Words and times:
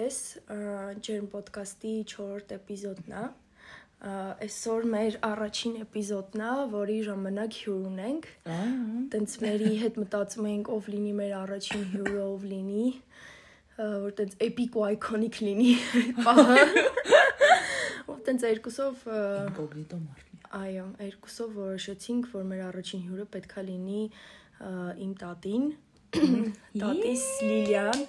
ձեզ։ 0.00 0.18
Ջերմ 1.04 1.26
ոդկասթի 1.34 1.92
4-րդ 2.08 2.52
էպիզոդն 2.56 3.14
է։ 3.20 3.24
Այսօր 4.46 4.86
մեր 4.94 5.16
առաջին 5.28 5.74
էպիզոդն 5.82 6.44
է, 6.46 6.52
որի 6.72 6.96
ժամանակ 7.08 7.58
հյուր 7.60 7.82
ունենք։ 7.90 8.28
Տենց 9.12 9.34
մերի 9.44 9.72
հետ 9.82 9.98
մտածում 10.00 10.48
էինք 10.50 10.70
ով 10.76 10.88
լինի 10.94 11.12
մեր 11.20 11.34
առաջին 11.40 11.84
հյուրը, 11.92 12.22
ով 12.24 12.46
լինի, 12.52 12.86
որ 14.06 14.16
տենց 14.20 14.38
էպիկ 14.48 14.80
ու 14.80 14.86
այկոնիկ 14.88 15.40
լինի 15.44 15.70
պահը։ 16.24 16.64
Ով 18.10 18.18
տենց 18.30 18.46
երկուսով 18.48 19.06
ինկոգնիտո 19.12 20.00
մարդ։ 20.00 20.26
Այո, 20.60 20.86
երկուսով 21.04 21.48
որոշեցինք, 21.60 22.30
որ 22.32 22.46
մեր 22.50 22.62
առաջին 22.70 23.02
հյուրը 23.06 23.26
պետքա 23.36 23.66
լինի 23.68 24.02
իմ 25.04 25.12
տատին, 25.20 25.66
տատիս 26.80 27.26
Լիլիան 27.50 28.06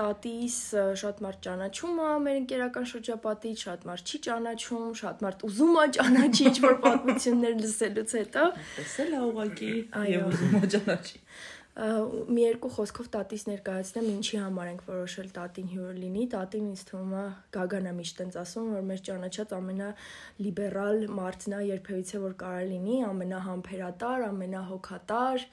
տատիս 0.00 0.56
շատ 1.04 1.22
մարդ 1.26 1.40
ճանաչում 1.46 2.00
է 2.00 2.10
մեր 2.24 2.40
ընկերական 2.40 2.90
շրջապատից, 2.94 3.64
շատ 3.68 3.86
մարդ 3.90 4.10
չի 4.10 4.20
ճանաչում, 4.26 4.90
շատ 5.04 5.24
մարդ 5.26 5.46
ուզում 5.50 5.78
է 5.84 5.86
ճանաչի 6.00 6.50
ինչ-որ 6.50 6.76
պատմություններ 6.88 7.56
լսելուց 7.60 8.18
հետո։ 8.20 8.44
Տեսել 8.80 9.16
է 9.20 9.24
ուղակի 9.30 9.72
եւ 10.16 10.28
ուզում 10.30 10.60
է 10.60 10.70
ճանաչի։ 10.76 11.24
Մի 11.80 12.42
երկու 12.42 12.68
խոսքով 12.74 13.06
տատիս 13.14 13.44
ներկայացնեմ, 13.46 14.06
ինչի 14.10 14.38
համար 14.42 14.70
ենք 14.70 14.80
որոշել 14.88 15.28
տատին 15.36 15.68
հյուր 15.70 15.92
լինի։ 16.00 16.24
Տատին 16.32 16.64
ինձ 16.70 16.82
թվում 16.88 17.12
է 17.14 17.22
Գագանա 17.56 17.92
միշտ 18.00 18.18
տենց 18.20 18.38
ասում, 18.42 18.66
որ 18.74 18.82
մեր 18.90 19.04
ճանաչած 19.06 19.54
ամենալիբերալ 19.56 20.98
մարդն 21.20 21.54
է 21.56 21.60
երբևիցե 21.70 22.22
որ 22.26 22.34
կարա 22.42 22.64
լինի, 22.74 22.98
ամենահամբերատար, 23.06 24.26
ամենահոգատար, 24.28 25.46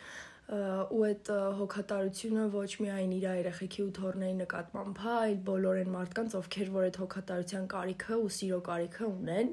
ու 0.52 1.02
այդ 1.06 1.30
հոգատարությունը 1.58 2.42
ոչ 2.52 2.70
միայն 2.82 3.12
իր 3.16 3.26
երեխեքի 3.28 3.84
ու 3.86 3.94
թորների 3.98 4.34
նկատմամբ, 4.42 4.98
հա, 5.04 5.14
այլ 5.28 5.38
բոլոր 5.46 5.80
այն 5.82 5.90
մարդկանց, 5.94 6.36
ովքեր 6.42 6.68
որ 6.74 6.86
այդ 6.88 6.98
հոգատարության 7.02 7.64
կարիքը 7.72 8.18
ու 8.20 8.30
սիրո 8.36 8.60
կարիքը 8.68 9.04
ունեն։ 9.08 9.48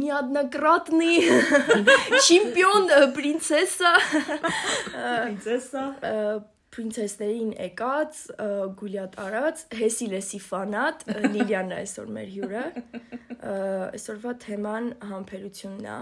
Неоднократный 0.00 1.16
чемпион 2.28 2.88
принцесса 3.18 3.92
Պրինցեսա 4.96 5.84
պրինցեսներին 6.76 7.52
եկած, 7.56 8.18
գուլյատ 8.76 9.14
արած, 9.22 9.62
հեսիլեսի 9.78 10.40
ֆանատ 10.44 11.04
Լիլիանն 11.32 11.72
է 11.72 11.78
այսօր 11.82 12.10
մեր 12.16 12.32
հյուրը։ 12.34 12.64
Այսօրվա 13.96 14.34
թեման 14.44 14.90
համբերությունն 15.12 15.88
է 15.88 15.96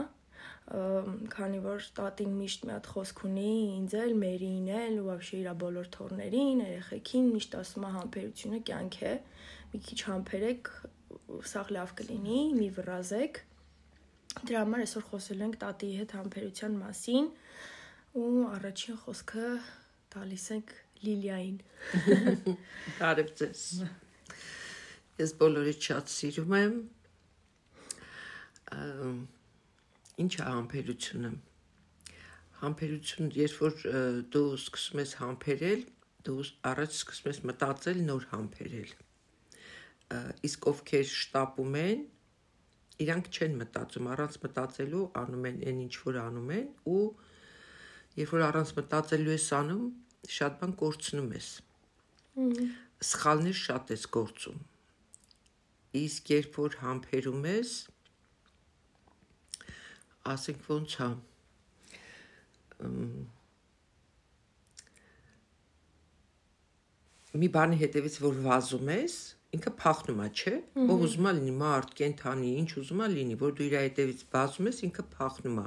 քանի 0.64 1.58
որ 1.64 1.86
տատին 1.97 2.36
միշտ 2.41 2.62
մի 2.64 2.72
հատ 2.72 2.86
խոսք 2.94 3.19
ունի 3.28 3.48
ինձ 3.75 3.97
էլ, 4.00 4.12
մերին 4.20 4.69
էլ 4.80 4.94
ու 5.03 5.08
вообще 5.11 5.41
իր 5.42 5.48
բոլոր 5.61 5.91
թորներին, 5.97 6.62
երեխեքին 6.64 7.27
միշտ 7.34 7.56
ասում 7.61 7.84
է 7.84 7.91
համբերությունը 7.98 8.61
կյանք 8.70 8.97
է։ 9.05 9.12
Մի 9.75 9.80
քիչ 9.89 9.98
համբերեք, 10.08 10.70
սաղ 11.53 11.75
լավ 11.77 11.92
կլինի, 12.00 12.41
մի 12.61 12.69
վրազեք։ 12.78 13.42
Դրա 14.41 14.64
համար 14.64 14.84
այսօր 14.84 15.05
խոսելու 15.11 15.47
ենք 15.48 15.61
տատիի 15.64 15.98
հետ 16.00 16.17
համբերության 16.19 16.80
մասին 16.80 17.28
ու 18.25 18.33
առաջին 18.55 18.98
խոսքը 19.05 19.53
տալիս 20.14 20.48
ենք 20.56 20.75
Լիլիային։ 21.05 21.56
Բարև 22.98 23.30
ձեզ։ 23.41 23.62
Ես 25.20 25.33
բոլորից 25.44 25.89
շատ 25.91 26.12
սիրում 26.14 26.55
եմ 26.64 26.77
Ինչ 30.20 30.34
է 30.39 30.45
համբերությունը։ 30.50 31.31
Համբերություն, 32.59 33.30
երբ 33.39 33.59
որ 33.64 33.75
դու 34.36 34.48
սկսում 34.59 35.02
ես 35.03 35.14
համբերել, 35.22 35.84
դու 36.28 36.39
առաջ 36.71 36.95
սկսում 36.98 37.30
ես 37.32 37.39
մտածել 37.49 38.02
նոր 38.10 38.26
համբերել։ 38.33 38.92
Իսկ 40.49 40.67
ովքեր 40.73 41.05
շտապում 41.14 41.77
են, 41.80 42.02
իրանք 42.99 43.30
չեն 43.32 43.55
մտածում, 43.61 44.10
առանց 44.14 44.38
մտածելու 44.43 45.04
անում 45.21 45.45
են 45.49 45.60
այն 45.71 45.80
ինչ 45.86 45.95
որ 46.04 46.17
անում 46.20 46.49
են 46.55 46.66
ու 46.92 47.04
երբ 48.20 48.33
որ 48.36 48.43
առանց 48.49 48.73
մտածելու 48.80 49.36
ես 49.36 49.48
անում, 49.60 49.86
շատ 50.36 50.58
բան 50.60 50.73
կորցնում 50.82 51.30
ես։ 51.38 51.49
Սխալներ 53.10 53.58
շատ 53.60 53.93
ես 53.95 54.04
գործում։ 54.17 54.60
Իսկ 55.99 56.33
երբ 56.36 56.60
որ 56.60 56.76
համբերում 56.82 57.48
ես, 57.49 57.72
ասենք 60.33 60.69
ոնց 60.69 60.95
է 60.99 61.09
մի 67.39 67.49
բանի 67.55 67.77
հետևից 67.80 68.15
որ 68.23 68.39
վազում 68.45 68.89
ես 68.95 69.17
ինքը 69.57 69.71
փախնում 69.81 70.19
է, 70.21 70.27
չէ՞։ 70.39 70.53
Ով 70.93 71.03
ուզում 71.05 71.27
է 71.30 71.31
լինի 71.39 71.53
մարդ, 71.59 71.93
կենթանի, 71.99 72.49
ինչ 72.61 72.69
ուզում 72.81 73.02
է 73.02 73.07
լինի, 73.15 73.37
որ 73.41 73.53
դու 73.57 73.65
իր 73.65 73.75
հետևից 73.80 74.19
վազում 74.33 74.69
ես, 74.69 74.81
ինքը 74.89 75.05
փախնում 75.15 75.57
է։ 75.61 75.65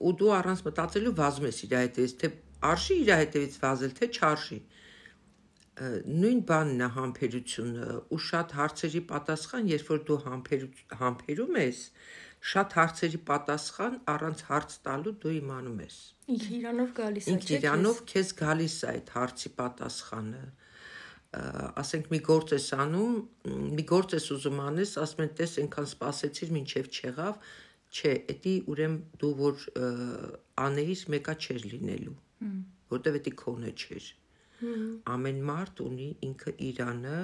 Ու 0.00 0.12
դու 0.20 0.32
առանց 0.36 0.62
մտածելու 0.66 1.14
վազում 1.20 1.46
ես 1.48 1.60
իր 1.64 1.72
հետևից, 1.80 2.14
թե 2.20 2.30
արժի 2.70 2.96
իր 3.00 3.12
հետևից 3.20 3.56
վազել, 3.64 3.94
թե 4.00 4.10
չարժի 4.20 4.60
նույն 5.80 6.40
բանն 6.48 6.82
է 6.84 6.88
համբերությունը 6.92 7.84
ու 8.12 8.18
շատ 8.20 8.50
հարցերի 8.58 9.00
պատասխան, 9.12 9.70
երբ 9.70 9.86
որ 9.92 10.02
դու 10.10 10.18
համբերում 11.00 11.56
ես, 11.60 11.78
շատ 12.40 12.74
հարցերի 12.78 13.18
պատասխան 13.28 13.96
առանց 14.10 14.42
հարց 14.48 14.76
տալու 14.86 15.12
դու 15.22 15.32
իմանում 15.40 15.80
ես։ 15.84 15.96
Ինքն 16.34 16.54
իրանով 16.60 16.92
գալիս 16.96 17.26
է։ 17.26 17.32
Ինքն 17.34 17.54
իրանով 17.56 17.98
քեզ 18.12 18.30
գալիս 18.40 18.76
է 18.80 18.86
այդ 18.90 19.10
հարցի 19.16 19.50
պատասխանը։ 19.60 20.44
Ասենք 21.80 22.08
մի 22.10 22.20
գործ 22.26 22.54
ես 22.56 22.68
անում, 22.84 23.18
մի 23.76 23.84
գործ 23.90 24.14
ես 24.16 24.28
ուզում 24.34 24.62
անես, 24.66 24.94
ասում 25.04 25.24
են 25.26 25.34
տես 25.40 25.52
այնքան 25.62 25.90
սпасեցիր, 25.90 26.54
ինչև 26.60 26.88
չեղավ, 26.90 27.44
չէ, 27.90 28.14
դա 28.30 28.54
ուրեմն 28.72 28.96
դու 29.20 29.30
որ 29.40 29.66
անեիս 30.64 31.04
մեկա 31.14 31.36
չեր 31.44 31.68
լինելու։ 31.70 32.16
Որտեվ 32.90 33.20
դա 33.26 33.34
քոնը 33.44 33.72
չէր։ 33.76 34.08
Ամեն 35.14 35.38
մարդ 35.50 35.84
ունի 35.86 36.08
ինքը 36.26 36.52
իրանը, 36.70 37.20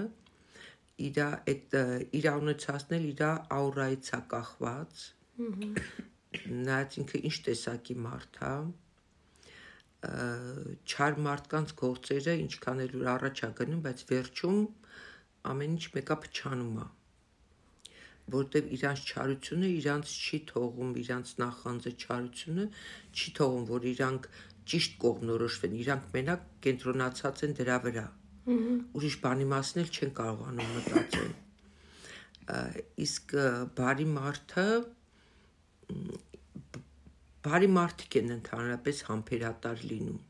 իր 1.04 1.18
այդ 1.24 1.76
իր 2.18 2.26
ունեցածն 2.32 2.96
էլ 2.96 3.06
իր 3.10 3.22
աուրայից 3.56 4.10
է 4.16 4.20
կախված։ 4.32 5.04
Նայած 6.66 6.98
ինքը 7.02 7.20
ինչ 7.28 7.36
տեսակի 7.48 7.96
մարդ 8.06 8.38
է։ 8.48 8.54
Չար 10.86 11.18
մարդկանց 11.26 11.74
գործերը 11.82 12.36
ինչքան 12.46 12.82
էլ 12.86 13.08
առաջ 13.16 13.42
է 13.46 13.50
գնում, 13.60 13.82
բայց 13.86 14.04
վերջում 14.10 14.60
ամեն 15.52 15.76
ինչ 15.76 15.84
մեկա 15.96 16.16
փչանում 16.26 16.78
է 16.84 16.88
որտեվ 18.34 18.70
իրանց 18.74 19.02
չարությունը 19.06 19.68
իրանց 19.76 20.12
չի 20.26 20.38
թողում, 20.50 20.94
իրանց 21.02 21.28
նախանձը 21.42 21.92
չարությունը 21.94 22.64
չի 23.14 23.34
թողում, 23.38 23.66
որ 23.70 23.86
իրանք 23.92 24.28
ճիշտ 24.72 24.96
կողմնորոշվեն, 25.04 25.76
իրանք 25.86 26.08
մենակ 26.16 26.48
կենտրոնացած 26.66 27.44
են 27.46 27.54
դրա 27.60 27.76
վրա 27.86 28.06
ուրիշ 28.46 29.16
բանի 29.24 29.46
մասին 29.50 29.82
էլ 29.82 29.90
չեն 29.96 30.12
կարողանում 30.20 30.70
մտածել 30.76 31.32
իսկ 33.06 33.34
բարի 33.80 34.06
մարդը 34.12 34.66
բարի 37.46 37.68
մարդիկ 37.78 38.18
են 38.22 38.32
ընդհանրապես 38.36 39.02
համբերատար 39.10 39.84
լինում 39.90 40.22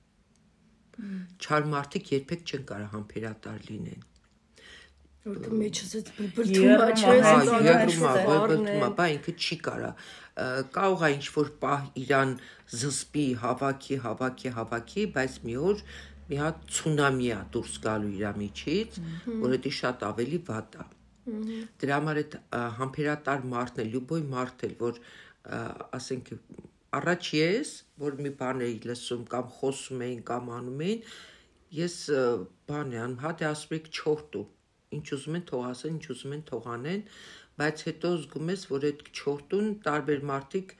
չար 1.44 1.70
մարդիկ 1.76 2.12
երբեք 2.16 2.52
չեն 2.52 2.68
կարող 2.72 2.92
համբերատար 2.96 3.64
լինեն 3.70 4.06
որտեղ 5.26 5.54
մեջս 5.60 5.94
այդ 5.98 6.10
բլբլթում 6.16 6.66
է, 6.72 6.90
չէ՞, 6.96 7.14
է, 7.18 7.30
բլբլթում 8.30 8.84
է, 8.86 8.90
բա 8.98 9.06
ինքը 9.16 9.32
չի 9.42 9.56
կարա։ 9.66 9.88
Կարող 10.76 11.02
է 11.02 11.10
ինչ 11.16 11.26
որ 11.36 11.48
պահ 11.64 11.88
իրան 12.02 12.34
զսպի, 12.80 13.24
հավաքի, 13.42 13.98
հավաքի, 14.06 14.52
հավաքի, 14.58 15.06
բայց 15.16 15.38
մի 15.46 15.56
օր 15.70 15.82
մի 16.30 16.38
հատ 16.42 16.62
ցունամի 16.76 17.28
է 17.36 17.40
դուրս 17.54 17.74
գալու 17.86 18.12
իր 18.16 18.38
միջից, 18.42 18.98
որը 19.46 19.58
դի 19.66 19.72
շատ 19.80 20.04
ավելի 20.10 20.40
վատ 20.50 20.78
է։ 20.82 20.86
Դրա 21.82 21.98
համար 21.98 22.18
այդ 22.22 22.34
համբերատար 22.80 23.46
մարդն 23.52 23.82
է, 23.82 23.86
լյուբոյ 23.92 24.26
մարդ 24.34 24.64
է, 24.66 24.70
որ 24.82 25.00
ասենք 25.98 26.32
առաջ 26.96 27.30
ես, 27.36 27.72
որ 28.02 28.18
մի 28.26 28.32
բան 28.40 28.62
էի 28.66 28.76
լսում 28.90 29.24
կամ 29.32 29.48
խոսում 29.56 30.04
էին 30.06 30.20
կամ 30.30 30.52
անում 30.58 30.84
էին, 30.86 31.00
ես 31.76 31.96
բան 32.70 32.94
եմ, 32.96 33.16
հատ 33.24 33.42
ասում 33.50 33.76
եք 33.78 33.90
չորտու, 33.96 34.44
ինչ 34.96 35.06
ուզում 35.16 35.38
են 35.38 35.46
թող 35.50 35.64
ասեն, 35.70 35.96
ինչ 35.98 36.06
ուզում 36.14 36.36
են 36.36 36.44
թող 36.50 36.68
անեն, 36.76 37.02
բայց 37.60 37.82
հետո 37.88 38.12
զգում 38.22 38.52
ես, 38.54 38.64
որ 38.70 38.86
այդ 38.90 39.02
չորտուն 39.16 39.68
տարբեր 39.86 40.24
մարդիկ 40.30 40.74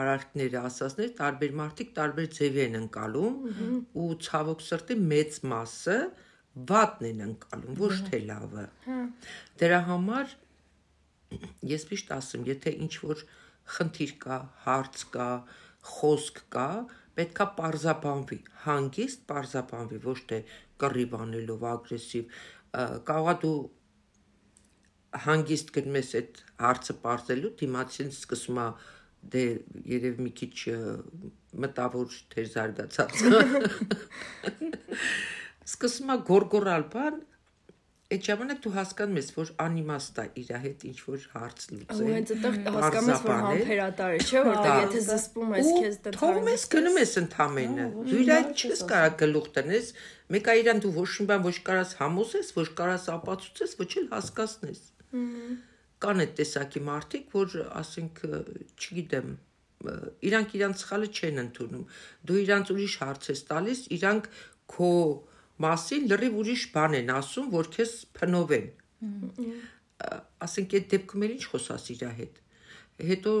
արարքները 0.00 0.60
ասածներ 0.68 1.10
տարբեր 1.18 1.56
մարդիկ 1.60 1.90
տարբեր 1.98 2.28
ձևի 2.36 2.62
են 2.66 2.78
ընկալում 2.82 3.34
ու 4.02 4.06
ցավոք 4.26 4.64
սրտի 4.66 4.96
մեծ 5.12 5.40
մասը 5.52 5.98
վատն 6.70 7.08
են 7.08 7.20
ընկալում, 7.26 7.76
ոչ 7.80 7.94
թե 8.08 8.20
լավը։ 8.28 8.64
հա։ 8.86 8.96
Դրա 9.62 9.80
համար 9.88 10.32
ես 11.72 11.86
միշտ 11.92 12.10
ասում, 12.16 12.48
եթե 12.50 12.72
ինչ 12.86 12.94
որ 13.02 13.22
խնդիր 13.76 14.16
կա, 14.24 14.38
հարց 14.66 15.04
կա, 15.14 15.28
խոսք 15.92 16.42
կա, 16.52 16.66
պետքա 17.16 17.46
parzabanvi, 17.58 18.38
հանգիստ 18.64 19.24
parzabanvi, 19.28 20.00
ոչ 20.04 20.18
թե 20.32 20.40
կռիվ 20.82 21.16
անելով 21.20 21.64
ագրեսիվ։ 21.72 22.42
Կարողա 23.08 23.34
դու 23.44 23.56
հանգիստ 25.26 25.72
գնում 25.76 25.98
ես 26.00 26.10
այդ 26.20 26.42
հարցը 26.62 26.94
բարձելու, 27.02 27.52
դիմացին 27.62 28.12
սկսում 28.12 28.60
է 28.62 28.68
դե 29.32 29.42
երև 29.92 30.22
մի 30.22 30.32
քիչ 30.38 30.54
մտավոր 31.62 32.16
թեր 32.32 32.48
զարգացած։ 32.54 33.12
Սկսում 35.72 36.10
է 36.12 36.16
գորգորալ 36.26 36.88
բան, 36.92 37.20
այդ 38.12 38.26
ժամանակ 38.28 38.58
դու 38.64 38.72
հասկանում 38.76 39.18
ես, 39.18 39.28
որ 39.36 39.50
անիմաստ 39.62 40.18
է 40.20 40.24
իր 40.42 40.50
հետ 40.62 40.82
ինչ 40.88 40.96
որ 41.06 41.22
հարց 41.32 41.66
լուծել։ 41.72 42.02
Ու 42.02 42.12
հենց 42.12 42.32
այդտեղ 42.32 42.76
հասկանում 42.76 43.12
ես, 43.12 43.22
որ 43.24 43.40
համբերատար 43.46 44.12
է, 44.12 44.20
չէ՞, 44.26 44.42
որտեղ 44.48 44.76
եթե 44.82 45.02
զսպում 45.06 45.54
ես 45.56 45.70
քեզ 45.78 45.98
դեռ 46.06 46.18
թողում 46.18 46.50
ես 46.52 46.66
գնում 46.74 46.98
ես 47.02 47.12
ընդամենը։ 47.22 47.86
Դու 48.10 48.20
իր 48.22 48.32
այդ 48.36 48.52
չես 48.52 48.84
կարա 48.92 49.10
գլուխ 49.22 49.48
տնես, 49.56 49.90
մեկը 50.36 50.56
իրան 50.62 50.82
դու 50.84 50.94
ոչ 50.98 51.10
մի 51.22 51.28
բան 51.32 51.46
ոչ 51.48 51.56
կարաս 51.72 51.96
համոզես, 52.02 52.54
ոչ 52.58 52.68
կարաս 52.82 53.08
ապացուցես, 53.16 53.76
ոչ 53.80 53.90
էլ 54.02 54.08
հասկացնես։ 54.12 54.82
Կան 56.02 56.22
այդ 56.24 56.32
տեսակի 56.38 56.82
մարդիկ, 56.88 57.26
որ 57.36 57.56
ասենք, 57.82 58.22
չգիտեմ, 58.82 59.32
իրանք 60.28 60.54
իրանք 60.58 60.80
սխալը 60.82 61.08
չեն 61.12 61.42
ընդունում։ 61.42 61.84
Դու 62.28 62.38
իրանք 62.42 62.72
ուրիշ 62.74 62.96
հարց 63.02 63.28
ես 63.32 63.42
տալիս, 63.50 63.80
իրանք 63.98 64.28
քո 64.72 64.90
մասին 65.62 66.06
լրիվ 66.12 66.38
ուրիշ 66.42 66.66
բան 66.74 66.96
են 67.00 67.12
ասում, 67.16 67.48
որ 67.54 67.70
քեզ 67.76 67.94
փնովեն։ 68.18 68.68
Ասենք 70.46 70.76
այդ 70.78 70.86
դեպքում 70.92 71.26
էլ 71.26 71.34
ինչ 71.36 71.44
խոսաս 71.52 71.88
իր 71.94 72.04
հետ։ 72.20 72.38
Հետո 73.08 73.32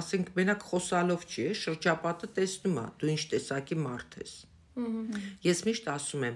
ասենք 0.00 0.30
մենակ 0.36 0.64
խոսալով 0.70 1.24
չի, 1.30 1.46
շրջապատը 1.62 2.28
տեսնում 2.36 2.78
է, 2.82 2.86
դու 3.00 3.10
ինչ 3.14 3.22
տեսակի 3.32 3.78
մարդ 3.84 4.16
ես։ 4.22 4.34
Ես 5.46 5.62
միշտ 5.64 5.86
ասում 5.92 6.24
եմ, 6.26 6.34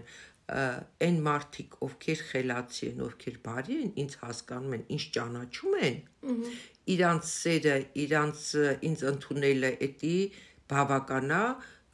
այն 0.51 1.19
մարդիկ, 1.27 1.75
ովքեր 1.87 2.23
խելացի 2.31 2.87
են, 2.91 3.03
ովքեր 3.07 3.37
բարի 3.45 3.77
են, 3.81 3.91
ինձ 4.03 4.15
հասկանում 4.21 4.77
են, 4.77 4.85
ինչ 4.97 5.05
ճանաչում 5.17 5.77
են, 5.89 5.99
իրանց 6.95 7.31
սերը, 7.31 7.77
իրանց 8.05 8.45
ինձ 8.91 9.05
ընդունելը 9.11 9.71
էտի 9.87 10.17
բավականա, 10.73 11.43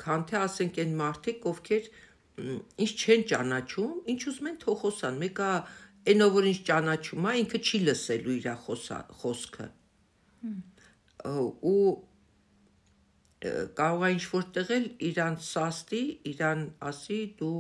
քան 0.00 0.26
թե 0.30 0.38
ասենք 0.46 0.80
այն 0.86 0.96
մարդիկ, 1.02 1.46
ովքեր 1.52 1.90
ինչ 2.84 2.90
չեն 2.96 3.22
ճանաչում, 3.32 3.94
ինչ 4.12 4.20
ուզում 4.30 4.50
են 4.50 4.58
թող 4.64 4.76
խոսան։ 4.82 5.20
Մեկը 5.22 5.52
այնով 6.12 6.34
որ 6.36 6.48
ինչ 6.50 6.58
ճանաչում 6.68 7.26
է, 7.26 7.32
ինքը 7.42 7.60
չի 7.66 7.78
լսելու 7.86 8.34
իր 8.36 8.48
խոսքը։ 9.22 9.68
Ու 11.26 11.80
կարող 13.78 14.04
է 14.06 14.10
ինչ 14.16 14.24
որ 14.32 14.44
տեղել 14.56 14.86
իրան 15.08 15.34
սաստի, 15.46 16.04
իրան 16.32 16.62
ասի 16.90 17.18
դու 17.40 17.56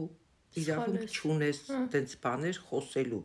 իրավունք 0.62 1.16
չունես 1.16 1.62
տենց 1.94 2.14
բաներ 2.26 2.60
խոսելու 2.68 3.22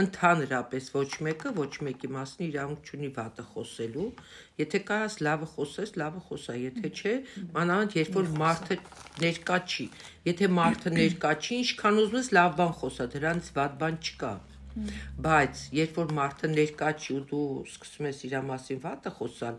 ընդհանրապես 0.00 0.86
ոչ 0.94 1.08
մեկը 1.26 1.50
ոչ 1.56 1.72
մեկի 1.86 2.08
մասն 2.14 2.44
իրավունք 2.46 2.90
չունի 2.90 3.10
վատը 3.16 3.44
խոսելու 3.50 4.06
եթե 4.60 4.80
կարաս 4.90 5.16
լավը 5.26 5.48
խոսես 5.54 5.92
լավը 6.00 6.22
խոսա 6.28 6.56
եթե 6.60 6.90
չէ 7.00 7.14
մանավանդ 7.56 7.96
երբ 8.00 8.16
որ 8.20 8.30
մարդը 8.42 8.78
ներկա 9.24 9.58
չի 9.70 9.86
եթե 10.30 10.50
մարդը 10.60 10.94
ներկա 10.96 11.32
չի 11.44 11.58
ինչքան 11.64 12.00
ուզում 12.04 12.20
ես 12.20 12.32
լավ 12.38 12.56
բան 12.60 12.74
խոսա 12.80 13.08
դրանից 13.14 13.52
վատ 13.60 13.76
բան 13.84 14.00
չկա 14.00 14.32
բայց 15.26 15.62
երբ 15.76 15.96
որ 16.00 16.12
մարդը 16.20 16.52
ներկա 16.56 16.90
չի 17.00 17.16
ու 17.18 17.24
դու 17.30 17.46
սկսում 17.70 18.10
ես 18.10 18.20
իր 18.30 18.36
մասին 18.50 18.82
վատը 18.86 19.14
խոսալ 19.18 19.56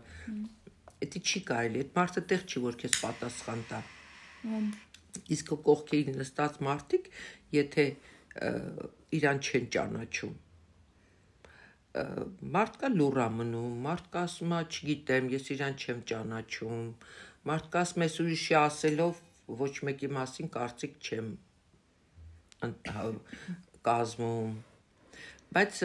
դա 1.02 1.20
չի 1.22 1.42
կարելի 1.52 1.82
այդ 1.82 1.92
մարդը 1.98 2.22
տեղ 2.32 2.46
չի 2.48 2.62
որ 2.66 2.78
քեզ 2.82 2.96
պատասխան 3.02 3.62
տա 3.72 3.80
իսկ 5.36 5.52
կողքերին 5.68 6.18
նստած 6.22 6.62
մարդիկ 6.68 7.10
եթե 7.58 7.86
իրան 9.18 9.42
չեն 9.42 9.68
ճանաչում 9.76 10.40
մարդկա 11.92 12.88
լուրա 12.92 13.26
մնում, 13.36 13.72
մարդկա 13.84 14.20
ասում 14.26 14.52
է, 14.56 14.60
չգիտեմ, 14.72 15.26
ես 15.32 15.48
իրան 15.52 15.74
չեմ 15.76 15.98
ճանաչում, 16.08 16.86
մարդկա 17.50 17.82
ասում 17.84 18.04
ես 18.06 18.16
ուրիշի 18.24 18.56
ասելով 18.62 19.20
ոչ 19.60 19.72
մեկի 19.88 20.08
մասին 20.16 20.48
կարծիք 20.56 20.94
չեմ 21.02 21.28
կազմում։ 23.88 24.56
Բայց 25.52 25.82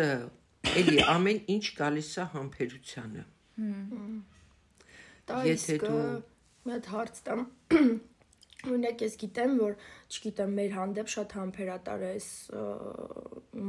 էլի 0.79 1.03
ամեն 1.15 1.39
ինչ 1.57 1.65
գալիս 1.81 2.11
է 2.23 2.27
համբերությանը։ 2.37 3.23
Եթե 5.51 5.77
դու 5.83 6.03
մեծ 6.71 6.91
հարց 6.93 7.23
տամ 7.27 7.43
Օրինակ 8.67 9.01
ես 9.05 9.15
գիտեմ, 9.21 9.53
որ 9.61 9.75
չգիտեմ, 10.07 10.51
մեր 10.57 10.73
հանդեպ 10.77 11.09
շատ 11.13 11.33
համբերատար 11.37 12.03
ես, 12.07 12.27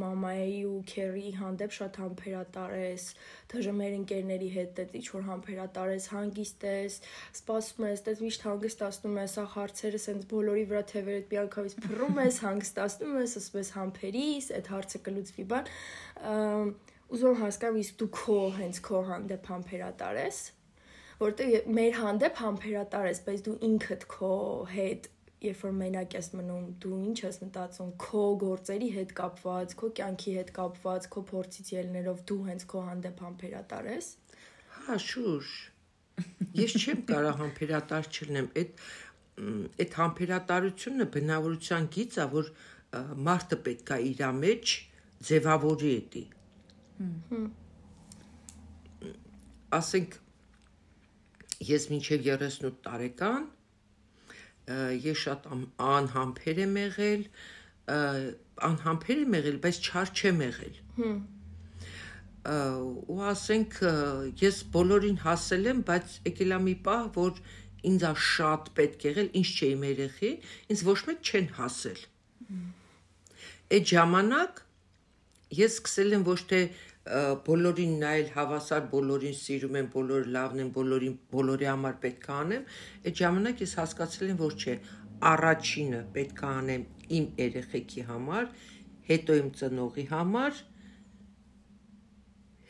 մամայի 0.03 0.59
ու 0.69 0.81
քերի 0.91 1.33
հանդեպ 1.39 1.75
շատ 1.77 1.99
համբերատար 2.03 2.75
ես, 2.79 3.06
դժը 3.53 3.75
մեր 3.79 3.97
ընկերների 3.99 4.50
հետ 4.56 4.83
էլ 4.85 4.99
ինչ 5.00 5.06
որ 5.15 5.25
համբերատար 5.29 5.95
ես, 5.95 6.09
հանգիստ 6.15 6.67
ես, 6.69 6.99
սպասում 7.39 7.89
ես, 7.89 8.05
դες 8.09 8.23
միշտ 8.27 8.47
հանգստացնում 8.49 9.19
ես, 9.23 9.39
ախ 9.45 9.56
հարցերը 9.59 10.03
սենց 10.05 10.29
բոլորի 10.35 10.67
վրա 10.73 10.85
թևերդ 10.93 11.33
միանգամից 11.33 11.79
փռում 11.87 12.23
ես, 12.27 12.43
հանգստացնում 12.49 13.19
ես, 13.23 13.39
ասում 13.43 13.59
ես 13.62 13.73
համբերիս, 13.79 14.53
այդ 14.59 14.71
հարցը 14.75 15.03
կլուծվի 15.09 15.49
բան։ 15.55 15.73
Ուզում 17.09 17.39
հասկանամ, 17.41 17.83
իսկ 17.83 18.00
դու 18.03 18.12
քո 18.19 18.39
հենց 18.59 18.81
քո 18.85 19.03
հանդեպ 19.09 19.53
համբերատար 19.55 20.23
ես 20.27 20.41
որտեղ 21.23 21.55
մեր 21.79 21.97
հանդեպ 21.99 22.43
համբերատար 22.43 23.09
ես, 23.11 23.23
բայց 23.29 23.41
դու 23.49 23.55
ինքդ 23.69 24.05
քո 24.12 24.35
հետ 24.75 25.09
երբ 25.38 25.61
որ 25.62 25.75
մենակ 25.79 26.15
ես 26.19 26.29
մնում, 26.35 26.62
դու 26.82 26.97
ինչ 27.09 27.19
ես 27.23 27.37
մտածում? 27.44 27.91
քո 28.03 28.23
գործերի 28.43 28.88
հետ 28.94 29.12
կապված, 29.19 29.75
քո 29.79 29.91
կյանքի 29.99 30.32
հետ 30.38 30.50
կապված, 30.56 31.09
քո 31.15 31.23
փորձից 31.31 31.69
ելներով 31.75 32.23
դու 32.31 32.38
հենց 32.49 32.65
քո 32.73 32.82
հանդեպ 32.88 33.23
համբերատար 33.26 33.91
ես։ 33.93 34.09
Հա, 34.79 34.97
շուշ։ 35.05 35.53
Ես 36.59 36.75
չեմ 36.82 37.05
կարող 37.12 37.38
համբերատար 37.43 38.11
չլինեմ։ 38.11 38.49
Այդ 38.59 38.82
այդ 39.38 39.93
համբերատարությունը 40.00 41.06
բնավորության 41.14 41.85
գիծ 41.94 42.19
է, 42.19 42.26
որ 42.32 42.49
մարդը 43.29 43.59
պետքա 43.69 43.99
իր 44.09 44.23
մեջ 44.38 44.73
ձևավորի 45.29 45.93
էտի։ 45.99 46.23
Հմ։ 46.99 47.44
Ասենք 49.79 50.17
ես 51.67 51.88
մինչև 51.93 52.29
38 52.29 52.83
տարեկան 52.87 53.49
ես 55.09 55.25
շատ 55.25 55.49
անհամբեր 55.88 56.62
եմ 56.67 56.79
եղել, 56.83 57.25
անհամբեր 58.69 59.25
եմ 59.25 59.37
եղել, 59.38 59.59
բայց 59.65 59.83
չար 59.88 60.15
չեմ 60.19 60.47
եղել։ 60.49 60.81
Հմ 60.99 61.19
ու 62.49 63.19
ասենք 63.29 63.75
ես 64.41 64.59
բոլորին 64.73 65.19
հասել 65.25 65.67
եմ, 65.73 65.81
բայց 65.88 66.12
եկել 66.29 66.55
է 66.57 66.59
մի 66.65 66.75
պահ, 66.87 67.09
որ 67.17 67.41
ինձ 67.88 68.05
է 68.09 68.12
շատ 68.29 68.71
պետք 68.79 69.05
եղել, 69.09 69.29
ինչ 69.41 69.49
չէ 69.49 69.69
իմ 69.75 69.85
երեխի, 69.88 70.31
ինձ 70.73 70.85
ոչ 70.88 70.99
մեկ 71.09 71.29
չեն 71.29 71.49
հասել։ 71.59 72.00
Այդ 73.77 73.93
ժամանակ 73.93 74.62
ես 75.59 75.77
սկսել 75.79 76.17
եմ 76.19 76.25
ոչ 76.29 76.41
թե 76.53 76.61
բոլորին 77.49 77.93
նայել 78.03 78.31
հավասար 78.35 78.87
բոլորին 78.93 79.37
սիրում 79.38 79.77
եմ, 79.81 79.88
բոլորը 79.95 80.33
լավն 80.37 80.62
են, 80.65 80.71
բոլորին 80.79 81.15
բոլորի 81.33 81.69
համար 81.69 81.95
պետք 82.05 82.27
է 82.29 82.33
անեմ, 82.38 82.65
այդ 83.09 83.21
ժամանակ 83.21 83.62
ես 83.65 83.75
հասկացել 83.81 84.33
եմ, 84.33 84.41
որ 84.43 84.57
չէ, 84.59 84.75
առաջինը 85.33 86.00
պետք 86.17 86.43
է 86.43 86.49
անեմ 86.49 86.85
իմ 87.19 87.29
երեխեքի 87.43 88.05
համար, 88.09 88.50
հետո 89.09 89.38
իմ 89.38 89.49
ծնողի 89.59 90.05
համար, 90.12 90.61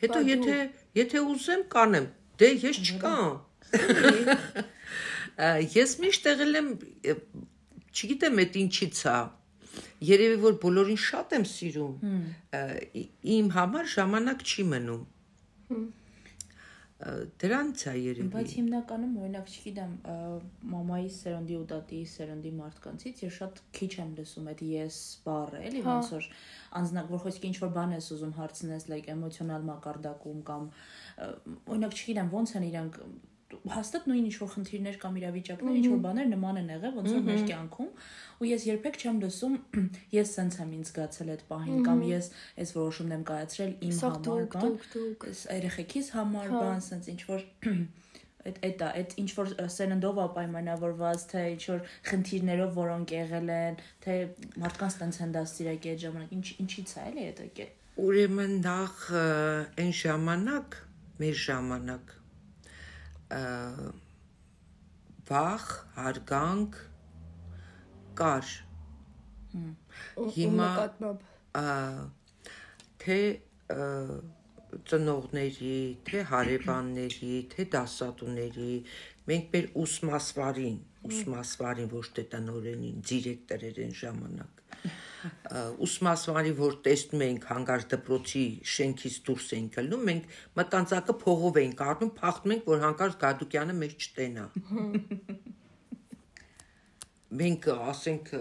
հետո 0.03 0.19
եթե 0.29 0.57
եթե 0.97 1.23
ուզեմ 1.33 1.65
կանեմ, 1.73 2.07
դե 2.39 2.49
ես 2.63 2.79
չկամ։ 2.85 3.33
Ես 5.79 5.91
միշտ 6.03 6.29
եղել 6.29 6.59
եմ, 6.59 6.71
չգիտեմ, 7.89 8.39
այդ 8.43 8.57
ինչից 8.63 9.01
է, 9.07 9.17
Երևի 10.07 10.41
որ 10.43 10.59
բոլորին 10.63 10.99
շատ 11.05 11.33
եմ 11.39 11.45
սիրում։ 11.53 12.11
Իմ 13.35 13.49
համար 13.55 13.89
ժամանակ 13.93 14.45
չի 14.47 14.67
մնում։ 14.73 15.01
Դրանց 17.39 17.81
է 17.87 17.91
երևի։ 17.95 18.29
Բայց 18.33 18.53
հիմնականում 18.59 19.11
օրինակ 19.23 19.51
չգիտեմ, 19.53 19.91
մամայի 20.71 21.11
սերնդի 21.15 21.55
ու 21.59 21.67
տատի 21.69 21.99
սերնդի 22.13 22.51
մարդկանցից 22.57 23.21
ես 23.23 23.37
շատ 23.39 23.61
քիչ 23.77 23.91
եմ 24.03 24.11
լսում 24.17 24.49
այդ 24.51 24.63
ես 24.67 24.97
բառը, 25.23 25.61
էլի 25.69 25.83
հա։ 25.85 25.95
ոնց 25.95 26.11
որ 26.15 26.27
անձնակ 26.81 27.13
որ 27.15 27.23
խոսքի 27.23 27.49
ինչ 27.49 27.57
որ 27.63 27.71
բան 27.79 27.95
ես 27.95 28.11
ուզում 28.19 28.35
հարցնես, 28.39 28.87
like 28.91 29.11
էմոցիոնալ 29.15 29.69
մակարդակում 29.71 30.43
կամ 30.51 30.67
օրինակ 31.71 31.99
չգիտեմ 31.99 32.33
ոնց 32.35 32.55
են 32.59 32.67
իրանք 32.67 32.99
հաստատ 33.49 34.07
նույն 34.09 34.25
ինչ 34.29 34.35
որ 34.39 34.49
խնդիրներ 34.53 34.97
կամ 35.01 35.15
իրավիճակներ, 35.19 35.77
ինչ 35.79 35.87
որ 35.89 36.01
բաներ 36.05 36.27
նման 36.29 36.59
են 36.61 36.69
եղել 36.73 36.93
ոնց 36.99 37.09
որ 37.15 37.23
մեր 37.29 37.41
կյանքում, 37.49 37.89
ու 38.39 38.49
ես 38.49 38.65
երբեք 38.69 38.99
չեմ 38.99 39.21
լսում 39.25 39.55
ես 40.19 40.33
սենց 40.37 40.59
եմ 40.59 40.73
ինձ 40.79 40.89
զգացել 40.89 41.31
այդ 41.33 41.43
պահին 41.49 41.87
կամ 41.89 42.03
ես 42.09 42.29
այս 42.63 42.73
որոշումն 42.77 43.15
եմ 43.17 43.23
կայացրել 43.29 43.73
իմ 43.89 43.97
համար 44.05 44.45
բան, 44.53 44.77
այս 45.29 45.41
երեխեքիս 45.59 46.11
համար 46.19 46.53
հա։ 46.53 46.61
բան, 46.63 46.85
սենց 46.89 47.09
ինչ 47.15 47.21
որ 47.29 47.41
այդ 48.47 48.59
այդ 48.63 48.81
է 48.83 48.89
այդ 48.99 49.15
ինչ 49.19 49.29
որ 49.35 49.49
սերնդով 49.75 50.19
պայմանավորված 50.35 51.25
թե 51.31 51.41
ինչ 51.53 51.63
որ 51.69 51.81
խնդիրներով 52.09 52.77
որոնք 52.77 53.13
եղել 53.15 53.51
են 53.55 53.79
թե 54.05 54.15
մարդկանց 54.63 54.95
տենց 55.01 55.19
են 55.25 55.33
դաստիարակի 55.35 55.91
այդ 55.93 56.03
ժամանակ 56.05 56.31
ինչ 56.37 56.45
ինչից 56.63 56.93
է 56.95 57.03
էլի 57.09 57.25
այդ 57.31 57.41
եկել 57.49 58.05
ուրեմն 58.05 58.55
նախ 58.63 59.03
այն 59.19 59.91
ժամանակ 59.99 60.79
մեր 61.19 61.37
ժամանակ 61.49 62.15
վախ 65.29 65.65
հարգանք 65.97 66.79
կար 68.19 68.53
հիմա 70.37 70.69
թե 73.03 73.19
ծնողների, 74.89 75.77
թե 76.05 76.23
հարևանների, 76.29 77.35
թե 77.53 77.65
դասատուների, 77.73 78.73
մենք 79.29 79.53
մեր 79.55 79.67
ուսմասվարին, 79.83 80.77
ուսմասվարին 81.09 81.89
ոչ 81.93 82.05
թե 82.17 82.25
տնորենին, 82.33 83.01
դիրեկտորեր 83.09 83.81
են 83.85 83.95
ժամանակ 84.03 84.59
ուսմասվարի 85.85 86.53
որ 86.59 86.77
տեսնում 86.87 87.23
ենք 87.27 87.47
հանգար 87.51 87.85
դպրոցի 87.93 88.43
շենքից 88.73 89.17
դուրս 89.29 89.47
ենք 89.59 89.77
գալու 89.79 90.01
մենք 90.09 90.37
մտանցակը 90.59 91.17
փողով 91.23 91.59
ենք 91.63 91.83
առնում 91.89 92.13
փախնում 92.19 92.55
ենք 92.55 92.69
որ 92.73 92.83
հանկարծ 92.85 93.19
Գադուկյանը 93.25 93.77
մեզ 93.81 93.97
չտենա 93.99 94.45
մենք 97.41 97.69
ասենք 97.89 98.33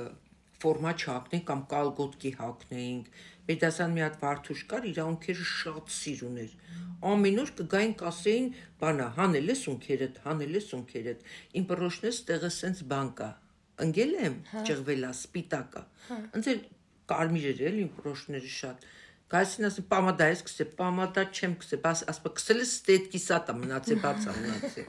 ֆորմա 0.58 0.92
չհակնենք 0.99 1.44
կամ 1.49 1.66
կալգոտկի 1.73 2.30
հակնենք 2.38 3.11
Մեր 3.49 3.56
դասան 3.62 3.94
մի 3.97 4.02
հատ 4.04 4.16
վարդուշ 4.20 4.62
կար, 4.68 4.87
իր 4.90 4.99
ունքերը 5.00 5.44
շատ 5.50 5.92
սիրուն 5.99 6.35
էր։ 6.42 6.50
Ամեն 7.11 7.38
օր 7.40 7.52
կգային 7.61 7.94
կասեին, 8.02 8.49
բանա, 8.82 9.06
հանել 9.16 9.52
ես 9.54 9.62
ունքերդ, 9.73 10.18
հանել 10.26 10.58
ես 10.58 10.68
ունքերդ։ 10.76 11.23
Իմ 11.56 11.68
բրոշնես 11.70 12.18
տեղը 12.28 12.50
սենց 12.58 12.82
բան 12.92 13.12
կա։ 13.23 13.30
Ընկել 13.85 14.14
եմ, 14.28 14.37
ճղվելա, 14.68 15.11
սպիտակա։ 15.18 15.82
Ընդ 16.38 16.49
էլ 16.52 16.62
կարմիր 17.12 17.47
էր 17.52 17.61
էլի 17.68 17.82
իմ 17.85 17.90
բրոշները 17.99 18.52
շատ։ 18.54 18.88
Գայսին 19.28 19.68
ասի 19.68 19.85
պամադա 19.92 20.26
ես 20.28 20.42
կսե, 20.49 20.66
պամադա 20.78 21.25
չեմ 21.37 21.54
կսե, 21.61 21.78
բաս 21.85 22.02
ասպա 22.12 22.30
կսել 22.38 22.62
ես 22.62 22.70
ստետ 22.78 23.08
կիսատա 23.12 23.56
մնացե 23.58 23.97
բացա 24.04 24.35
մնացե։ 24.38 24.85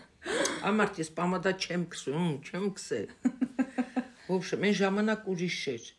Ամարտ 0.70 1.02
ես 1.04 1.12
պամադա 1.20 1.54
չեմ 1.60 1.84
կսում, 1.92 2.30
չեմ 2.48 2.70
կսե։ 2.80 3.02
Ոբշե, 4.30 4.60
մեն 4.64 4.76
ժամանակ 4.80 5.30
ուրիշ 5.34 5.60
էր 5.74 5.90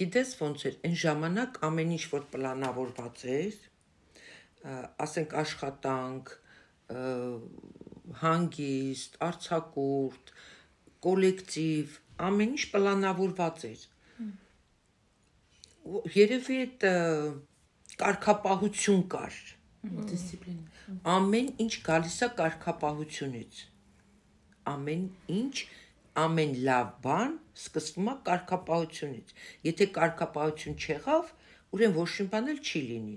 գիտես 0.00 0.32
ոնց 0.40 0.62
էր 0.68 0.78
այն 0.86 0.96
ժամանակ 1.02 1.58
ամեն 1.66 1.92
ինչ 1.96 2.04
որ 2.12 2.24
պլանավորված 2.34 3.22
էր 3.34 3.60
ասենք 5.04 5.36
աշխատանք 5.42 6.32
հանգիստ 8.20 9.16
արցակուրտ 9.28 10.32
կոլեկտիվ 11.06 11.98
ամեն 12.30 12.54
ինչ 12.56 12.64
պլանավորված 12.74 13.66
էր 13.70 13.86
երևի 16.20 16.60
այդ 16.64 16.88
կարգապահություն 18.04 19.04
կար 19.14 19.38
դիսցիպլին 20.10 20.62
ամեն 21.16 21.52
ինչ 21.64 21.74
գալիս 21.90 22.18
է 22.26 22.30
կարգապահությունից 22.40 23.62
ամեն 24.74 25.06
ինչ 25.40 25.54
ամեն 26.20 26.54
լավ 26.66 26.88
բան 27.04 27.36
սկսվում 27.60 28.08
է 28.10 28.14
կարգապահությունից։ 28.28 29.32
Եթե 29.66 29.86
կարգապահություն 29.98 30.76
չեղավ, 30.84 31.30
ուրեմն 31.76 31.96
ոչ 31.98 32.08
մի 32.18 32.26
բան 32.34 32.50
էլ 32.52 32.60
չի 32.66 32.82
լինի։ 32.90 33.16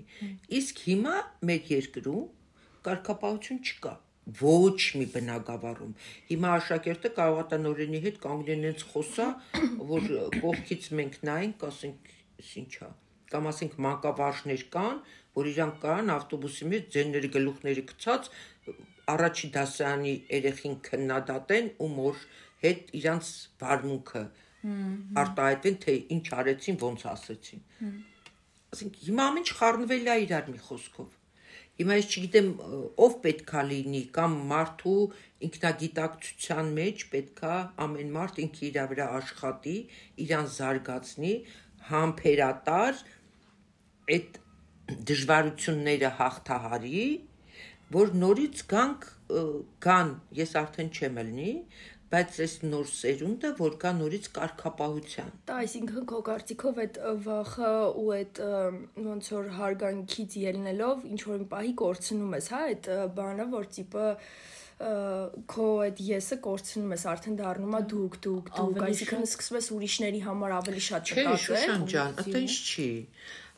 Իսկ 0.60 0.82
հիմա 0.88 1.14
մեր 1.50 1.70
երկրում 1.74 2.24
կարգապահություն 2.88 3.60
չկա 3.64 3.94
ոչ 4.40 4.80
մի 4.98 5.06
բնակավարում։ 5.14 5.92
Հիմա 6.30 6.52
աշակերտը 6.58 7.10
կարող 7.18 7.40
է 7.40 7.46
տնորենի 7.50 8.00
հետ 8.04 8.20
կանգնենից 8.24 8.84
խոսա, 8.92 9.26
որ 9.90 10.06
կողքից 10.40 10.88
մենք 11.00 11.18
նայենք, 11.28 11.66
ասենք, 11.68 12.14
ինչա։ 12.64 12.88
Կամ 13.34 13.48
ասենք 13.50 13.76
մանկավարժներ 13.84 14.64
կան, 14.74 15.02
որ 15.34 15.50
իրանք 15.50 15.76
կան 15.84 16.14
ավտոբուսի 16.14 16.70
մեջ 16.72 16.88
ձենների 16.94 17.30
գլուխների 17.34 17.84
գցած 17.90 18.30
առաջի 19.14 19.50
դասարանի 19.54 20.14
երեխին 20.30 20.76
քննադատեն 20.88 21.70
ու 21.84 21.90
մոր 21.94 22.20
հետ 22.64 22.92
իրանց 23.00 23.32
վարմունքը 23.60 24.24
արտահայտեն 24.64 25.76
թե 25.84 25.94
ինչ 26.16 26.24
արեցին, 26.38 26.78
ոնց 26.80 27.04
ասեցին։ 27.10 27.64
Ասենք 28.74 28.96
հիմա 29.08 29.26
ամեն 29.32 29.44
ինչ 29.44 29.50
խառնվել 29.58 30.08
է 30.14 30.16
իրար 30.24 30.48
մի 30.54 30.62
խոսքով։ 30.68 31.10
Հիմա 31.74 31.94
ես 31.98 32.08
չգիտեմ 32.14 32.48
ով 33.04 33.14
պետքա 33.24 33.62
լինի 33.70 34.02
կամ 34.14 34.34
մարդու 34.50 34.98
ինքնագիտակցության 35.48 36.68
մեջ 36.76 37.04
պետքա 37.14 37.54
ամեն 37.86 38.12
մարդ 38.14 38.38
ինքը 38.44 38.62
իր 38.68 38.78
վրա 38.92 39.06
աշխատի, 39.18 39.74
իրան 40.24 40.46
զարգացնի, 40.54 41.32
համբերատար 41.88 43.02
այդ 44.14 44.38
դժվարությունները 45.10 46.12
հաղթահարի, 46.20 47.04
որ 47.94 48.14
նորից 48.22 48.62
գանք 48.70 49.10
կան, 49.84 50.14
ես 50.38 50.54
արդեն 50.60 50.90
չեմ 50.94 51.20
ելնի, 51.20 51.52
բայց 52.12 52.38
այս 52.44 52.54
նոր 52.68 52.88
սերունդը 52.90 53.50
որ 53.58 53.76
կա 53.84 53.92
նորից 53.98 54.26
կարգապահության։ 54.38 55.30
Դա 55.48 55.58
այսինքն 55.64 56.08
քո 56.10 56.18
կարծիքով 56.28 56.80
այդ 56.84 56.98
վախը 57.26 57.70
ու 58.02 58.08
այդ 58.16 58.40
ոնց 59.06 59.30
որ 59.34 59.48
հարգանքից 59.58 60.36
ելնելով 60.44 61.06
ինչ 61.10 61.20
որ 61.30 61.40
մի 61.44 61.48
պահի 61.54 61.72
կորցնում 61.84 62.36
ես, 62.38 62.50
հա, 62.54 62.62
այդ 62.74 62.90
բանը, 63.18 63.48
որ 63.54 63.70
տիպը 63.78 64.08
քո 65.54 65.66
այդ 65.84 66.00
եսը 66.04 66.38
կորցնում 66.44 66.94
ես, 66.94 67.04
արդեն 67.14 67.36
դառնում 67.40 67.76
է 67.78 67.82
դուք, 67.94 68.16
դուք, 68.26 68.48
դուք, 68.58 68.80
այսինքն 68.88 69.28
սկսում 69.28 69.58
ես 69.60 69.68
ուրիշների 69.76 70.22
համար 70.24 70.54
ավելի 70.58 70.82
շատ 70.88 71.12
չտածել։ 71.14 71.30
Չէ, 71.30 71.44
Շուշան 71.44 71.84
ջան, 71.94 72.16
այդպես 72.24 72.56
չի 72.74 72.88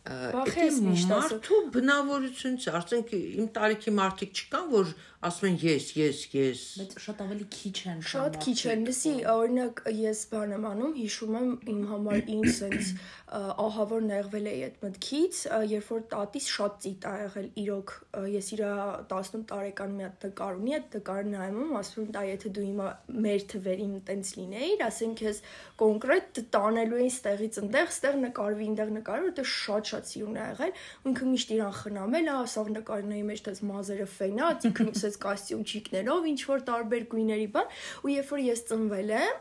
Բախես 0.07 0.77
միշտ 0.87 1.13
ասում։ 1.17 1.39
Մարդու 1.41 1.57
բնավորությունից, 1.75 2.67
ասենք 2.79 3.09
իմ 3.17 3.47
տարիքի 3.57 3.95
մարդիկ 3.97 4.41
չկան, 4.41 4.69
որ 4.71 4.93
ասում 5.27 5.49
են 5.51 5.59
ես, 5.63 5.87
ես, 5.99 6.21
ես։ 6.37 6.65
Բայց 6.81 6.97
շատ 7.07 7.23
ավելի 7.27 7.47
քիչ 7.57 7.77
են։ 7.93 8.03
Շատ 8.13 8.39
քիչ 8.47 8.59
են։ 8.73 8.85
Լսի, 8.87 9.15
օրինակ 9.33 9.83
ես 9.97 10.25
բան 10.33 10.57
եմ 10.57 10.67
անում, 10.71 10.97
հիշում 11.01 11.39
եմ 11.41 11.51
իմ 11.75 11.81
համար 11.93 12.21
ինձ 12.37 12.51
sense 12.57 12.93
ահավոր 13.27 14.05
նեղվել 14.07 14.45
էի 14.47 14.59
այդ 14.67 14.75
մտքից, 14.85 15.39
երբ 15.67 15.89
որ 15.91 16.03
տատիս 16.13 16.45
շատ 16.57 16.77
ծիտ 16.85 17.07
ա 17.11 17.15
եղել 17.23 17.49
իրոք, 17.63 17.95
ես 18.31 18.51
իրա 18.55 18.69
18 19.11 19.47
տարեկան 19.51 19.97
մի 19.97 20.05
հատ 20.07 20.27
նկար 20.27 20.61
ունի, 20.61 20.75
այդ 20.77 20.95
նկարը 20.97 21.33
նայում 21.33 21.59
եմ, 21.65 21.73
ասում 21.81 22.05
եմ, 22.05 22.13
դա 22.15 22.23
եթե 22.29 22.53
դու 22.57 22.67
հիմա 22.67 22.91
մեր 23.27 23.47
թվերին 23.51 23.97
տենց 24.07 24.31
լինեիր, 24.37 24.85
ասենք 24.87 25.25
ես 25.27 25.43
կոնկրետ 25.83 26.41
տանելու 26.55 27.01
էին 27.03 27.13
ստեղից 27.17 27.59
ընդեղ, 27.67 27.91
ստեղ 27.97 28.19
նկարվի, 28.23 28.69
ընդեղ 28.77 28.95
նկարը, 28.97 29.27
որտեղ 29.27 29.51
շատ-շատ 29.57 30.11
սիրուն 30.13 30.39
ա 30.39 30.47
եղել, 30.47 30.73
ինքը 31.11 31.29
միշտ 31.35 31.53
իրան 31.57 31.77
խնամել 31.83 32.31
ա, 32.31 32.39
ասավ 32.47 32.73
նկարների 32.77 33.27
մեջ 33.27 33.45
դες 33.51 33.63
մազերը 33.67 34.09
ֆենած, 34.17 34.67
ինքը 34.71 34.89
ասես 35.16 35.20
կոստյումչիկներով, 35.26 36.28
ինչ 36.32 36.42
որ 36.52 36.66
տարբեր 36.72 37.08
գույների 37.16 37.48
բան, 37.56 37.72
ու 38.02 38.14
երբ 38.16 38.36
որ 38.36 38.44
ես 38.48 38.66
ծնվել 38.72 39.16
եմ, 39.22 39.40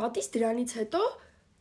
տատիս 0.00 0.32
դրանից 0.36 0.78
հետո 0.80 1.02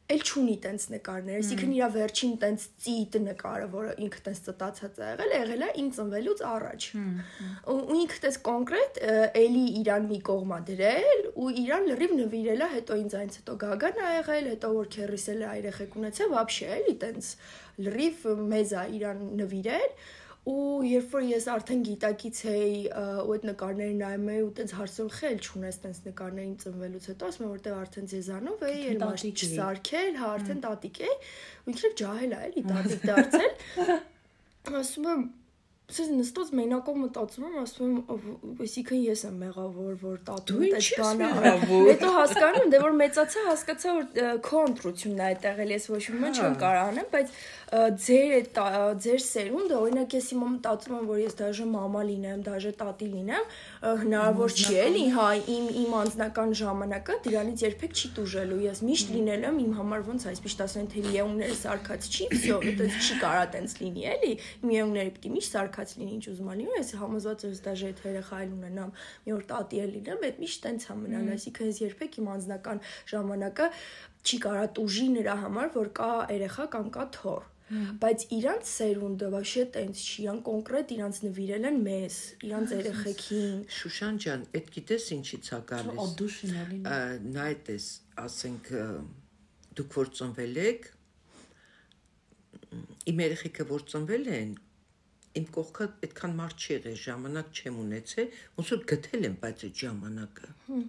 էլ 0.10 0.24
չունի 0.26 0.54
տենց 0.64 0.84
նկարներ, 0.90 1.36
այսինքն 1.38 1.74
իր 1.76 1.90
վերջին 1.94 2.32
տենց 2.42 2.64
ծիտ 2.82 3.18
նկարը, 3.26 3.66
որը 3.74 3.92
ինքը 4.06 4.22
տենց 4.26 4.40
ծտացած 4.48 4.96
է 4.98 5.10
եղել, 5.10 5.34
եղել 5.38 5.66
է 5.66 5.68
ինձ 5.82 6.00
ծնվելուց 6.00 6.42
առաջ։ 6.50 6.88
Ու 7.70 7.98
ինքը 8.00 8.18
տես 8.24 8.40
կոնկրետ 8.48 8.98
էլի 9.44 9.66
իրան 9.84 10.08
մի 10.10 10.20
կողմա 10.30 10.60
դրել 10.70 11.22
ու 11.30 11.50
իրան 11.62 11.86
լրիվ 11.92 12.16
նվիրել 12.22 12.66
է, 12.66 12.70
հետո 12.74 12.98
ինձ 13.04 13.18
այնց 13.20 13.38
հետո 13.40 13.58
գագան 13.66 14.02
ա 14.02 14.10
եղել, 14.18 14.50
հետո 14.50 14.72
որ 14.80 14.90
քերիսել 14.98 15.46
է 15.46 15.52
երեխեք 15.60 16.00
ունեցել, 16.02 16.34
вообще 16.34 16.72
էլի 16.80 16.96
տենց 17.06 17.30
լրիվ 17.86 18.26
մեզ 18.50 18.74
է 18.74 18.88
իրան 18.98 19.22
նվիրել 19.44 19.94
ու 20.45 20.85
երբ 20.85 21.15
որ 21.15 21.23
ես 21.25 21.47
արդեն 21.55 21.85
գիտակից 21.89 22.41
էի 22.51 22.81
ու 23.25 23.35
այդ 23.35 23.45
նկարները 23.49 23.95
նայում 24.01 24.27
էի 24.35 24.43
ու 24.45 24.51
տենց 24.59 24.75
հարցում 24.79 25.13
խել 25.19 25.39
չունես 25.45 25.79
տենց 25.85 26.01
նկարներին 26.09 26.59
ծնվելուց 26.65 27.07
հետո 27.11 27.31
ասում 27.31 27.47
եմ 27.47 27.55
որտեղ 27.55 27.79
արդեն 27.85 28.11
ձեզանով 28.13 28.67
էի 28.69 28.83
էլ 28.91 29.01
մաշ 29.05 29.25
չսարքել 29.31 30.19
հա 30.21 30.29
արդեն 30.35 30.61
տատիկ 30.67 31.01
էի 31.05 31.15
ու 31.15 31.75
ինքը 31.75 31.93
ջահել 32.03 32.35
է 32.35 32.43
էլի 32.51 32.67
տատիկ 32.69 33.09
դարձել 33.13 33.97
ասում 34.85 35.09
եմ 35.15 35.25
Սա 35.85 36.05
նստած 36.09 36.51
մենակով 36.57 36.95
մտածում 36.97 37.43
եմ, 37.45 37.57
ասում 37.61 37.97
եմ, 38.15 38.29
այսինքն 38.65 39.01
ես 39.05 39.25
եմ 39.29 39.35
մեղավոր, 39.43 39.91
որ 40.01 40.15
տատուն 40.25 40.63
էս 40.79 40.87
բանը 40.97 41.27
արավ։ 41.29 41.65
Հետո 41.91 42.13
հասկանում, 42.15 42.71
դե 42.73 42.81
որ 42.85 42.95
մեծացա, 43.01 43.43
հասկացա, 43.51 43.93
որ 43.99 44.39
քո 44.49 44.63
ընտրությունն 44.71 45.21
է 45.21 45.27
այդտեղ, 45.29 45.61
էլ 45.65 45.75
ես 45.75 45.89
ոչ 45.93 46.01
մի 46.15 46.31
չեմ 46.41 46.57
կարող 46.65 46.89
անեմ, 46.89 47.11
բայց 47.13 47.37
ձեր 47.75 48.33
ձեր 49.05 49.21
սերունդը, 49.25 49.77
օրինակ 49.85 50.15
ես 50.15 50.27
հիմա 50.33 50.49
մտածում 50.55 50.95
եմ, 50.95 51.07
որ 51.11 51.21
ես 51.21 51.37
դաժե 51.41 51.65
մամա 51.75 52.03
լինեմ, 52.09 52.43
դաժե 52.49 52.73
տատի 52.81 53.09
լինեմ, 53.15 53.49
հնարավոր 54.05 54.55
չի 54.55 54.77
էլի, 54.85 55.05
հա, 55.15 55.29
իմ 55.55 55.65
իմ 55.85 55.97
անձնական 56.01 56.55
ժամանակը 56.61 57.17
դրանից 57.25 57.65
երբեք 57.65 57.97
չի 57.99 58.11
տուժելու։ 58.15 58.61
Ես 58.65 58.83
միշտ 58.89 59.13
լինել 59.15 59.47
եմ 59.49 59.59
իմ 59.65 59.73
համար 59.81 60.05
ոնց 60.09 60.27
այս 60.31 60.45
միշտ 60.45 60.63
ասեն 60.65 60.89
թե 60.95 61.05
միեումները 61.09 61.57
սարկած 61.65 62.09
չի, 62.15 62.29
վсё, 62.35 62.61
դա 62.79 62.89
չի 62.95 63.19
կարա 63.25 63.45
տենց 63.55 63.77
լինի, 63.83 64.07
էլի։ 64.15 64.33
Միեումները 64.71 65.15
պիտի 65.19 65.35
միշտ 65.35 65.55
սարք 65.55 65.74
սարկած 65.74 65.94
լինի, 66.00 66.16
ինչ 66.20 66.26
ուզում 66.34 66.50
ալի, 66.54 66.66
ես 66.78 66.92
համոզված 67.02 67.46
եմ, 67.50 67.54
դաժե 67.68 67.90
այդ 67.90 68.02
երեխա 68.10 68.40
այլ 68.40 68.56
ունենամ, 68.60 68.92
մի 69.26 69.36
օր 69.36 69.46
տատի 69.50 69.84
էլ 69.84 69.94
լինեմ, 70.00 70.26
այդ 70.30 70.42
միշտ 70.46 70.66
տենց 70.66 70.90
է 70.90 70.98
մնալ, 71.04 71.30
այսինքն 71.36 71.70
ես 71.70 71.80
երբեք 71.86 72.20
իմ 72.20 72.34
անձնական 72.36 72.84
ժամանակը 73.14 73.70
չի 74.30 74.42
կարա 74.50 74.66
տուժի 74.80 75.08
նրա 75.20 75.38
համար, 75.46 75.72
որ 75.80 75.94
կա 76.00 76.12
երեխա 76.40 76.68
կամ 76.76 76.92
կա 77.00 77.08
թոր 77.20 77.48
բայց 77.70 78.24
իրանց 78.34 78.70
սերունդը 78.70 79.28
вообще 79.30 79.64
տենց 79.74 80.00
չի, 80.02 80.22
իրան 80.24 80.38
կոնկրետ 80.48 80.94
իրանց 80.96 81.18
նվիրել 81.26 81.68
են 81.70 81.76
մեզ, 81.86 82.16
իրանց 82.48 82.72
երեխեքին։ 82.74 83.60
Շուշան 83.78 84.18
ջան, 84.26 84.46
այդ 84.58 84.72
գիտես 84.74 85.06
ինչի՞ց 85.16 85.50
է 85.54 85.60
գալիս։ 85.70 86.02
Օդուշինալի։ 86.06 86.80
Նայտես, 87.36 87.90
ասենք 88.26 88.72
դուք 89.80 90.00
որ 90.00 90.12
ծնվել 90.18 90.60
եք, 90.66 90.90
իմ 93.14 93.24
երեխեքը 93.26 93.68
որ 93.70 93.86
ծնվել 93.94 94.28
են, 94.40 94.58
իմ 95.41 95.47
կողքը 95.55 95.87
այդքան 96.09 96.37
մարդ 96.41 96.65
չի 96.65 96.71
եղել, 96.75 96.99
ժամանակ 97.05 97.49
չեմ 97.61 97.81
ունեցել, 97.85 98.29
ոնց 98.59 98.75
որ 98.75 98.85
գտել 98.95 99.27
եմ, 99.31 99.41
բայց 99.45 99.65
այդ 99.69 99.81
ժամանակը։ 99.85 100.53
Հմ 100.69 100.85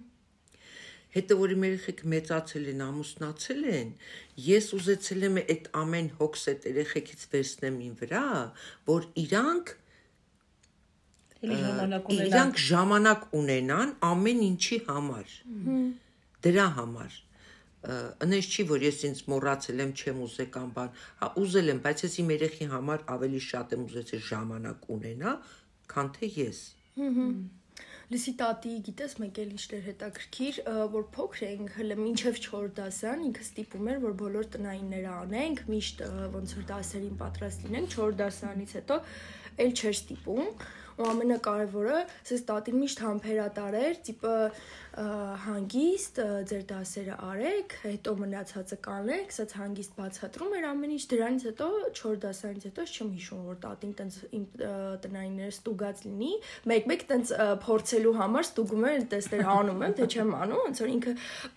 հետո 1.15 1.35
որ 1.39 1.53
իմ 1.55 1.63
երեխեք 1.63 2.01
մեծացել 2.11 2.65
են, 2.73 2.81
ամուսնացել 2.85 3.67
են, 3.71 3.91
ես 4.45 4.65
ուզեցել 4.75 5.25
եմ 5.27 5.37
այդ 5.43 5.69
ամեն 5.81 6.09
հոգս 6.19 6.43
այդ 6.51 6.65
երեխեքից 6.69 7.21
վերցնեմ 7.31 7.77
ին 7.85 7.93
վրա, 8.01 8.23
որ 8.89 9.07
իրանք 9.23 9.71
իրանք 11.45 12.59
ժամանակ 12.65 13.23
ունենան 13.39 13.93
ամեն 14.09 14.43
ինչի 14.49 14.79
համար։ 14.89 15.37
Դրա 16.45 16.67
համար 16.79 17.19
ընես 18.25 18.47
չի 18.51 18.65
որ 18.71 18.85
ես 18.85 19.03
ինձ 19.09 19.21
մոռացել 19.33 19.83
եմ 19.85 19.91
չեմ 19.95 20.23
ուզել 20.25 20.49
կամ 20.55 20.71
բան 20.77 20.95
հա 21.21 21.29
ուզել 21.43 21.73
եմ 21.75 21.83
բայց 21.85 22.05
ես 22.05 22.17
իմ 22.23 22.31
երեխի 22.35 22.69
համար 22.75 23.05
ավելի 23.17 23.43
շատ 23.49 23.75
եմ 23.75 23.85
ուզեցել 23.89 24.25
ժամանակ 24.31 24.89
ունենա 24.95 25.35
քան 25.93 26.11
թե 26.17 26.31
ես 26.39 26.65
հհ 27.03 27.29
Լսի 28.13 28.31
տատի, 28.37 28.71
գիտես, 28.85 29.13
մեկ 29.17 29.37
էլ 29.41 29.53
ինչեր 29.55 29.79
հետաքրքիր, 29.85 30.57
որ 30.93 31.05
փոքր 31.15 31.45
էինք, 31.47 31.71
հələ 31.79 31.95
մինչև 31.97 32.37
4 32.43 32.67
դասան, 32.77 33.23
ինքը 33.29 33.45
ստիպում 33.45 33.89
էր, 33.91 33.97
որ 34.03 34.13
բոլոր 34.19 34.49
տնայինները 34.55 35.09
անենք, 35.15 35.63
միշտ 35.73 36.03
ոնց 36.35 36.53
որ 36.59 36.67
դասերին 36.69 37.17
պատրաստ 37.23 37.65
լինենք, 37.65 37.89
4 37.95 38.19
դասանից 38.21 38.75
հետո 38.77 38.99
էլ 39.65 39.73
չէր 39.81 39.97
ստիպում 39.97 40.53
ու 40.95 41.07
ամենակարևորը 41.11 42.01
սես 42.29 42.43
տատին 42.49 42.81
միշտ 42.81 43.01
համբերատար 43.05 43.77
էր, 43.81 44.01
տիպը 44.07 44.35
հանգիստ 44.95 46.19
ձեր 46.47 46.61
դասերը 46.69 47.15
արեք, 47.27 47.73
հետո 47.83 48.11
մնացածը 48.21 48.77
կանեք, 48.85 49.33
ասած 49.33 49.55
հանգիստ 49.59 49.97
բացատրում 49.97 50.55
էր 50.55 50.67
ամեն 50.69 50.93
ինչ, 50.95 51.01
դրանից 51.11 51.45
հետո 51.49 51.67
4 51.99 52.21
դասանից 52.23 52.67
հետո 52.69 52.85
չեմ 52.95 53.09
հիշում, 53.15 53.41
որ 53.49 53.59
տատին 53.65 53.93
տենց 53.99 54.19
իմ 54.39 54.45
տնայինները 55.03 55.55
ստուգած 55.55 56.03
լինի, 56.05 56.31
մեկ-մեկ 56.71 57.05
տենց 57.11 57.33
փորձելու 57.65 58.15
համար 58.23 58.47
ստուգում 58.47 58.87
էր, 58.95 59.05
տեսներ 59.15 59.45
անում 59.55 59.85
եմ, 59.85 59.95
թե 59.99 60.09
չեմ 60.15 60.35
անում, 60.45 60.63
ոնց 60.63 60.83
որ 60.85 60.93
ինքը 60.95 61.15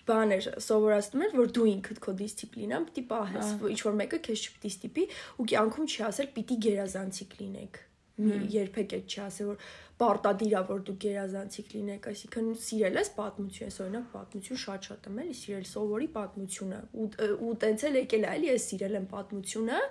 բան 0.09 0.35
էր 0.35 0.49
սովորացնում 0.67 1.27
էր, 1.29 1.35
որ 1.39 1.53
դու 1.59 1.69
ինքդ 1.79 2.01
քո 2.03 2.15
դիսցիպլինան 2.19 2.89
պիտի 2.89 3.05
պահես, 3.13 3.53
ինչ 3.71 3.79
որ 3.87 3.99
մեկը 4.03 4.23
քեզ 4.27 4.47
չպիտի 4.49 4.73
ստիպի 4.75 5.05
ու 5.39 5.47
կյանքում 5.53 5.93
չի 5.95 6.09
ասել 6.09 6.33
պիտի 6.35 6.59
գերազանցիկ 6.67 7.39
լինեք 7.39 7.85
երբեք 8.19 8.95
այդ 8.99 9.13
չի 9.13 9.21
ասել 9.25 9.49
որ 9.49 9.69
պարտադիր 9.99 10.53
է 10.55 10.61
որ 10.69 10.83
դու 10.87 10.95
գերազանցիկ 11.03 11.71
լինեք, 11.75 12.05
այսինքն 12.11 12.49
սիրել 12.65 12.99
ես 12.99 13.09
պատմություն, 13.17 13.65
ես 13.67 13.79
օրինակ 13.83 14.05
պատմություն 14.13 14.61
շատ-շատ 14.63 15.09
եմ 15.09 15.19
էլի 15.23 15.35
սիրել 15.39 15.65
սովորի 15.69 16.07
պատմությունը 16.15 16.79
ու 17.03 17.07
ու 17.49 17.55
տենց 17.63 17.85
էլ 17.89 17.99
եկել 17.99 18.23
է 18.23 18.31
էլի 18.35 18.51
ես 18.53 18.67
սիրել 18.69 18.99
եմ 18.99 19.07
պատմությունը, 19.13 19.81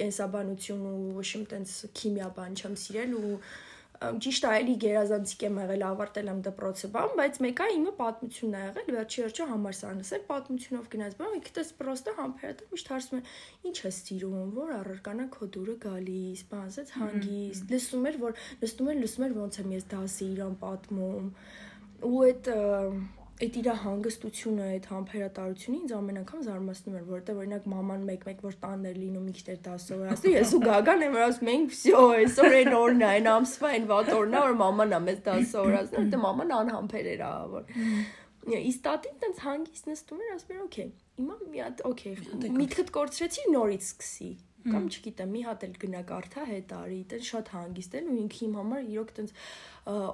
կենսաբանություն 0.00 0.86
ու 0.88 0.96
ոչ 1.18 1.28
իմ 1.38 1.44
տենց 1.52 1.74
քիմիա 2.00 2.30
բան 2.38 2.58
չեմ 2.62 2.78
սիրել 2.88 3.18
ու 3.18 3.34
ճիշտ 3.98 4.44
է, 4.46 4.50
էլի 4.60 4.74
գերազանցիկ 4.82 5.40
եմ 5.48 5.56
եղել, 5.58 5.82
ավարտել 5.88 6.28
եմ 6.30 6.42
դպրոցը, 6.46 6.90
բան, 6.94 7.14
բայց 7.18 7.38
մեկը 7.44 7.66
իմը 7.74 7.92
պատմությունն 7.98 8.54
է 8.58 8.60
եղել, 8.62 8.92
վերջի 8.94 9.24
վերջը 9.24 9.46
համալսարանս 9.50 10.12
է, 10.14 10.20
պատմությունով 10.28 10.86
գնաց, 10.94 11.16
բան, 11.18 11.34
ինքս 11.38 11.72
պրոստը 11.82 12.14
համբերատը 12.18 12.68
միշտ 12.70 12.92
հարցում 12.94 13.18
եմ, 13.18 13.28
ինչ 13.68 13.76
ես 13.88 14.00
սիրում, 14.06 14.54
որ 14.58 14.72
առարկանա 14.78 15.28
քո 15.34 15.50
դուրը 15.58 15.76
գալիս, 15.82 16.44
բան, 16.52 16.66
ասած 16.70 16.94
հանգիստ, 16.98 17.74
լսում 17.74 18.08
էր, 18.12 18.20
որ 18.22 18.42
լսում 18.62 18.92
էր, 18.94 19.00
լսում 19.02 19.28
էր 19.28 19.38
ոնց 19.42 19.62
եմ 19.64 19.74
ես 19.78 19.88
դասի 19.98 20.28
իրան 20.38 20.58
պատմում, 20.62 21.30
ու 22.06 22.18
այդ 22.28 22.52
այդ 23.38 23.56
իր 23.58 23.66
հանգստությունը, 23.82 24.64
այդ 24.74 24.86
համբերատարությունը 24.90 25.76
ինձ 25.78 25.92
ամեն 25.94 26.16
անգամ 26.22 26.40
զարմացնում 26.46 26.96
էր, 26.98 27.04
որովհետեւ 27.08 27.42
օրինակ 27.42 27.68
մաման 27.72 28.06
մեկ-մեկ 28.08 28.40
որ 28.48 28.56
տանն 28.64 28.88
էր 28.90 28.96
լինում 28.98 29.28
իքտեր 29.32 29.60
դասովորացնում, 29.68 30.34
ես 30.34 30.54
ու 30.58 30.60
գագան 30.64 31.04
եմ 31.06 31.18
ասում, 31.22 31.48
մենք 31.48 31.70
վсё, 31.74 32.00
այսօր 32.18 32.56
այն 32.58 32.72
օրն 32.78 33.04
է, 33.04 33.10
այն 33.14 33.28
ամսվա 33.38 33.70
այն 33.78 33.86
վատ 33.92 34.10
օրն 34.18 34.34
է, 34.34 34.42
որ 34.48 34.58
մաման 34.64 34.96
է 34.98 35.00
մեզ 35.06 35.20
դասովորացնում, 35.28 36.10
դե 36.14 36.22
մաման 36.26 36.56
անհամբեր 36.58 37.12
էր 37.14 37.22
որ 37.54 37.70
իստատին 38.68 39.16
տենց 39.22 39.40
հանգիստ 39.44 39.88
նստում 39.92 40.20
էր, 40.24 40.34
ասում 40.34 40.52
էր, 40.54 40.60
օքեյ, 40.64 40.90
հիմա 41.18 41.38
մի 41.54 41.62
հատ, 41.64 41.82
օքեյ, 41.88 42.14
միտքդ 42.58 42.92
կորցրեցի, 42.98 43.48
նորից 43.54 43.88
սկսի 43.88 44.30
կամ 44.68 44.86
չգիտեմ, 44.90 45.30
մի 45.32 45.40
հատ 45.46 45.64
էլ 45.66 45.74
գնա 45.82 46.00
կարթա 46.08 46.44
հետ 46.48 46.72
արի, 46.76 46.98
տեն 47.10 47.22
շատ 47.28 47.50
հանգիստ 47.54 47.96
են 47.98 48.08
ու 48.10 48.16
ինքը 48.22 48.40
իմ 48.46 48.56
համար 48.58 48.88
իրոք 48.88 49.12
տենց 49.18 49.32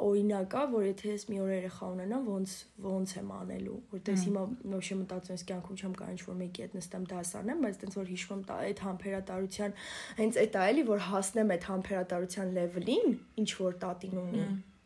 օրինակ 0.04 0.56
է, 0.60 0.64
որ 0.74 0.84
եթե 0.88 1.14
ես 1.14 1.24
մի 1.30 1.38
օր 1.44 1.52
երեխա 1.54 1.88
ունենամ, 1.94 2.28
ոնց 2.34 2.54
ոնց 2.84 3.14
եմ 3.20 3.32
անելու, 3.38 3.78
որտեղ 3.94 4.18
հիմա 4.24 4.44
նոշե 4.74 4.98
մտածում 5.00 5.34
ես 5.34 5.46
կյանքում 5.50 5.80
չեմ 5.80 5.94
կարող 6.00 6.14
ինչ-որ 6.14 6.38
մեկի 6.44 6.64
հետ 6.64 6.76
նստեմ 6.78 7.06
դաս 7.14 7.32
անեմ, 7.40 7.64
բայց 7.64 7.78
տենց 7.84 7.98
որ 7.98 8.10
հիշվում 8.14 8.42
այդ 8.54 8.82
համբերատարության, 8.84 9.78
հենց 10.20 10.40
այդ 10.44 10.58
է 10.60 10.66
էլի, 10.74 10.84
որ 10.92 11.06
հասնեմ 11.10 11.54
այդ 11.54 11.68
համբերատարության 11.74 12.54
level-ին, 12.60 13.16
ինչ 13.44 13.50
որ 13.64 13.78
տատին 13.84 14.18
ունի։ 14.24 14.44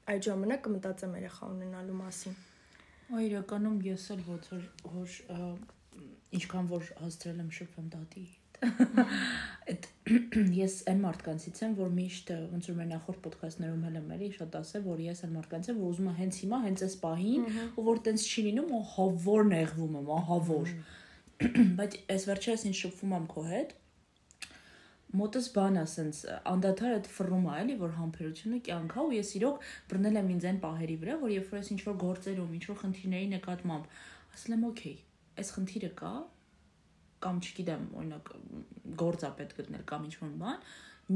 Այդ 0.09 0.29
ժամանակ 0.29 0.63
կմտածեմ 0.69 1.19
երեխա 1.19 1.51
ունենալու 1.53 1.99
մասին։ 1.99 2.39
Այ 3.09 3.25
իրականում 3.29 3.79
ես 3.89 4.11
էլ 4.15 4.27
ոչ 4.29 4.43
որ 4.53 4.67
որ 4.99 5.17
ինչքան 6.39 6.69
որ 6.75 6.93
հաստրել 6.99 7.41
եմ 7.45 7.55
շփվում 7.59 7.89
տատի 7.95 8.27
Այդ 8.59 9.87
ես 10.57 10.75
այն 10.91 11.03
մարդկանցից 11.05 11.61
եմ, 11.63 11.75
որ 11.79 11.91
միշտ 11.95 12.33
ոնց 12.53 12.69
որ 12.71 12.77
մեր 12.79 12.89
նախորդ 12.93 13.27
ոդքասթներում 13.29 13.85
հել 13.87 13.99
եմ 14.01 14.09
էլի 14.17 14.31
շատ 14.39 14.57
ասել, 14.61 14.85
որ 14.89 15.03
ես 15.05 15.23
այն 15.27 15.35
մարդկանց 15.37 15.69
եմ, 15.71 15.79
որ 15.79 15.93
ուզում 15.93 16.09
եմ 16.09 16.17
հենց 16.19 16.39
հիմա, 16.43 16.61
հենց 16.65 16.85
այս 16.89 16.97
պահին, 17.05 17.45
ու 17.79 17.85
որ 17.89 18.01
տենց 18.09 18.25
չի 18.29 18.45
լինում, 18.49 18.73
ու 18.79 18.83
հավոր 18.95 19.49
նեղվում 19.53 19.99
եմ, 19.99 20.11
ահավոր։ 20.19 20.73
Բայց 21.79 21.99
այս 22.17 22.27
վերջերս 22.33 22.67
ինչ 22.69 22.77
շփվում 22.83 23.15
եմ 23.19 23.29
քո 23.31 23.45
հետ, 23.53 23.75
մոտս 25.17 25.47
բան 25.57 25.79
ասենց 25.83 26.19
անդադար 26.53 26.95
այդ 26.99 27.07
ֆռում 27.17 27.47
է 27.49 27.53
էլի 27.63 27.77
որ 27.81 27.93
համբերությունը 27.99 28.59
կյանքա 28.69 29.05
ու 29.09 29.15
ես 29.17 29.31
իրոք 29.39 29.63
բռնել 29.93 30.19
եմ 30.21 30.33
ինձ 30.35 30.49
այն 30.51 30.59
պահերի 30.65 30.97
վրա 31.05 31.15
որ 31.23 31.33
երբ 31.33 31.53
որ 31.53 31.61
ես 31.63 31.71
ինչ 31.75 31.81
որ 31.89 31.97
գործերում 32.03 32.51
ինչ 32.59 32.65
որ 32.69 32.81
խնդիրների 32.83 33.31
նկատմամբ 33.39 33.95
ասել 34.37 34.57
եմ 34.59 34.67
օքեյ 34.69 34.99
այս 35.39 35.55
խնդիրը 35.57 35.91
կա 36.03 36.13
կամ 37.25 37.41
չգիտեմ, 37.43 37.87
օրինակ 37.99 38.31
գործ 39.01 39.25
է 39.27 39.31
պետք 39.39 39.59
գտնել 39.59 39.85
կամ 39.91 40.05
ինչ-որ 40.09 40.35
բան, 40.43 40.61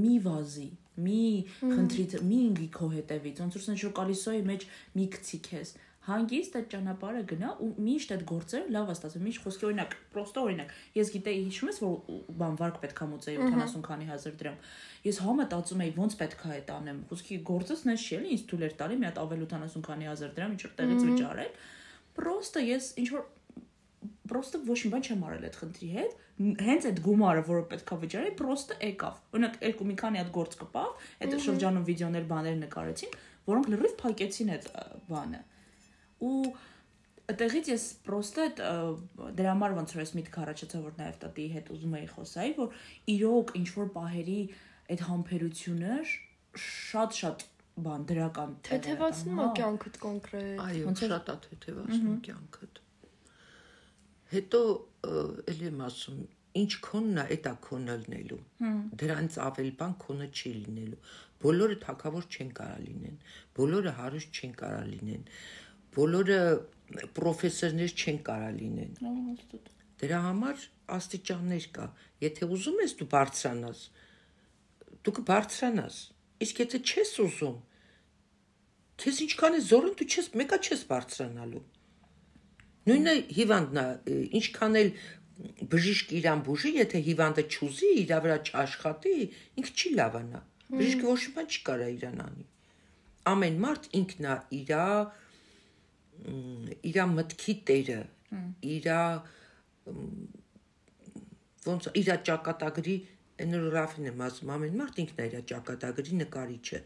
մի 0.02 0.12
վազի, 0.24 0.68
մի 1.05 1.22
խնդրի, 1.61 2.05
մի 2.31 2.38
ինգի 2.48 2.68
քո 2.76 2.88
հետևից, 2.96 3.42
ոնց 3.44 3.59
որ 3.59 3.64
սենց 3.66 3.83
շոկալիսոյի 3.85 4.44
մեջ 4.48 4.66
մի 4.96 5.07
գցի 5.14 5.40
քեզ 5.46 5.74
հանգիստ 6.02 6.56
այդ 6.58 6.64
ճանապարհը 6.72 7.20
գնա 7.30 7.50
ու 7.62 7.66
միշտ 7.86 8.12
այդ 8.14 8.22
գործերը 8.26 8.72
լավ 8.74 8.88
է 8.90 8.94
ստացվում։ 8.96 9.26
Միշտ 9.28 9.42
խոսքի 9.44 9.66
օրինակ, 9.68 9.92
պրոստո 10.14 10.42
օրինակ, 10.42 10.72
ես 10.98 11.12
գիտեի 11.14 11.42
հիշում 11.46 11.70
ես 11.70 11.78
որ 11.82 12.16
բան 12.42 12.56
վարկ 12.58 12.80
պետքա 12.82 13.06
մոծեի 13.12 13.36
70 13.42 13.84
քանի 13.86 14.08
հազար 14.10 14.34
դրամ։ 14.42 14.56
Ես 15.06 15.20
համը 15.22 15.46
տածում 15.52 15.84
էի 15.86 15.92
ոնց 16.02 16.16
պետքա 16.22 16.50
այդ 16.56 16.72
անեմ։ 16.74 16.98
Խոսքի 17.12 17.38
գործս 17.52 17.84
նես 17.86 18.02
չի 18.02 18.18
էլի 18.18 18.34
ինձ 18.34 18.42
թույլ 18.50 18.66
էր 18.66 18.74
տալի 18.82 18.98
մի 18.98 19.08
հատ 19.08 19.22
ավել 19.22 19.46
80 19.46 19.86
քանի 19.86 20.10
հազար 20.10 20.34
դրամ 20.42 20.56
ինչ 20.56 20.62
որ 20.66 20.74
տեղից 20.82 21.06
վճարել։ 21.12 21.54
Պրոստը 22.18 22.66
ես 22.66 22.90
ինչ 23.02 23.08
որ 23.12 23.24
պրոստը 24.32 24.58
ոչ 24.66 24.78
մի 24.82 24.90
բան 24.92 25.04
չեմ 25.06 25.24
արել 25.28 25.44
այդ 25.46 25.56
խնդրի 25.60 25.88
հետ 25.92 26.12
հենց 26.66 26.86
այդ 26.88 27.00
գումարը 27.06 27.42
որը 27.48 27.64
պետքա 27.72 27.98
վճարեի 28.02 28.32
պրոստը 28.38 28.76
եկավ 28.82 29.18
օրինակ 29.36 29.58
երկու 29.66 29.86
մի 29.90 29.96
քանի 30.02 30.20
հատ 30.22 30.30
գործ 30.36 30.56
կպավ 30.62 31.06
այդ 31.26 31.36
շրջանում 31.46 31.86
վիդեոներ 31.90 32.28
բաներ 32.32 32.56
նկարեցին 32.62 33.16
որոնք 33.50 33.70
լրիվ 33.72 33.96
փակեցին 34.02 34.52
այդ 34.56 34.68
բանը 35.10 35.42
ու 36.28 36.52
այդտեղից 37.32 37.70
ես 37.72 37.87
պրոստը 38.06 38.46
դրա 38.58 39.54
համար 39.54 39.76
ոնց 39.78 39.94
որ 39.96 40.02
ես 40.02 40.12
միտք 40.18 40.38
առաջացա 40.42 40.82
որ 40.82 40.98
նաև 41.00 41.18
տատի 41.22 41.46
հետ 41.56 41.72
ուզում 41.76 41.96
էի 42.02 42.08
խոսայի 42.12 42.54
որ 42.58 42.85
իրոք 43.14 43.56
ինչ 43.62 43.68
որ 43.78 43.90
պահերի 43.96 44.38
այդ 44.92 45.04
համբերությունը 45.08 45.98
շատ-շատ 46.66 47.48
բան 47.82 48.06
դրական 48.12 48.56
թեթևացնում 48.68 49.42
է 49.42 49.50
կյանքդ 49.58 50.00
կոնկրետ 50.06 50.64
այո 50.66 50.96
շատ 51.02 51.30
է 51.32 51.37
թեթևացնում 51.46 52.18
կյանքդ 52.28 52.82
Հետո 54.32 54.58
էլի 55.52 55.66
եմ 55.68 55.80
ասում, 55.85 56.20
ինչ 56.56 56.70
քոնն 56.87 57.18
է, 57.22 57.37
դա 57.44 57.50
քոնը 57.66 57.96
լինելու։ 58.04 58.38
Դրանից 59.02 59.35
ավել 59.46 59.68
բան 59.82 59.96
քոնը 60.04 60.28
չի 60.32 60.52
լինելու։ 60.61 61.00
Բոլորը 61.42 61.76
թակավոր 61.82 62.28
չեն 62.32 62.52
կարա 62.61 62.78
լինեն, 62.87 63.18
բոլորը 63.58 63.92
հարուստ 63.98 64.40
չեն 64.40 64.54
կարա 64.62 64.82
լինեն, 64.92 65.26
բոլորը 65.96 66.40
պրոֆեսորներ 67.16 67.92
չեն 67.96 68.18
կարա 68.26 68.50
լինեն։ 68.59 68.94
Դրա 70.02 70.18
համար 70.26 70.64
աստիճաններ 70.96 71.66
կա։ 71.76 71.87
Եթե 72.24 72.48
ուզում 72.57 72.81
ես 72.83 72.94
դու 73.00 73.09
բարձրանաս, 73.12 73.83
դու 75.07 75.14
կբարձրանաս։ 75.18 75.98
Իսկ 76.42 76.62
եթե 76.62 76.81
չես 76.83 77.12
ուզում, 77.26 77.57
քեզ 79.02 79.20
ինչքան 79.26 79.59
է 79.59 79.62
զորն 79.68 79.96
դու 80.00 80.09
չես 80.12 80.31
մեկա 80.42 80.59
չես 80.62 80.85
բարձրանալու։ 80.90 81.64
Նույնը 82.90 83.14
հիվանդն 83.38 83.83
է, 83.83 83.87
ինչքան 84.42 84.78
էլ 84.83 84.88
բժիշկ 85.72 86.12
իրան 86.18 86.40
բուժի, 86.46 86.72
եթե 86.83 87.02
հիվանդը 87.07 87.44
ճուզի, 87.55 87.90
իր 88.02 88.12
վրա 88.24 88.38
չաշխատի, 88.42 89.14
ինքը 89.62 89.72
չի 89.78 89.92
լավանա։ 89.98 90.40
Բժիշկը 90.72 91.07
ոչ 91.09 91.20
մի 91.22 91.33
բան 91.37 91.48
չի 91.52 91.62
կարա 91.68 91.88
իրան 91.92 92.20
անի։ 92.26 92.46
Ամեն 93.33 93.59
մարդ 93.62 93.88
ինքն 94.02 94.28
է 94.33 94.37
իր 94.59 94.72
իր 96.90 96.98
մտքի 97.12 97.54
տերը, 97.68 98.00
իր 98.74 98.88
ոնց 101.66 101.88
իր 101.98 102.11
ճակատագրի 102.28 102.96
նորարավին 103.52 104.08
եմ 104.12 104.22
ասում, 104.26 104.52
ամեն 104.56 104.78
մարդ 104.80 105.00
ինքն 105.02 105.22
է 105.22 105.26
իր 105.28 105.37
ճակատագրի 105.52 106.18
նկարիչը։ 106.20 106.80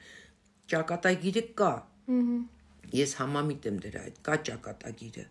Ճակատագիրը 0.73 1.43
կա։ 1.61 1.73
Ես 2.97 3.15
համամիտ 3.21 3.69
եմ 3.71 3.79
դրա 3.85 4.03
այդ, 4.07 4.19
կա 4.27 4.37
ճակատագիրը։ 4.49 5.25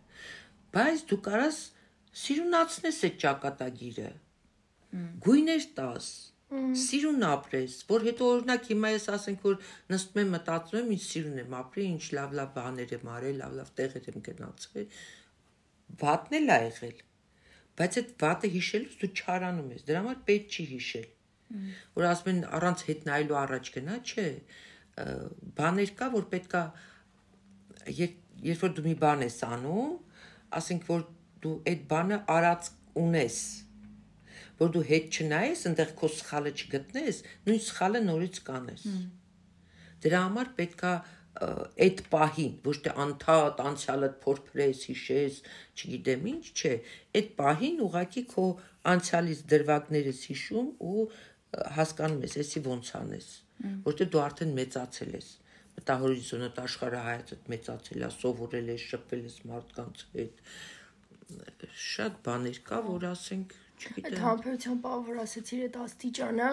Բայց 0.76 1.04
դու 1.10 1.20
կարաս 1.26 1.60
սիրունացնես 2.22 3.02
այդ 3.08 3.18
ճակատագիրը։ 3.26 4.10
Գույներ 5.26 5.68
տաս, 5.78 6.10
սիրուն 6.82 7.26
ապրես, 7.30 7.76
որ 7.90 8.06
հետո 8.10 8.30
օրինակ 8.36 8.70
հիմա 8.72 8.92
ես 8.96 9.08
ասենք 9.16 9.46
որ 9.48 9.58
նստում 9.94 10.22
եմ 10.22 10.32
մտածում 10.36 10.80
եմ 10.82 10.94
ինչ 10.96 11.02
սիրուն 11.06 11.42
եմ 11.44 11.56
ապրի, 11.60 11.86
ինչ 11.96 12.06
լավ-լավ 12.18 12.54
բաներ 12.56 12.94
եմ 12.96 13.12
արել, 13.16 13.38
լավ-լավ 13.42 13.72
տեղեր 13.80 14.10
եմ 14.12 14.24
գնացել։ 14.30 14.88
Վատն 16.02 16.38
էլ 16.40 16.56
ա 16.56 16.60
եղել։ 16.66 17.04
Բայց 17.76 18.00
այդ 18.02 18.12
վատը 18.24 18.52
հիշելուց 18.56 18.96
դու 19.02 19.12
չարանում 19.16 19.72
ես։ 19.76 19.86
Դրա 19.90 20.02
համար 20.06 20.20
պետք 20.30 20.56
չի 20.56 20.66
հիշել։ 20.76 21.08
Որ 21.96 22.08
ասում 22.10 22.32
են 22.32 22.40
առանց 22.58 22.84
հետ 22.90 23.04
նայելու 23.10 23.38
առաջ 23.42 23.72
գնա, 23.76 23.98
չէ։ 24.06 24.28
Բաներ 25.60 25.92
կա, 26.00 26.08
որ 26.16 26.26
պետքա 26.32 26.62
երբ 28.46 28.64
որ 28.66 28.74
դու 28.78 28.86
մի 28.86 28.96
բան 29.04 29.26
ես 29.26 29.38
անում, 29.50 29.94
ասենք 30.60 30.88
որ 30.90 31.06
դու 31.44 31.54
այդ 31.72 31.86
բանը 31.92 32.20
արած 32.36 32.72
ունես 33.04 33.38
որ 34.62 34.72
դու 34.76 34.86
հետ 34.90 35.20
չնայես, 35.20 35.66
այնտեղ 35.70 35.94
քո 36.00 36.10
սխալը 36.16 36.54
չգտնես, 36.56 37.22
նույն 37.48 37.62
սխալը 37.66 38.02
նորից 38.06 38.42
կանես։ 38.50 38.88
Դրա 40.06 40.22
համար 40.26 40.52
պետքա 40.60 40.94
այդ 41.36 42.02
պահին, 42.12 42.52
ոչ 42.64 42.76
թե 42.86 42.92
անթատ 43.04 43.62
անցյալդ 43.66 44.14
փորփրես, 44.24 44.84
հիշես, 44.90 45.40
չգիտեմ 45.76 46.28
ինչ, 46.32 46.44
չէ, 46.56 46.74
այդ 47.20 47.32
պահին 47.40 47.82
ուղակի 47.86 48.24
քո 48.32 48.46
անցյալից 48.92 49.42
դրվագներս 49.52 50.22
հիշում 50.32 50.70
ու 50.92 51.08
հասկանում 51.76 52.24
ես, 52.24 52.38
էսի 52.46 52.62
ոնց 52.70 52.94
անես, 53.02 53.28
որտեղ 53.90 54.14
դու 54.16 54.24
արդեն 54.26 54.56
մեծացել 54.62 55.12
ես 55.20 55.30
մտահորիզոնդ 55.76 56.60
աշխարհայացդ 56.64 57.50
մեծացել 57.52 58.06
է, 58.06 58.10
սովորել 58.16 58.72
ես, 58.72 58.84
շփվել 58.92 59.24
ես 59.26 59.38
մարդկանց 59.50 60.04
հետ, 60.16 60.42
շատ 61.86 62.20
բաներ 62.26 62.60
կա, 62.70 62.80
որ 62.86 63.08
ասենք, 63.12 63.56
Այդ 64.06 64.20
համբերության 64.26 64.84
բանը, 64.86 65.16
ասեցիր, 65.26 65.64
այդ 65.70 65.80
աստիճանը 65.86 66.50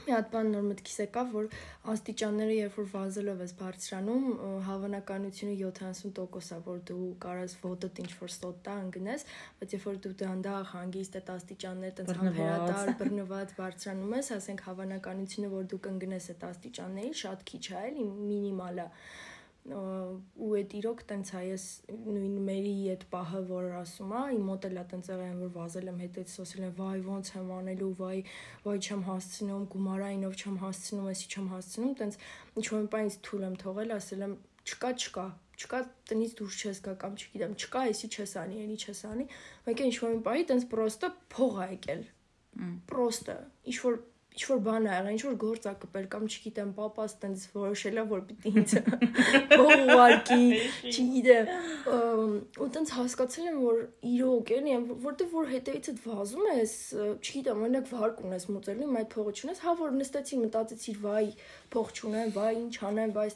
մի 0.00 0.14
հատ 0.14 0.28
բան 0.32 0.50
նոր 0.54 0.62
մտքիս 0.66 0.96
եկավ, 1.02 1.32
որ 1.34 1.46
աստիճանները 1.92 2.54
երբ 2.56 2.76
որ 2.78 2.86
վազելով 2.92 3.40
ես 3.44 3.52
բարձրանում, 3.60 4.26
հավանականությունը 4.68 5.56
70% 5.60 6.54
է, 6.56 6.58
որ 6.66 6.78
դու 6.90 7.08
կարաս 7.24 7.56
ոտդ 7.64 8.00
ինչ 8.04 8.10
որ 8.20 8.32
ստոտ 8.34 8.60
տա 8.68 8.76
ընկնես, 8.84 9.26
բայց 9.60 9.74
երբ 9.76 9.88
որ 9.90 9.98
դու 10.06 10.14
դանդաղ 10.22 10.70
հանգիստ 10.74 11.18
այդ 11.20 11.32
աստիճանները 11.36 11.96
տենց 12.00 12.14
համբերատար 12.20 12.92
բռնված 13.02 13.56
բարձրանում 13.60 14.14
ես, 14.20 14.30
ասենք 14.38 14.64
հավանականությունը, 14.70 15.52
որ 15.58 15.68
դու 15.74 15.82
կընկնես 15.90 16.30
այդ 16.34 16.46
աստիճանների 16.50 17.12
շատ 17.24 17.44
քիչ 17.50 17.64
է, 17.70 17.82
էլի 17.90 18.08
մինիմալ 18.30 18.84
է 18.86 18.88
ու 19.68 20.50
այդ 20.56 20.74
իրոք 20.78 21.02
տենց 21.10 21.30
է 21.36 21.40
ես 21.44 21.64
նույն 21.92 22.36
մերի 22.46 22.72
այդ 22.94 23.02
պահը 23.12 23.40
որ 23.50 23.66
ասում 23.80 24.14
է 24.16 24.22
իմ 24.36 24.46
մոտ 24.48 24.66
էլա 24.70 24.84
տենց 24.92 25.10
եղել 25.12 25.42
որ 25.44 25.50
վազել 25.56 25.90
եմ 25.92 25.98
հետից 26.00 26.36
ասել 26.44 26.64
եմ 26.64 26.72
վայ 26.80 26.96
ոնց 27.10 27.32
եմ 27.36 27.50
անելու 27.56 27.90
վայ 28.00 28.18
վայ 28.64 28.76
չեմ 28.80 29.04
հասցնում 29.10 29.66
գումարայինով 29.74 30.38
չեմ 30.40 30.56
հասցնում 30.64 31.10
էսի 31.12 31.28
չեմ 31.30 31.50
հասցնում 31.52 31.92
տենց 32.00 32.18
ինչ 32.56 32.66
որ 32.72 32.88
բանից 32.96 33.18
թույլ 33.28 33.44
եմ 33.50 33.56
թողել 33.60 33.94
ասել 34.00 34.24
եմ 34.26 34.34
չկա 34.70 34.90
չկա 34.96 35.26
չկա 35.60 35.80
տնից 36.08 36.32
դուրս 36.40 36.60
չես 36.60 36.80
գա 36.86 36.94
կամ 37.04 37.16
չգիտեմ 37.20 37.56
չկա 37.60 37.82
էսի 37.90 38.08
չես 38.16 38.32
անի 38.40 38.62
էլի 38.64 38.76
չես 38.80 39.00
անի 39.10 39.26
մեկ 39.68 39.80
է 39.80 39.88
ինչ 39.90 39.96
որ 40.00 40.16
բանի 40.24 40.46
տենց 40.50 40.66
պրոստը 40.72 41.10
փող 41.36 41.58
ա 41.60 41.66
եկել 41.74 42.02
պրոստը 42.90 43.36
ինչ 43.70 43.76
որ 43.84 44.00
ինչ 44.40 44.48
որ 44.48 44.60
բան 44.64 44.86
ա 44.88 44.92
եղել, 44.94 45.12
ինչ 45.12 45.22
որ 45.26 45.34
գործ 45.40 45.66
ա 45.68 45.72
կպել 45.82 46.04
կամ 46.12 46.22
չգիտեմ, 46.30 46.70
papas 46.76 47.14
տենց 47.20 47.42
որոշել 47.52 48.00
ա 48.00 48.04
որ 48.08 48.22
պիտի 48.28 48.52
ինձ 48.56 48.72
փողարկի, 49.60 50.46
չգիտեմ, 50.90 51.50
ու 52.64 52.68
տենց 52.76 52.92
հասկացել 52.96 53.50
եմ 53.50 53.58
որ 53.60 53.82
իրոք 54.10 54.52
էլի, 54.56 54.76
որտեվ 55.04 55.34
որ 55.36 55.50
հետևից 55.52 55.90
այդ 55.92 56.00
վազում 56.06 56.48
ես, 56.56 56.76
չգիտեմ, 57.20 57.64
օրինակ 57.68 57.90
վարկ 57.92 58.22
ունես 58.30 58.48
մուծելու, 58.54 58.86
իմ 58.88 59.00
այդ 59.00 59.10
փողը 59.16 59.34
չունես, 59.40 59.64
հա 59.66 59.76
որ 59.84 59.96
նստեցի 60.00 60.40
մտածեցի, 60.46 60.96
վայ, 61.04 61.26
փող 61.76 61.92
չունեմ, 62.00 62.32
վայ, 62.40 62.52
ինչ 62.64 62.74
անեմ, 62.90 63.14
վայ, 63.20 63.28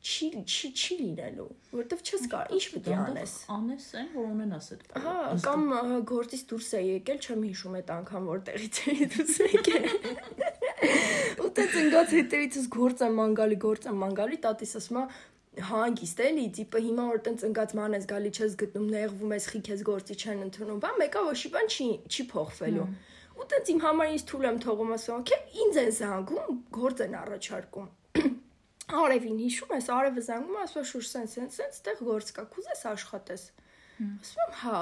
չի 0.00 0.28
չի 0.48 0.68
չի 0.72 0.94
լինելու, 0.96 1.46
որովհետև 1.74 2.02
չես 2.08 2.22
կար, 2.32 2.52
ինչ 2.56 2.62
պետք 2.72 2.86
է 2.88 2.94
անես։ 2.96 3.32
Անես 3.52 3.88
այն, 4.00 4.06
որ 4.14 4.28
ունենաս 4.30 4.68
այդ 4.74 4.86
բանը։ 4.90 5.02
Հա, 5.04 5.16
կամ 5.44 5.66
գործից 6.08 6.44
դուրս 6.52 6.70
է 6.72 6.80
եկել, 6.86 7.18
չեմ 7.20 7.42
հիշում 7.50 7.76
այդ 7.80 7.92
անգամ 7.96 8.30
որտեղից 8.30 8.80
է 8.80 8.94
դուրս 9.14 9.36
եկել։ 9.44 9.84
Ու 11.44 11.50
դա 11.60 11.66
ծնգած 11.74 12.14
հետևիցս 12.16 12.70
գործ 12.80 13.04
եմ 13.04 13.20
մանգալի, 13.20 13.60
գործ 13.66 13.90
եմ 13.92 14.00
մանգալի, 14.00 14.40
տատիս 14.48 14.74
ասում 14.80 15.00
է 15.00 15.04
հանգիստ 15.68 16.20
էլի, 16.30 16.48
տիպը 16.56 16.84
հիմա 16.86 17.06
որ 17.10 17.22
տենց 17.26 17.46
ընկած 17.50 17.72
ման 17.76 17.96
ես 17.98 18.04
գալի 18.08 18.30
չես 18.40 18.52
գտնում, 18.60 18.90
նեղվում 18.96 19.32
ես, 19.36 19.48
խիքես 19.52 19.80
գործի 19.90 20.16
չեն 20.20 20.44
ընդունում, 20.46 20.82
բա 20.84 20.92
մեկը 21.00 21.24
ոչի 21.28 21.50
բան 21.56 21.72
չի 21.74 21.88
չի 22.06 22.26
փոխվելու։ 22.30 22.90
Ու 23.40 23.48
տենց 23.50 23.72
իմ 23.74 23.80
համար 23.84 24.12
ինձ 24.14 24.24
թույլ 24.30 24.48
եմ 24.50 24.60
թողում 24.64 24.94
ասում, 24.96 25.20
օքեյ, 25.20 25.42
ինձ 25.64 25.80
են 25.80 25.92
զանգում, 26.00 26.60
գործ 26.76 27.02
են 27.08 27.18
առաջարկում 27.20 27.88
Արևին 28.90 29.38
հիշում 29.40 29.74
ես, 29.76 29.88
արևը 29.96 30.24
զանգում 30.26 30.56
է, 30.56 30.62
ասում 30.64 30.80
է 30.80 30.88
շուշ 30.90 31.10
սենց 31.10 31.34
սենց 31.36 31.58
սենց, 31.60 31.78
տեղ 31.86 32.00
գործ 32.08 32.32
կա, 32.36 32.44
կուզես 32.54 32.82
աշխատես։ 32.90 33.44
Ասում 34.00 34.42
եմ, 34.44 34.56
հա։ 34.62 34.80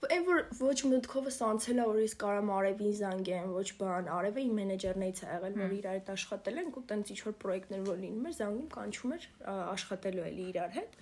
Այն 0.00 0.22
որ 0.24 0.38
ոչ 0.60 0.76
մտքովս 0.88 1.38
անցել 1.44 1.80
է, 1.80 1.86
որ 1.90 1.98
ես 2.00 2.14
կարամ 2.20 2.52
արևին 2.56 2.94
զանգեմ, 3.00 3.50
ոչ 3.52 3.66
բան, 3.80 4.06
արևը 4.16 4.44
իմ 4.46 4.54
մենեջերներից 4.60 5.18
է 5.20 5.26
եղել, 5.28 5.58
որ 5.60 5.74
իրար 5.76 5.98
հետ 5.98 6.12
աշխատել 6.14 6.60
ենք 6.62 6.78
ու 6.80 6.84
տենց 6.92 7.10
ինչ 7.12 7.18
որ 7.26 7.34
պրոյեկտներ 7.42 7.82
որ 7.90 8.00
լինում 8.04 8.30
էր, 8.30 8.36
զանգում 8.40 8.70
կանչում 8.76 9.14
էր 9.18 9.26
աշխատելու 9.74 10.24
էլի 10.30 10.46
իրար 10.54 10.72
հետ 10.78 10.96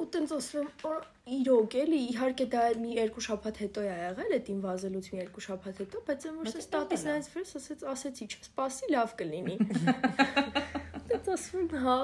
ու 0.00 0.06
տենց 0.14 0.32
ասում 0.36 0.60
եմ 0.60 0.68
որ 0.80 1.00
իրոք 1.36 1.76
էլի 1.80 2.00
իհարկե 2.10 2.46
դա 2.54 2.62
մի 2.80 2.92
երկու 2.96 3.24
շաբաթ 3.26 3.60
հետո 3.64 3.84
է 3.84 3.96
եղել 4.00 4.34
այդ 4.38 4.50
իմ 4.54 4.60
վազելուց 4.64 5.08
մի 5.12 5.20
երկու 5.20 5.44
շաբաթ 5.46 5.82
հետո 5.84 6.02
բայց 6.08 6.28
եմ 6.30 6.38
որ 6.40 6.52
ստատիսն 6.62 7.10
այնց 7.14 7.30
վրս 7.34 7.56
ասեց 7.60 7.84
ասեցի 7.94 8.28
չսպասի 8.30 8.92
լավ 8.94 9.16
կլինի 9.20 9.58
ասում 11.35 11.67
հա 11.85 11.97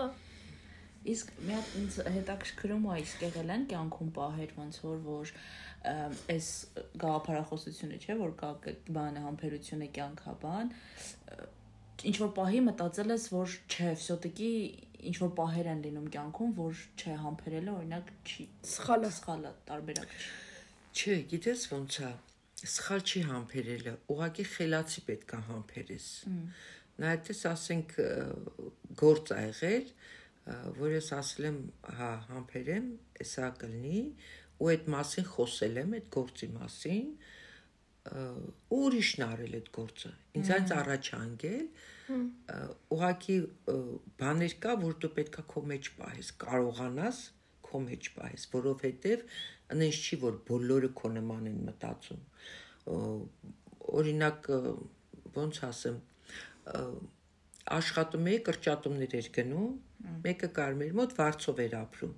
Իսկ 1.11 1.31
մի 1.41 1.55
հատ 1.55 1.69
ինձ 1.79 1.95
հետաքրքրում 2.13 2.83
է 2.85 2.95
իսկ 3.01 3.21
եղել 3.25 3.51
են 3.55 3.63
կյանքում 3.71 4.09
պահեր 4.17 4.51
ոնց 4.57 4.75
որ 4.85 4.99
որ 5.05 5.31
այս 6.29 6.49
գաղափարախոսությունը 7.01 7.97
չէ 8.03 8.17
որ 8.19 8.35
կա 8.41 8.51
բանը 8.97 9.23
համբերությունը 9.25 9.87
կյանքա 9.97 10.35
բան 10.43 10.69
ինչ 12.11 12.15
որ 12.21 12.31
պահի 12.37 12.61
մտածել 12.67 13.13
ես 13.15 13.25
որ 13.33 13.55
չէ 13.65 13.89
всё-таки 14.03 14.49
ինչ 15.09 15.15
որ 15.23 15.31
պահեր 15.41 15.69
են 15.73 15.81
լինում 15.85 16.07
կյանքում 16.13 16.53
որ 16.61 16.83
չէ 17.01 17.15
համբերելը 17.25 17.73
օրինակ 17.81 18.11
չի 18.21 18.45
սխալը 18.75 19.11
սխալը 19.17 19.53
տարբերակ 19.71 20.13
չի 20.21 21.01
չէ 21.01 21.17
գիտես 21.33 21.65
ոնց 21.73 21.97
է 22.05 22.11
սխալ 22.61 23.01
չի 23.09 23.21
համբերելը 23.25 23.93
ուղղակի 24.13 24.45
խելացի 24.53 25.03
պետք 25.09 25.31
է 25.33 25.41
համբերես 25.49 26.07
նա 27.02 27.12
այդպես 27.16 27.40
ասենք 27.52 27.94
գործ 29.00 29.32
ա 29.36 29.40
եղել, 29.46 29.88
որ 30.78 30.94
ես 30.96 31.08
ասել 31.16 31.48
եմ, 31.50 31.58
հա, 31.98 32.10
համբերեմ, 32.30 32.86
էսա 33.24 33.48
կլինի, 33.62 34.02
ու 34.62 34.70
այդ 34.72 34.86
մասին 34.94 35.26
խոսել 35.32 35.80
եմ, 35.82 35.96
այդ 35.98 36.06
գործի 36.16 36.48
մասին, 36.54 37.10
ու 38.06 38.80
ուրիշն 38.86 39.24
արել 39.26 39.56
այդ 39.58 39.70
գործը։ 39.76 40.12
Ինձ 40.38 40.50
այնց 40.56 40.72
առաջ 40.76 41.08
անգել, 41.18 41.64
ուղակի 42.96 43.36
բաներ 44.22 44.54
կա, 44.62 44.76
որ 44.86 44.98
դու 45.02 45.12
պետքա 45.16 45.44
քո 45.50 45.62
մեջ 45.72 45.90
պահես, 45.98 46.28
կարողանաս 46.46 47.22
քո 47.66 47.80
մեջ 47.82 48.10
պահես, 48.16 48.44
որովհետև 48.54 49.24
այնպես 49.74 50.00
չի, 50.06 50.18
որ 50.22 50.36
բոլորը 50.46 50.90
քո 51.00 51.10
նման 51.16 51.48
են 51.50 51.58
մտածում 51.66 52.20
օրինակ 52.86 54.50
ոնց 55.36 55.58
ասեմ 55.66 55.96
աշխատում 57.76 58.28
էի 58.32 58.38
կրճատումներ 58.50 59.16
էր 59.20 59.30
գնում 59.36 60.18
մեկը 60.26 60.50
կար 60.58 60.76
մեր 60.82 60.92
մոտ 61.00 61.16
վարձով 61.16 61.62
էր 61.66 61.74
ապրում 61.80 62.14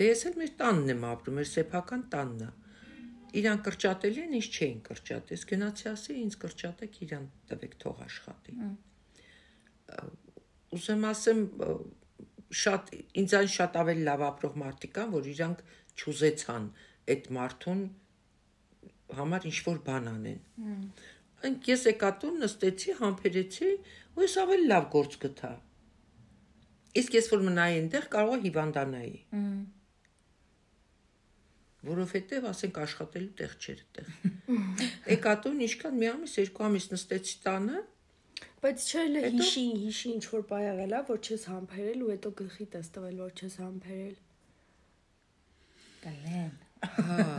դե 0.00 0.08
ես 0.10 0.24
էլ 0.30 0.40
մեր 0.40 0.52
տանն 0.62 0.92
եմ 0.94 1.06
ապրում 1.10 1.38
մեր 1.40 1.48
սեփական 1.50 2.04
տանն 2.14 2.42
է 2.46 2.50
իրան 3.38 3.60
կրճատել 3.66 4.18
են, 4.24 4.32
ինձ 4.38 4.48
չէին 4.50 4.80
կրճատ։ 4.86 5.32
Ես 5.34 5.44
գնացի 5.50 5.86
ասի, 5.90 6.14
ինձ 6.24 6.36
կրճատեք, 6.44 6.96
իրան 7.06 7.26
տվեք 7.50 7.76
թող 7.84 8.00
աշխատի։ 8.06 8.56
Ուզեմ 10.76 11.06
ասեմ, 11.10 11.42
շատ 12.60 12.90
ինձան 13.22 13.50
շատ 13.54 13.78
ավելի 13.82 14.04
լավ 14.08 14.24
ապրող 14.30 14.58
մարդիկ 14.64 14.94
կան, 14.98 15.12
որ 15.14 15.30
իրանք 15.30 15.62
ճուզեցան 16.02 16.68
այդ 17.14 17.30
մարդուն 17.38 17.82
համար 19.20 19.46
ինչ 19.50 19.58
որ 19.66 19.80
բան 19.86 20.10
անեն։ 20.10 20.40
Անք 21.48 21.68
ես 21.70 21.84
եկատուն 21.90 22.40
նստեցի, 22.44 22.94
համբերեցի, 23.00 23.74
ու 24.16 24.24
ես 24.26 24.38
ավելի 24.44 24.70
լավ 24.70 24.88
գործ 24.94 25.18
գտա։ 25.24 25.52
Իսկ 27.00 27.16
ես 27.16 27.28
որ 27.32 27.44
մնայի 27.48 27.76
այնտեղ 27.80 28.08
կարող 28.14 28.34
է 28.40 28.42
հիվանդանայի։ 28.46 29.14
որովհետև 31.86 32.46
ասենք 32.50 32.78
աշխատելու 32.82 33.30
տեղ 33.40 33.52
չէր 33.56 33.78
այդտեղ։ 33.80 34.08
Էկատոն 35.14 35.62
ինչքան 35.66 35.94
մի 36.00 36.08
ամիս, 36.10 36.34
երկու 36.40 36.64
ամիս 36.66 36.88
նստեցի 36.92 37.36
տանը, 37.44 37.82
բայց 38.64 38.88
չէ՞ 38.90 39.04
լե 39.14 39.22
հիշի, 39.36 39.64
հիշի 39.84 40.12
ինչ 40.16 40.24
որ 40.34 40.44
բայ 40.50 40.60
եղել 40.66 40.96
է, 40.98 41.02
որ 41.10 41.20
չես 41.24 41.46
համբերել 41.52 42.02
ու 42.04 42.10
հետո 42.12 42.32
գլխի 42.40 42.66
տես 42.74 42.90
տվել, 42.96 43.22
որ 43.24 43.32
չես 43.40 43.56
համբերել։ 43.64 44.16
Կլեն։ 46.04 46.52
Հա։ 47.00 47.30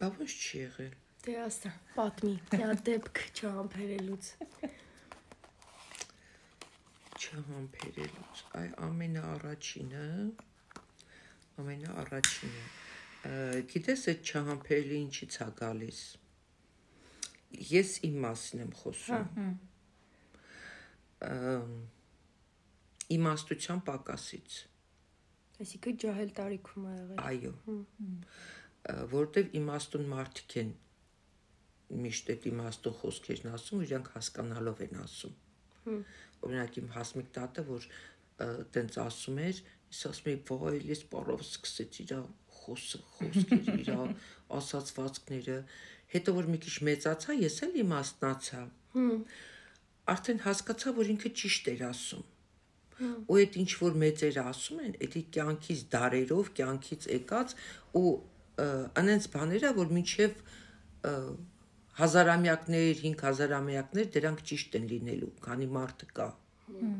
Բա 0.00 0.10
ոչ 0.16 0.30
չի 0.32 0.62
եղել։ 0.62 0.94
Դե 1.26 1.32
ասա, 1.42 1.70
պատմի, 1.96 2.34
դա 2.52 2.66
դեպք 2.86 3.20
չհամբերելուց։ 3.34 4.26
Չհամբերելուց։ 7.16 8.42
Այ 8.60 8.68
ամենաառաջինը 8.86 10.04
ամենաառաջինը 11.62 12.64
գիտես 13.72 14.06
այդ 14.12 14.30
չհամբերելի 14.30 14.98
ինչից 15.06 15.36
է 15.42 15.48
գալիս 15.60 16.00
ես 17.72 17.92
իմ 18.08 18.16
մասն 18.26 18.62
եմ 18.66 18.72
խոսում 18.80 19.28
իմաստության 23.16 23.84
պակասից 23.90 24.58
այսինքն 25.64 26.00
ջահել 26.06 26.32
տարիքում 26.40 26.86
ա 26.86 26.96
եղել 26.96 27.22
այո 27.26 27.52
որտեվ 29.16 29.54
իմաստուն 29.62 30.10
մարդիկ 30.12 30.58
են 30.62 30.74
միշտ 32.06 32.32
այդ 32.34 32.46
իմաստուն 32.50 32.96
խոսքերն 33.00 33.52
ասում 33.56 33.84
իրանք 33.86 34.12
հասկանալով 34.16 34.82
են 34.86 34.96
ասում 35.04 35.36
օրինակ 36.46 36.78
իմ 36.82 36.88
հասմիկ 36.96 37.28
տատը 37.36 37.66
որ 37.70 37.86
տենց 38.74 38.98
ասում 39.06 39.38
էր 39.46 39.60
ես 39.86 40.00
ասում 40.10 40.32
եի 40.32 40.40
ոյ 40.50 40.80
ես 40.90 41.02
պարով 41.12 41.44
սկսեցի 41.46 42.06
դա 42.10 42.18
խոսը, 42.66 43.00
խոսքերը, 43.16 43.74
իր 43.80 43.90
ասացվածքները, 44.58 45.56
հետո 46.14 46.34
որ 46.36 46.48
մի 46.52 46.60
քիչ 46.64 46.74
մեծացա, 46.88 47.36
ես 47.42 47.58
էլ 47.66 47.76
իմաստնացա։ 47.82 48.62
Հմ։ 48.96 49.20
Արդեն 50.14 50.40
հասկացա, 50.46 50.94
որ 50.96 51.12
ինքը 51.14 51.32
ճիշտ 51.40 51.70
էր 51.74 51.84
ասում։ 51.90 52.24
Ու 53.28 53.38
այդ 53.42 53.56
ինչ 53.62 53.70
որ 53.82 53.96
մեծերը 54.02 54.44
ասում 54.50 54.78
են, 54.86 54.92
դա 55.06 55.22
կյանքից 55.36 55.80
դարերով, 55.94 56.52
կյանքից 56.56 57.08
եկած 57.12 57.54
ու 58.00 58.12
անենց 59.02 59.26
բաները, 59.34 59.72
որ 59.76 59.90
մինչև 59.96 60.38
հազարամյակներ, 62.00 63.02
5000ամյակներ 63.02 64.08
դրանք 64.16 64.46
ճիշտ 64.52 64.80
են 64.80 64.88
լինելու, 64.94 65.34
քանի 65.48 65.68
մարդը 65.76 66.10
կա։ 66.20 66.30
Հմ 66.70 66.96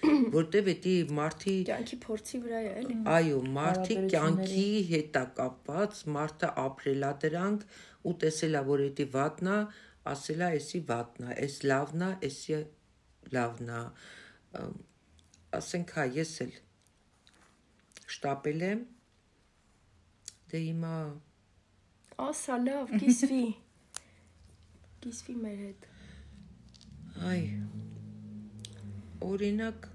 որտեվ 0.00 0.68
էդի 0.72 0.94
մարդի 1.16 1.54
կյանքի 1.68 1.96
փորձի 2.04 2.38
վրա 2.44 2.60
է, 2.60 2.70
էլի։ 2.80 2.94
Այո, 3.14 3.40
մարդի 3.56 3.96
կյանքի 4.12 4.64
հետ 4.90 5.18
է 5.20 5.24
կապված, 5.40 6.00
մարդը 6.16 6.50
ապրելա 6.62 7.10
դրանք 7.24 7.66
ու 8.08 8.14
տեսելա, 8.24 8.62
որ 8.70 8.84
էդի 8.86 9.06
վատնա, 9.16 9.56
ասելա, 10.14 10.48
էսի 10.60 10.80
վատնա, 10.90 11.36
էս 11.46 11.56
լավնա, 11.68 12.10
էսի 12.30 12.60
լավնա։ 13.36 13.80
Ասենք 15.60 15.96
հա, 15.98 16.06
ես 16.16 16.34
էլ 16.46 16.54
շտապել 18.16 18.64
եմ։ 18.70 18.86
Դե 20.50 20.62
հիմա 20.68 20.94
ասա 22.30 22.56
լավ, 22.64 22.96
կիսվի։ 23.00 23.44
Կիսվի 25.00 25.34
մեր 25.40 25.60
հետ։ 25.64 25.86
Այ 27.30 27.44
օրինակ, 29.24 29.86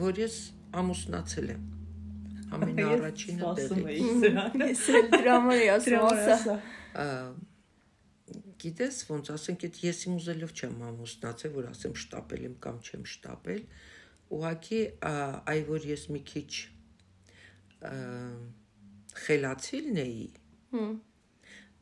որ 0.00 0.18
ես 0.22 0.38
ամուսնացել 0.80 1.52
եմ 1.52 1.62
ամենաառաջինը 2.56 3.52
տեղի։ 3.58 3.86
Ես 4.66 4.82
էլ 4.98 5.06
դրամա 5.14 5.54
էի 5.58 5.68
ասում, 5.76 6.06
ասա։ 6.08 6.56
Գիտես, 8.62 8.98
ոնց 9.10 9.30
ասենք, 9.36 9.64
այդ 9.68 9.78
ես 9.82 10.02
իմ 10.08 10.18
ուզելով 10.18 10.52
չեմ 10.58 10.82
ամուսնացել, 10.88 11.54
որ 11.56 11.70
ասեմ 11.72 11.96
շտապել 12.02 12.44
եմ 12.48 12.58
կամ 12.66 12.82
չեմ 12.82 13.06
շտապել։ 13.12 13.62
Ուղղակի 14.32 14.82
այ 15.52 15.64
որ 15.70 15.88
ես 15.92 16.04
մի 16.14 16.22
քիչ 16.32 16.50
խելացիլն 19.22 20.04
էի։ 20.06 20.28
Հմ 20.74 20.92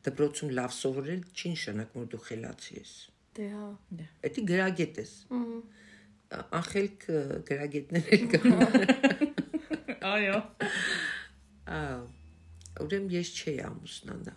դպրոցում 0.07 0.53
լավ 0.61 0.71
սովորել 0.77 1.21
չի 1.31 1.53
նշանակում 1.55 2.01
որ 2.01 2.07
դու 2.13 2.21
խելացի 2.27 2.77
ես։ 2.79 2.93
Դե 3.37 3.49
հա։ 3.51 3.67
Դա 3.99 4.07
գրագետ 4.51 5.01
ես։ 5.01 5.13
Հմ 5.31 5.59
ախելք 6.61 7.05
գրագետներ 7.47 8.25
կան։ 8.31 8.51
Այո։ 10.11 10.39
Ահա 11.71 11.99
ուրեմն 12.79 13.11
ես 13.13 13.31
չէի 13.35 13.59
ամուսնանա։ 13.67 14.33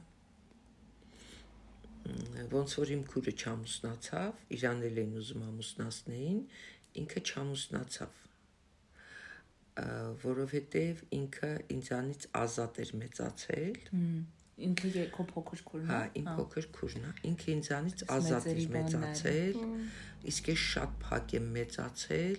Ոնց 2.52 2.74
որ 2.80 2.92
իմ 2.94 3.02
քուրը 3.10 3.32
չամուսնացավ, 3.40 4.42
իրան 4.56 4.82
էլ 4.88 5.00
էին 5.02 5.14
ուզում 5.20 5.44
ամուսնացնեին, 5.48 6.40
ինքը 7.02 7.22
չամուսնացավ 7.30 8.20
որովհետև 10.24 11.00
ինքը 11.18 11.52
ինձանից 11.74 12.26
ազատ 12.40 12.76
էր 12.84 12.90
մեծացել։ 13.00 13.78
Ինքը 14.54 15.04
քո 15.14 15.24
փոքր 15.34 15.62
քուրն 15.66 15.84
է։ 15.84 15.90
Հա, 15.90 16.00
իմ 16.20 16.26
փոքր 16.38 16.66
քուրն 16.76 17.06
է։ 17.08 17.12
Ինքը 17.30 17.48
ինձանից 17.54 18.04
ազատ 18.14 18.44
էր 18.54 18.60
մեծացել 18.74 19.56
իսկ 20.30 20.50
ես 20.52 20.66
շատ 20.74 20.92
փակ 21.04 21.34
եմ 21.38 21.48
մեծացել 21.54 22.38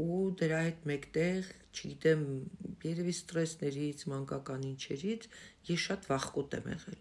ու 0.00 0.20
դրա 0.40 0.60
հետ 0.66 0.86
մեկտեղ, 0.90 1.50
չգիտեմ, 1.70 2.24
երևի 2.86 3.14
ստրեսներից, 3.18 4.04
մանկական 4.10 4.64
ինչերից 4.70 5.26
ես 5.68 5.84
շատ 5.86 6.08
վախկոտ 6.10 6.56
եմ 6.58 6.70
եղել։ 6.72 7.00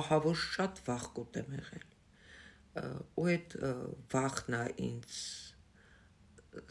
Ահա 0.00 0.18
որ 0.26 0.40
շատ 0.46 0.82
վախկոտ 0.88 1.38
եմ 1.42 1.54
եղել։ 1.58 1.86
Ու 3.20 3.28
այդ 3.34 3.56
վախնա 4.14 4.62
ինձ 4.88 5.20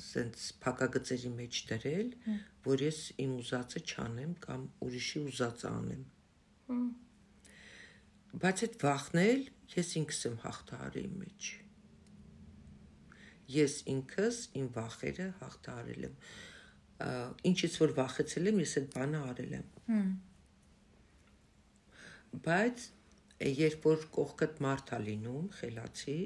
սենց 0.03 0.45
փակագծերի 0.63 1.31
մեջ 1.35 1.59
դրել, 1.69 2.09
որ 2.65 2.83
ես 2.85 2.99
իմ 3.23 3.35
ուզածը 3.39 3.81
չանեմ 3.85 4.35
կամ 4.45 4.65
ուրիշի 4.87 5.21
ուզածը 5.29 5.69
անեմ։ 5.69 6.03
Բայց 8.43 8.63
այդ 8.67 8.77
վախնել 8.83 9.41
ես 9.75 9.89
ինքս 10.01 10.21
եմ 10.29 10.37
հաղթահարել 10.43 11.07
իմ 11.09 11.17
մեջ։ 11.23 11.49
Ես 13.55 13.75
ինքս 13.95 14.39
իմ 14.59 14.69
վախերը 14.75 15.27
հաղթահարել 15.39 16.07
եմ։ 16.09 16.15
Ինչից 17.49 17.75
որ 17.81 17.93
վախեցել 17.97 18.51
եմ, 18.51 18.63
ես 18.65 18.73
այդ 18.79 18.89
բանը 18.95 19.21
արել 19.31 19.53
եմ։ 19.59 19.67
Բայց 22.45 22.87
երբ 23.39 23.85
որ 23.87 24.01
կողքդ 24.15 24.57
մարդ 24.65 24.91
է 24.93 24.99
լինում, 25.05 25.45
խելացի, 25.55 26.19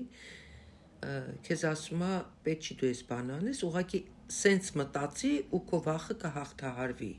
քեզ 1.45 1.63
ասում 1.69 2.03
է, 2.05 2.13
պետք 2.45 2.67
չի 2.67 2.75
դու 2.79 2.89
այս 2.89 3.01
բանը 3.09 3.35
անես, 3.39 3.61
ուղղակի 3.67 3.99
սենց 4.37 4.69
մտածի 4.79 5.31
ու 5.53 5.61
քո 5.69 5.79
վախը 5.87 6.15
կհաղթահարվի։ 6.23 7.11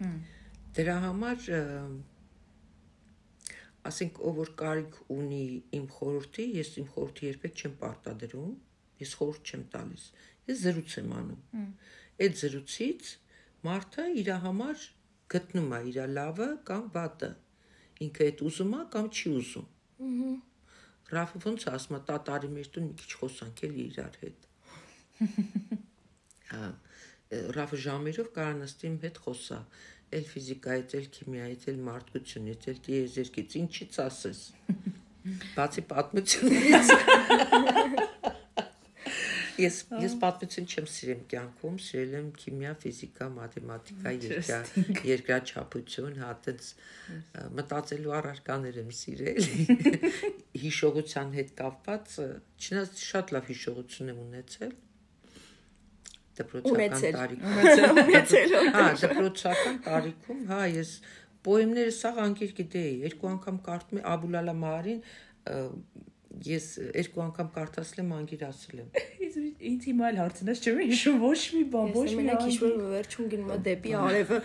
Հմ։ 0.00 0.16
Դրա 0.76 0.96
համար 1.06 1.46
ասենք 3.86 4.18
ով 4.28 4.40
որ 4.42 4.50
կարիք 4.60 4.96
ունի 5.14 5.44
իմ 5.78 5.86
խորհրդի, 5.96 6.46
ես 6.58 6.72
իմ 6.82 6.88
խորհրդի 6.96 7.26
երբեք 7.30 7.62
չեմ 7.62 7.76
պարտադրում, 7.82 8.50
ես 9.02 9.14
խորհուրդ 9.20 9.52
չեմ 9.52 9.62
տալիս։ 9.76 10.04
Ես 10.50 10.60
զրույց 10.66 10.96
եմ 11.00 11.14
անում։ 11.20 11.70
Այդ 12.26 12.36
զրույցից 12.42 13.12
մարդը 13.66 14.04
իր 14.22 14.30
համար 14.46 14.84
գտնում 15.36 15.72
է 15.76 15.80
իր 15.90 15.98
լավը 16.16 16.50
կամ 16.68 16.84
վատը։ 16.96 17.30
Ինքը 18.06 18.26
այդ 18.26 18.44
ուզում 18.50 18.76
է 18.76 18.82
կամ 18.96 19.08
չի 19.16 19.32
ուզում։ 19.40 19.66
Ահա։ 20.06 20.34
Ռաֆը 21.14 21.40
ոնց 21.46 21.66
ասում 21.70 21.96
է, 21.96 22.00
տատարի 22.10 22.48
մեր 22.56 22.70
տուն 22.74 22.86
մի 22.86 22.94
քիչ 23.02 23.12
խոսանք 23.20 23.60
էլի 23.66 23.84
իրար 23.90 24.16
հետ։ 24.22 24.46
Հա։ 26.50 26.70
Ռաֆը 27.56 27.78
ժամերով 27.84 28.32
կարա 28.34 28.56
նստի 28.62 28.86
իմ 28.90 28.98
հետ 29.04 29.20
խոսա։ 29.26 29.60
էլ 30.16 30.26
ֆիզիկայից, 30.30 30.92
էլ 30.98 31.06
քիմիայից, 31.16 31.64
էլ 31.72 31.80
մարդկությունից, 31.86 32.68
էլ 32.72 32.78
դիեզերքից, 32.86 33.56
ինչից 33.62 33.98
ասես։ 34.06 34.42
Բացի 35.56 35.82
պատմությունից։ 35.90 36.92
Ես 39.56 39.76
ես 40.02 40.14
պատմություն 40.20 40.66
չեմ 40.68 40.86
սիրում 40.92 41.20
կյանքում, 41.32 41.76
սիրել 41.80 42.14
եմ 42.18 42.26
քիմիա, 42.42 42.72
ֆիզիկա, 42.82 43.28
մաթեմատիկա, 43.36 44.10
երկրա, 44.26 44.58
երկրաչափություն, 45.08 46.18
հա 46.20 46.32
տենց 46.44 46.68
մտածելու 47.56 48.12
առարկաներ 48.18 48.80
եմ 48.82 48.90
սիրել։ 49.00 49.40
Հիշողության 50.64 51.30
հետ 51.36 51.52
կապված, 51.60 52.16
չնայած 52.56 53.04
շատ 53.06 53.32
լավ 53.36 53.48
հիշողություն 53.52 54.12
եմ 54.12 54.20
ունեցել 54.26 54.74
դպրոցական 56.36 57.06
տարիքում։ 57.16 58.00
Ունեցել։ 58.02 58.56
Հա, 58.76 58.86
դպրոցական 59.02 59.78
տարիքում, 59.86 60.42
հա, 60.50 60.60
ես 60.74 60.90
պոեմները 61.46 61.94
սաղ 61.96 62.20
անկեր 62.26 62.52
գիտեի, 62.60 62.92
երկու 63.06 63.30
անգամ 63.32 63.60
կարդում 63.68 64.00
եմ 64.00 64.08
Աբուլալա 64.12 64.54
Մահարին 64.62 65.00
ես 66.44 66.66
երկու 66.92 67.22
անգամ 67.26 67.48
կարդացել 67.54 68.00
եմ, 68.02 68.10
անգիրացել 68.16 68.80
եմ։ 68.82 68.88
Ինձ 69.70 69.86
հիմա 69.88 70.08
էլ 70.10 70.18
հարցնես 70.20 70.60
չեմ 70.66 70.80
հիշում 70.90 71.16
ոչ 71.22 71.40
մի 71.56 71.62
բան, 71.72 71.88
ոչ 71.96 72.04
մի 72.06 72.06
անգիր։ 72.06 72.06
Ես 72.06 72.16
մենակ 72.18 72.42
հիշում 72.46 72.74
եմ 72.76 72.90
վերջում 72.92 73.30
գնումա 73.32 73.56
դեպի 73.66 73.94
արևը։ 74.00 74.38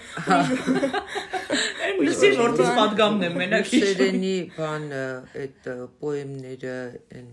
Լսի 2.02 2.30
որտես 2.40 2.72
պատգամն 2.80 3.28
եմ 3.28 3.36
մենակ 3.42 3.68
հիշում։ 3.72 3.92
Շերենի 3.92 4.38
բան 4.56 4.88
այդ 4.96 5.70
պոեմները 6.02 6.78
են 7.20 7.28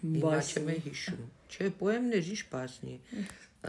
հիմա 0.00 0.34
չեմ 0.40 0.72
հիշում։ 0.88 1.22
Չէ, 1.50 1.70
պոեմներ 1.80 2.32
ի՞նչ 2.34 2.42
բասնի։ 2.54 2.96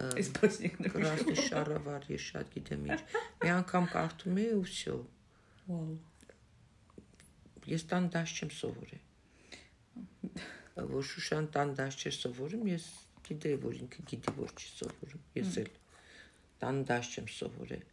Այս 0.02 0.28
բասնիկն 0.38 0.88
է։ 0.88 0.92
Կրաստի 0.96 1.38
շարավար 1.50 2.10
ես 2.14 2.28
շատ 2.32 2.52
գիտեմ 2.56 2.90
ինչ։ 2.92 3.00
Մի 3.44 3.54
անգամ 3.58 3.92
կարդում 3.92 4.42
էի 4.46 4.52
ու 4.56 4.64
վсё։ 4.64 4.98
Վաու։ 5.68 5.98
Ես 7.72 7.88
տան 7.92 8.12
դաշ 8.16 8.36
չեմ 8.40 8.54
սովորել 8.62 9.08
որ 10.96 11.08
Շուշան 11.12 11.52
տան 11.56 11.76
դաշ 11.82 12.00
չէր 12.02 12.18
սովորում, 12.18 12.68
ես 12.72 12.90
գիտեի, 13.28 13.62
որ 13.66 13.80
ինքը 13.86 14.06
գիտի, 14.12 14.36
որ 14.42 14.54
չի 14.58 14.70
սովորում։ 14.76 15.26
Ես 15.42 15.58
էլ 15.62 15.72
տան 16.62 16.86
դաշ 16.92 17.10
չեմ 17.16 17.28
սովորել 17.38 17.90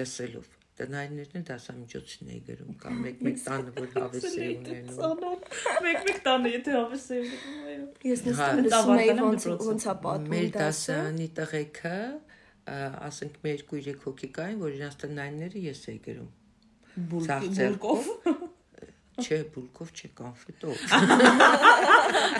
լսելով 0.00 0.50
տնայիններն 0.78 1.38
են 1.38 1.44
դասամիջոցին 1.48 2.30
էի 2.32 2.38
գրում 2.48 2.76
կամ 2.82 3.00
մեկ-մեկ 3.04 3.40
տանը 3.46 3.72
որ 3.76 3.90
հավես 3.96 4.26
է 4.30 4.46
ունենում 4.52 5.42
մեկ-մեկ 5.86 6.20
տանը 6.26 6.52
եթե 6.54 6.76
հավես 6.76 7.04
է 7.12 7.18
ունենում 7.22 8.06
ես 8.08 8.24
նստում 8.28 8.62
լսում 8.66 9.02
էի 9.02 9.16
ոնց 9.20 9.46
ոնց 9.66 9.86
է 9.92 9.96
պատմում 10.06 10.32
մեր 10.34 10.48
դասանի 10.56 11.28
տղեկը 11.38 11.98
ասենք 13.10 13.38
մեր 13.46 13.66
2-3 13.74 14.00
հոգի 14.06 14.32
կային 14.38 14.64
որ 14.64 14.78
իրանց 14.80 14.98
տնայինները 15.04 15.64
ես 15.68 15.84
էի 15.92 16.00
գրում 16.08 16.32
բուլկով 17.12 18.10
Չէ, 19.22 19.38
բուլկով 19.54 19.90
չէ, 19.96 20.08
կոնֆետով։ 20.18 20.76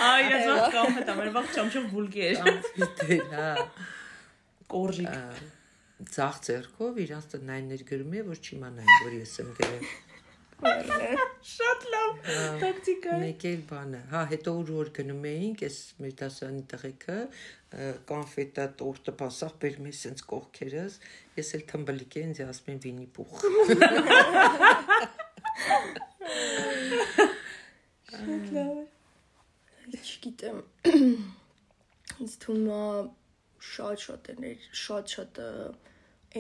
Այ, 0.09 0.23
ես 0.33 0.47
ված 0.51 0.65
կոնֆետ 0.77 1.11
եմ, 1.13 1.21
վաղ 1.37 1.51
չամչով 1.57 1.91
բուլկի 1.93 2.25
էր։ 2.29 2.41
Կոնֆետ 2.47 3.05
էր, 3.09 3.27
հա։ 3.33 3.51
Կորժիկ։ 4.73 5.43
Ձախ 6.13 6.39
ձեռքով 6.49 6.97
իրանց 7.03 7.29
տնայիններ 7.37 7.83
գրում 7.93 8.17
է, 8.19 8.25
որ 8.33 8.41
չիմանային, 8.43 8.97
որ 9.07 9.13
ես 9.21 9.35
եմ 9.43 9.53
գրել։ 9.61 9.85
Շատ 10.63 11.85
լավ 11.93 12.11
տակտիկա։ 12.63 13.17
Մեկ 13.23 13.47
էլ 13.51 13.63
բանը, 13.71 14.01
հա, 14.13 14.21
հետո 14.31 14.53
ուր 14.61 14.69
որ 14.77 14.91
գնում 14.99 15.25
էինք, 15.31 15.65
այս 15.67 15.79
մեր 16.03 16.15
դասանի 16.21 16.63
տղեկը 16.73 17.17
կոնֆետա 18.11 18.67
տորտը 18.83 19.15
բասախ 19.23 19.57
բերում 19.65 19.89
է 19.91 19.95
սենց 20.03 20.23
կողքերս, 20.31 21.01
ես 21.41 21.53
էլ 21.59 21.67
թմբլիկ 21.73 22.19
եմ, 22.23 22.31
ինձ 22.31 22.45
ասում 22.47 22.73
են 22.77 22.81
վինի 22.87 23.09
պուխ։ 23.19 23.33
Շատ 28.13 28.53
լավ 28.57 28.75
է։ 28.81 28.85
Չգիտեմ։ 30.03 30.61
Ինձ 32.23 32.37
թվում 32.45 32.69
է 32.77 32.83
շատ-շատ 33.73 34.31
էներ, 34.35 34.69
շատ-շատ 34.83 35.41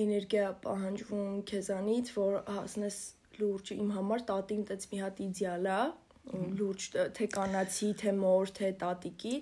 էներգիա 0.03 0.47
պահանջվում 0.65 1.43
քեզանից, 1.51 2.13
որ 2.19 2.39
հասնես 2.57 3.01
լուրջ 3.41 3.73
իմ 3.77 3.91
համար 3.97 4.25
տատին 4.31 4.65
տեց 4.71 4.87
մի 4.93 5.03
հատ 5.03 5.21
իդեալ 5.27 5.69
է, 5.73 5.81
լուրջ 6.59 6.87
թե 7.19 7.27
կանացի, 7.35 7.89
թե 8.03 8.13
մոր, 8.19 8.53
թե 8.59 8.69
տատիկի, 8.83 9.35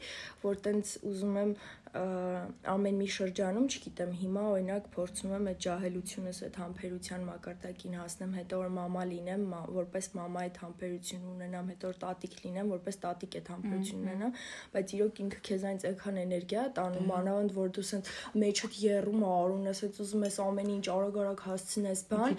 որ 0.44 0.60
տենց 0.66 0.92
ուզում 1.10 1.40
եմ 1.42 1.50
ամեն 1.90 2.98
մի 3.00 3.06
շրջանում, 3.10 3.64
չգիտեմ, 3.66 4.10
հիմա 4.20 4.42
օրինակ 4.50 4.84
փորձում 4.94 5.32
եմ 5.34 5.46
այդ 5.50 5.62
ջահելությունս, 5.64 6.38
այդ 6.46 6.58
համբերության 6.60 7.24
մակարդակին 7.26 7.96
հասնեմ, 7.98 8.34
հետո 8.38 8.60
որ 8.60 8.68
մամա 8.76 9.02
լինեմ, 9.10 9.42
որպես 9.74 10.08
մամա 10.14 10.44
այդ 10.44 10.60
համբերություն 10.62 11.24
ունենամ, 11.34 11.72
հետո 11.74 11.90
որ 11.90 11.98
տատիկ 12.04 12.36
լինեմ, 12.44 12.70
որպես 12.70 13.00
տատիկ 13.04 13.34
այդ 13.40 13.50
համբերություն 13.50 14.04
ունենամ, 14.06 14.34
բայց 14.70 14.94
իրոք 15.00 15.20
ինքը 15.24 15.40
քեզանից 15.50 15.86
այնքան 15.90 16.20
էներգիա 16.20 16.64
տանում, 16.78 17.10
անավանդ 17.18 17.56
որ 17.58 17.72
դու 17.74 17.86
սենց 17.90 18.12
մեջդ 18.44 18.78
երում 18.86 19.24
արուն 19.30 19.66
ես, 19.70 19.82
այդ 19.90 20.00
ուզում 20.06 20.26
ես 20.30 20.38
ամեն 20.46 20.70
ինչ 20.78 20.86
արագ-արագ 20.94 21.42
հասցնես, 21.50 22.04
բան, 22.10 22.38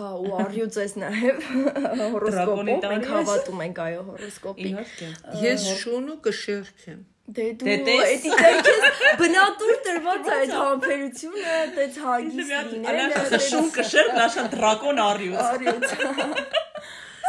հա, 0.00 0.10
ու 0.20 0.34
արյուծ 0.44 0.80
ես 0.84 0.96
նաև 1.00 1.48
հորոսկոպով, 2.12 2.90
մենք 2.90 3.08
հավատում 3.14 3.64
ենք 3.70 3.82
այո 3.88 4.04
հորոսկոպի։ 4.10 4.74
Ես 5.48 5.66
շունու 5.80 6.20
կշերք 6.28 6.86
եմ 6.90 7.08
Դե 7.30 7.46
դու 7.60 7.68
էդիկայից 8.10 8.68
բնատուր 9.20 9.76
տրված 9.86 10.28
է 10.30 10.32
այդ 10.36 10.52
համբերությունը, 10.56 11.44
այդպես 11.56 11.98
հագիստ 12.04 12.54
լինելը։ 12.70 13.40
Շուն 13.46 13.68
կշեր, 13.76 14.10
լաշա 14.16 14.44
դրակոն 14.54 15.02
արյուծ։ 15.04 15.42
Արյուծ։ 15.44 15.86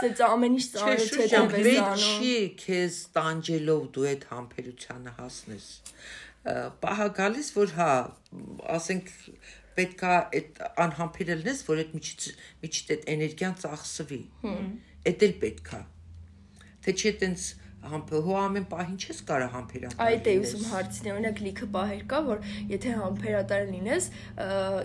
Սենց 0.01 0.23
ամեն 0.25 0.57
ինչ 0.57 0.65
ծանոթ 0.71 1.13
է 1.21 1.27
դեպեզանում։ 1.35 2.05
Չի 2.07 2.33
քեզ 2.63 2.99
տանջելով 3.19 3.83
դու 3.97 4.07
այդ 4.11 4.27
համբերությանը 4.31 5.15
հասնես։ 5.21 5.69
Պահա 6.81 7.07
գալիս 7.21 7.53
որ 7.59 7.73
հա, 7.77 7.91
ասենք 8.81 9.11
պետքա 9.77 10.15
այդ 10.41 10.61
անհամբերելնես, 10.87 11.65
որ 11.69 11.81
այդ 11.83 11.91
միջից 11.99 12.29
միջից 12.65 12.93
այդ 12.95 13.09
էներգիան 13.13 13.57
ծախսվի։ 13.61 14.21
Էդ 15.11 15.25
էլ 15.27 15.35
պետքա։ 15.45 15.81
Թե 16.81 16.95
չէ 16.97 17.13
տենց 17.21 17.45
համբերու 17.81 18.35
ամեն 18.41 18.65
պահին 18.71 18.97
չես 19.01 19.19
կարա 19.31 19.47
համբերատար։ 19.55 20.11
Այդ 20.11 20.29
է 20.31 20.33
ուզում 20.41 20.65
հարցնել, 20.71 21.11
օրինակ 21.15 21.41
լիքը 21.47 21.69
բահեր 21.75 22.03
կա, 22.11 22.19
որ 22.27 22.43
եթե 22.71 22.95
համբերատար 23.01 23.63
լինես, 23.71 24.09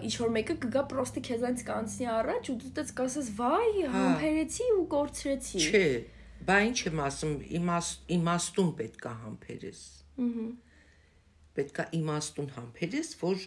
ինչ 0.07 0.15
որ 0.23 0.35
մեկը 0.37 0.57
կգա 0.65 0.85
պրոստի 0.93 1.25
քեզանից 1.29 1.65
կանցնի 1.71 2.11
առաջ 2.17 2.53
ու 2.53 2.59
դու 2.63 2.73
դες 2.81 2.95
կասես, 3.01 3.33
վայ, 3.37 3.71
հա։ 3.85 3.95
համբերեցի 3.97 4.69
ու 4.77 4.87
կորցրեցի։ 4.97 5.65
Չէ, 5.67 5.87
բա 6.47 6.61
ինչ 6.71 6.79
եմ 6.89 7.03
ասում, 7.07 7.35
իմաստ 7.61 8.15
իմաստուն 8.17 8.73
պետքա 8.81 9.13
համբերես։ 9.27 9.83
Ահա 10.17 10.47
պետքա 11.57 11.87
իմաստուն 11.97 12.51
համբերես, 12.57 13.13
որ 13.23 13.45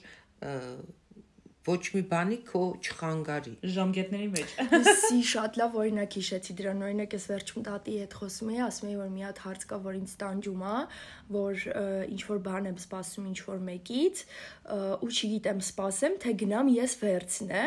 ոչ 1.68 1.82
մի 1.94 2.02
բանի 2.12 2.38
քո 2.48 2.62
չխանգարի 2.80 3.54
ժամկետների 3.76 4.28
մեջ 4.32 4.54
սի 5.04 5.20
շատ 5.30 5.58
լավ 5.60 5.74
օրինակ 5.82 6.16
հիշեցի 6.20 6.56
դրան 6.60 6.84
օրինակ 6.88 7.16
ես 7.18 7.26
վերջում 7.30 7.66
տատի 7.68 7.96
հետ 8.00 8.16
խոսում 8.20 8.52
էի 8.54 8.62
ասում 8.66 8.90
էի 8.90 8.98
որ 9.00 9.10
մի 9.16 9.26
հատ 9.28 9.42
հարց 9.44 9.66
կա 9.70 9.80
որ 9.84 9.98
ինձ 10.00 10.14
տանջում 10.24 10.64
է 10.70 10.78
որ 11.36 11.66
ինչ 12.16 12.22
որ 12.30 12.40
բան 12.48 12.70
եմ 12.70 12.80
սպասում 12.80 13.28
ինչ 13.30 13.40
որ 13.50 13.60
մեկից 13.70 14.24
ու 14.70 15.10
չգիտեմ 15.10 15.60
սպասեմ 15.66 16.16
թե 16.24 16.34
գնամ 16.40 16.72
ես 16.80 16.96
վերցնե 17.04 17.64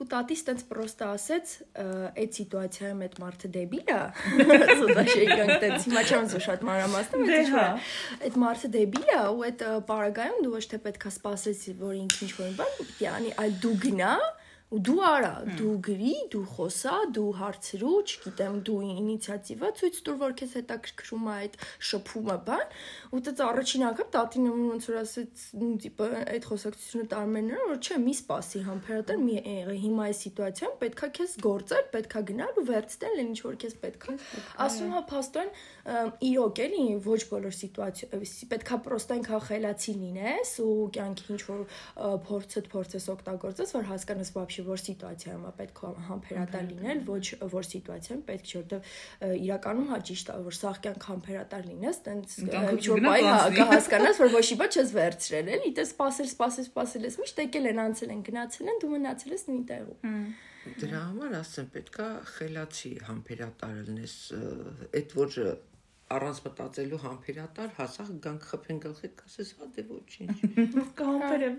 ու 0.00 0.08
տատիս 0.10 0.44
տենց 0.50 0.64
պրոստը 0.70 1.08
ասեց 1.10 1.54
այդ 1.80 2.38
սիտուացիայում 2.40 3.02
այդ 3.06 3.18
մարդը 3.24 3.50
դեբիլ 3.56 3.90
է 3.90 4.00
սոդա 4.80 5.04
շեյքանք 5.10 5.54
տենց 5.64 5.88
հիմա 5.88 6.04
չեմ 6.10 6.30
զո 6.34 6.42
շատ 6.46 6.64
մանրամասնում 6.70 7.26
բայց 7.30 7.40
ինչ 7.40 7.50
որ 7.56 7.90
այդ 8.28 8.38
մարդը 8.44 8.72
դեբիլ 8.76 9.10
է 9.10 9.20
ու 9.30 9.44
այդ 9.50 9.64
պարագայում 9.90 10.40
դու 10.44 10.54
ոչ 10.56 10.64
թե 10.70 10.80
պետքա 10.86 11.14
սպասես 11.14 11.64
որ 11.80 11.94
ինքն 12.00 12.26
ինչ 12.26 12.32
որ 12.40 12.54
բան 12.60 12.74
պիտի 12.80 13.10
անի 13.10 13.30
այլ 13.40 13.56
դու 13.62 13.74
գնա 13.84 14.12
ու 14.70 14.78
դու 14.86 15.00
արա, 15.02 15.30
դու 15.58 15.72
գրի, 15.82 16.12
դու 16.30 16.40
խոսա, 16.54 16.92
դու 17.16 17.30
հարցրու, 17.40 17.94
չգիտեմ, 18.06 18.58
դու 18.68 18.76
ինիցիատիվա 18.86 19.70
ցույց 19.80 19.96
տուր, 20.06 20.18
որ 20.20 20.34
քեզ 20.38 20.52
հետաքրքրում 20.60 21.24
է 21.26 21.32
այդ 21.40 21.56
շփումը, 21.90 22.36
բան, 22.46 22.62
ու 23.10 23.22
դա 23.26 23.32
առաջին 23.50 23.84
անգամ 23.90 24.12
տատին 24.14 24.46
ոնց 24.50 24.86
որ 24.90 24.98
ասեց, 25.00 25.42
նու 25.58 25.72
տիպը 25.82 26.08
այդ 26.20 26.46
խոսակցությունը 26.50 27.06
տարմերները, 27.10 27.66
որ 27.70 27.80
չէ, 27.80 27.98
մի 28.06 28.14
սպասի 28.20 28.62
համբերատար, 28.70 29.18
մի 29.26 29.34
եղե, 29.40 29.76
հիմա 29.90 30.06
այս 30.06 30.22
սիտուացիան 30.30 30.78
պետքա 30.80 31.10
քեզ 31.18 31.34
գործել, 31.50 31.84
պետքա 31.90 32.22
գնալ 32.30 32.60
ու 32.60 32.66
վերցնել 32.70 33.20
այն 33.20 33.30
ինչ 33.30 33.40
որ 33.50 33.58
քեզ 33.64 33.76
պետքա։ 33.82 34.16
Ասում 34.70 34.94
հա 34.94 35.02
փաստորեն 35.10 35.52
իրոք 36.30 36.60
էլի 36.60 36.84
ոչ 37.10 37.20
բոլոր 37.30 37.54
սիտուացիա 37.58 38.20
պետքա 38.50 38.76
պրոստը 38.84 39.18
ինքան 39.20 39.44
խելացի 39.48 39.94
լինես 40.00 40.52
ու 40.60 40.74
կյանքի 40.94 41.26
ինչ 41.34 41.42
որ 41.50 41.62
փորձդ 42.30 42.70
փորձես 42.70 43.08
օգտագործես, 43.16 43.74
որ 43.80 43.88
հասկանաս 43.90 44.32
բաբշ 44.36 44.59
չի 44.60 44.64
որ 44.68 44.80
սիտուացիայում 44.84 45.44
է 45.48 45.52
պետք 45.60 45.80
համբերատար 46.10 46.66
լինել, 46.70 47.00
ոչ 47.08 47.22
որ 47.54 47.66
սիտուացիայում 47.70 48.22
պետք 48.28 48.50
չէ, 48.50 48.60
որտեվ 48.60 48.90
իրականում 49.40 49.88
հա 49.90 49.98
ճիշտ 50.10 50.30
է 50.34 50.36
որ 50.44 50.56
սաղքյան 50.60 51.00
համբերատար 51.06 51.64
լինես, 51.70 52.00
տենց 52.10 52.36
միջով 52.50 53.02
բայ 53.06 53.64
հասկանաս, 53.70 54.20
որ 54.20 54.30
ոչ 54.36 54.44
իբա 54.56 54.68
չես 54.70 54.94
վերցրել, 55.00 55.50
էլի, 55.56 55.72
դե 55.80 55.86
սпасել, 55.90 56.30
սпасել, 56.34 56.68
սпасել 56.68 57.08
ես, 57.08 57.18
միշտ 57.24 57.42
եկել 57.46 57.70
են 57.70 57.82
անցել 57.86 58.14
են, 58.14 58.22
գնացել 58.28 58.70
են, 58.70 58.80
դու 58.84 58.92
մնացել 58.94 59.34
ես 59.36 59.44
նույն 59.50 59.64
տեղում։ 59.70 60.30
Դրա 60.60 60.98
համար 61.08 61.34
ասեմ, 61.40 61.68
պետքա 61.72 62.06
խելացի 62.36 62.90
համբերատար 63.06 63.76
լինես, 63.86 64.16
այդ 65.00 65.14
որ 65.16 65.38
առանց 66.14 66.38
մտածելու 66.44 67.00
համբերատար 67.04 67.72
հասա 67.78 68.06
գանք 68.26 68.46
խփեն 68.50 68.78
գլխի 68.84 69.10
կասես 69.20 69.50
հա 69.60 69.68
դե 69.76 69.84
ոչինչ 69.90 70.36
կհամբերեմ 71.00 71.58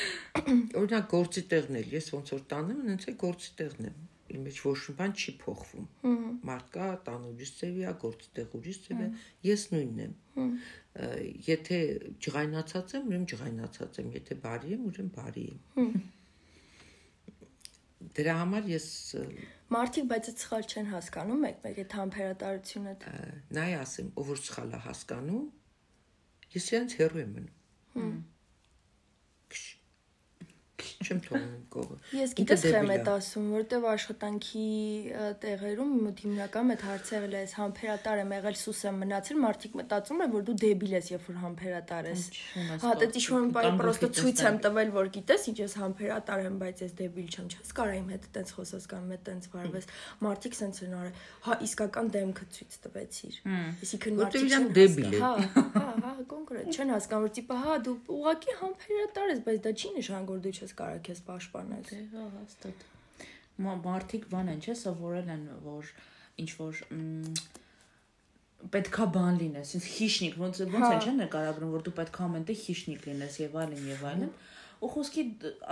օրինակ 0.80 1.08
գործի 1.12 1.42
տեղն 1.52 1.80
էլ 1.82 1.96
ես 1.96 2.12
ոնց 2.16 2.32
որ 2.36 2.44
տանում 2.52 2.80
եմ 2.84 2.92
ինձ 2.96 3.08
է 3.12 3.16
գործի 3.24 3.50
տեղն 3.60 3.88
եմ 3.90 3.98
իմ 4.36 4.46
մեջ 4.46 4.60
ոչ 4.66 4.78
մի 4.86 4.94
բան 5.00 5.12
չի 5.16 5.32
փոխվում 5.42 5.86
մարդկա 6.48 6.86
տան 7.06 7.26
ուրիշ 7.30 7.52
ծևի 7.60 7.84
է 7.86 7.92
գործի 8.04 8.30
տեղ 8.38 8.56
ուրիշ 8.58 8.78
ծև 8.86 9.02
է 9.04 9.08
ես 9.46 9.66
նույնն 9.74 10.00
եմ 10.06 10.50
եթե 11.46 11.78
ջղայնացած 12.26 12.96
եմ 12.98 13.08
ուրեմն 13.10 13.28
ջղայնացած 13.32 14.00
եմ 14.02 14.10
եթե 14.16 14.38
բարի 14.46 14.74
եմ 14.76 14.88
ուրեմն 14.90 15.12
բարի 15.20 15.46
եմ 15.52 15.92
դրա 18.18 18.34
համար 18.40 18.68
ես 18.72 18.88
Մարդիկ 19.74 20.04
բայց 20.10 20.28
այդ 20.30 20.42
սխալ 20.42 20.66
չեն 20.70 20.88
հասկանում 20.92 21.40
մեկ-մեկ 21.46 21.78
այդ 21.82 21.94
համբերատարությունը։ 21.98 22.92
Նայ 23.56 23.70
ասեմ, 23.80 24.10
ով 24.20 24.30
որ 24.30 24.40
սխալ 24.46 24.76
է 24.76 24.80
հասկանում, 24.86 25.46
ես 26.54 26.68
իրենց 26.70 26.96
հերո 27.00 27.22
եմ 27.24 27.32
մնում 27.36 28.20
չեմ 31.06 31.20
թողնում 31.26 31.62
կողը։ 31.76 31.96
Ես 32.16 32.34
գիտես 32.36 32.64
խեմ 32.66 32.90
եմ 32.96 33.10
ասում, 33.16 33.46
որտեվ 33.56 33.86
աշխատանքի 33.92 34.66
տեղերում 35.46 35.94
հիմնական 36.20 36.72
այդ 36.74 36.82
հարցերը 36.86 37.40
ես 37.42 37.54
համբերատար 37.56 38.22
եմ 38.22 38.32
եղել 38.36 38.56
սուս 38.60 38.80
եմ 38.86 39.00
մնացել, 39.02 39.40
մարդիկ 39.46 39.76
մտածում 39.80 40.22
են, 40.26 40.32
որ 40.36 40.46
դու 40.46 40.56
դեբիլ 40.66 40.94
ես, 40.96 41.10
երբ 41.14 41.26
որ 41.26 41.38
համբերատար 41.46 42.08
ես։ 42.10 42.22
Հա, 42.82 42.92
դա 42.96 43.08
ինչ-որ 43.16 43.44
մի 43.46 43.52
բան 43.56 43.78
պրոստը 43.80 44.10
ցույց 44.16 44.42
եմ 44.46 44.58
տվել, 44.66 44.92
որ 44.96 45.10
գիտես, 45.16 45.46
ինչ 45.50 45.58
ես 45.62 45.76
համբերատար 45.80 46.44
եմ, 46.46 46.56
բայց 46.62 46.82
ես 46.86 46.94
դեբիլ 47.00 47.28
չեմ, 47.36 47.48
չես 47.56 47.72
կարա 47.76 47.96
իմ 47.96 48.08
հետ 48.16 48.28
տենց 48.36 48.52
խոսես 48.56 48.88
կամ 48.92 49.10
հետ 49.16 49.22
տենց 49.26 49.48
վարվես։ 49.56 49.88
Մարդիկ 50.26 50.56
սենց 50.56 50.80
են 50.86 50.96
արել։ 50.96 51.20
Հա, 51.46 51.58
իսկական 51.66 52.10
դեմքը 52.16 52.46
ցույց 52.56 52.78
տվեցիր։ 52.86 53.38
Այսինքն 53.86 54.18
մարդիկ 54.20 54.46
չեն 54.56 54.68
դեբիլ։ 54.76 55.16
Հա, 55.26 55.32
հա, 55.56 55.86
հա, 56.06 56.12
կոնկրետ 56.32 56.76
չեն 56.76 56.92
հասկանում, 56.96 57.26
որ 57.26 57.32
տիպը 57.36 57.56
հա 57.66 57.76
դու 57.86 57.96
ուղակի 58.16 58.56
համբերատար 58.60 59.32
ես, 59.32 59.40
բայց 59.46 59.60
դա 59.66 59.72
չի 59.76 59.90
նշան, 59.96 60.26
որ 60.30 60.40
դու 60.46 60.54
չես 60.56 60.74
կարա 60.80 60.95
կարա 60.96 61.04
քեզ 61.04 61.20
պաշտպանել։ 61.26 61.82
Դե 61.86 61.98
հա 62.12 62.24
հաստատ։ 62.32 62.84
Մարդիկ 63.66 64.24
բան 64.32 64.50
են, 64.52 64.60
չէ, 64.64 64.74
սովորել 64.80 65.28
են, 65.34 65.44
որ 65.64 65.90
ինչ 66.40 66.50
որ 66.56 66.80
պետքա 68.72 69.06
բան 69.16 69.40
լինես, 69.40 69.72
ինձ 69.76 69.86
հիշնիկ, 69.96 70.36
ոնց 70.40 70.60
ոնց 70.72 70.86
են 70.88 71.02
չէ 71.04 71.12
նկարագրում, 71.20 71.72
որ 71.76 71.84
դու 71.86 71.96
պետքա 72.00 72.24
ամենտեղ 72.26 72.60
հիշնիկ 72.66 73.08
լինես 73.10 73.40
եւ 73.44 73.58
այլն 73.62 73.88
եւ 73.92 74.06
այլն։ 74.12 74.30
Ա 74.32 74.55
ու 74.76 74.88
խոսքի 74.92 75.22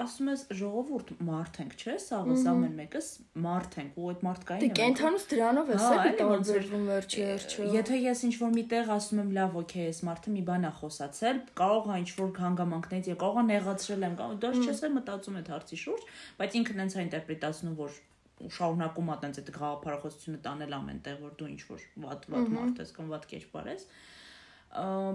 ասում 0.01 0.29
ես 0.31 0.43
ժողովուրդ 0.59 1.11
մարդ 1.29 1.59
ենք, 1.65 1.75
չէ՞, 1.77 1.97
սաղս 2.05 2.45
ամեն 2.53 2.79
մեկս 2.79 3.09
մարդ 3.45 3.77
ենք 3.83 3.99
ու 4.01 4.07
այդ 4.13 4.23
մարդկային 4.25 4.65
Դե 4.65 4.71
կենթանուս 4.79 5.27
դրանով 5.33 5.73
է 5.75 5.77
սա 5.83 5.91
տարբերվում 5.99 6.87
վերջի 6.89 7.27
վերջը։ 7.29 7.69
Եթե 7.75 8.01
ես 8.05 8.25
ինչ 8.29 8.35
որ 8.41 8.55
միտեղ 8.55 8.95
ասում 8.95 9.21
եմ 9.25 9.35
լավ, 9.37 9.59
օքեյ, 9.61 9.91
այս 9.93 10.01
մարդը 10.09 10.35
մի 10.35 10.43
բան 10.49 10.65
է 10.65 10.73
խոսացել, 10.81 11.43
կարող 11.61 11.85
է 11.85 12.01
ինչ 12.05 12.11
որ 12.25 12.33
հանգամանքներից 12.45 13.13
եւ 13.13 13.21
կարող 13.25 13.45
է 13.45 13.47
նեղացրել 13.53 14.09
եմ, 14.09 14.17
կամ 14.25 14.35
դեռ 14.45 14.59
չես 14.65 14.83
էլ 14.89 14.97
մտածում 14.99 15.39
այդ 15.45 15.53
հարցի 15.55 15.81
շուրջ, 15.85 16.11
բայց 16.41 16.59
ինքն 16.65 16.85
հենց 16.85 16.95
է 16.95 17.05
ինտերպրետացնում, 17.05 17.79
որ 17.85 18.03
շարունակում 18.35 19.11
ա 19.13 19.17
տենց 19.23 19.39
այդ 19.41 19.51
գաղափարախոսությունը 19.55 20.41
տանել 20.45 20.73
ամենտեղ 20.79 21.21
որ 21.23 21.35
դու 21.39 21.51
ինչ 21.55 21.61
որ 21.69 21.85
վատ 22.05 22.25
վատ 22.35 22.49
մարդ 22.55 22.81
ես 22.83 22.91
կամ 22.97 23.13
վատ 23.15 23.27
կերպար 23.31 23.69
ես 23.71 23.85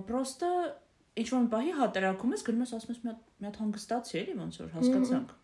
պրոստը 0.09 0.51
ինչ 1.19 1.27
որ 1.35 1.45
պահի 1.53 1.75
հատարակում 1.79 2.33
ես 2.35 2.45
գնում 2.49 2.65
ես 2.65 2.73
ասում 2.79 2.93
ես 2.95 3.03
մի 3.03 3.11
հատ 3.11 3.21
մի 3.39 3.49
հատ 3.49 3.61
հանգստացի 3.63 4.19
էլի 4.23 4.35
ոնց 4.39 4.59
որ 4.63 4.73
հասկացանք 4.79 5.37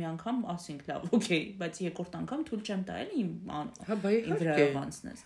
մի 0.00 0.06
անգամ 0.10 0.36
ասինք 0.54 0.84
լավ 0.90 1.08
օքեյ 1.18 1.42
բայց 1.60 1.80
երկրորդ 1.86 2.18
անգամ 2.20 2.44
թույլ 2.50 2.62
չեմ 2.66 2.84
տա 2.90 2.98
էլի 3.04 3.16
իմ 3.24 3.32
հա 3.88 3.96
բայ 4.04 4.12
իհարկե 4.20 4.66
անցնես 4.80 5.24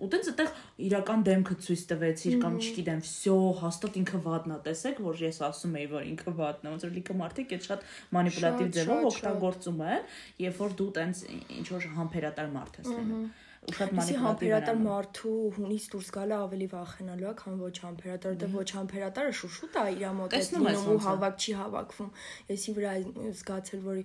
ու 0.00 0.08
տենց 0.08 0.28
այդտեղ 0.30 0.52
իրական 0.86 1.22
դեմքը 1.28 1.54
ցույց 1.64 1.82
տվեցիր 1.90 2.36
կամ 2.40 2.54
չգիտեմ 2.60 3.02
վсё 3.04 3.34
հաստատ 3.60 3.98
ինքը 4.00 4.20
վատնա 4.26 4.56
տեսեք 4.64 5.02
որ 5.04 5.20
ես 5.26 5.40
ասում 5.50 5.76
եի 5.76 5.90
որ 5.92 6.06
ինքը 6.10 6.34
վատնա 6.40 6.72
ոնց 6.72 6.86
որ 6.86 6.94
լիքը 6.96 7.16
մարդիկ 7.20 7.52
այդ 7.56 7.68
շատ 7.68 7.84
մանիպուլատիվ 8.16 8.72
ձևով 8.78 9.04
օգտագործում 9.10 9.84
են 9.90 10.08
երբ 10.46 10.62
որ 10.64 10.76
դու 10.80 10.88
տենց 11.00 11.22
ինչ 11.60 11.66
որ 11.76 11.88
համբերատար 12.00 12.50
մարդ 12.56 12.80
ես 12.80 12.90
լինում 12.96 13.20
ու 13.20 13.49
շատ 13.60 13.90
մանիպուլատիվ 13.96 14.78
մարդու 14.82 15.32
հունից 15.56 15.86
դուրս 15.92 16.06
գալը 16.16 16.36
ավելի 16.44 16.68
վախենալու 16.72 17.26
է, 17.28 17.32
քան 17.40 17.58
ոչ 17.60 17.72
համբերատար, 17.84 18.38
դե 18.40 18.48
ոչ 18.54 18.64
համբերատարը 18.76 19.34
շուշուտ 19.40 19.76
է 19.80 19.84
իր 19.96 20.14
մոտ 20.20 20.36
է 20.38 20.40
լինում 20.54 20.88
ու 20.94 20.96
հավաք 21.06 21.36
չի 21.44 21.54
հավաքվում։ 21.60 22.10
Եսի 22.50 22.74
վրա 22.80 22.94
զգացել, 23.36 23.84
որ 23.84 24.00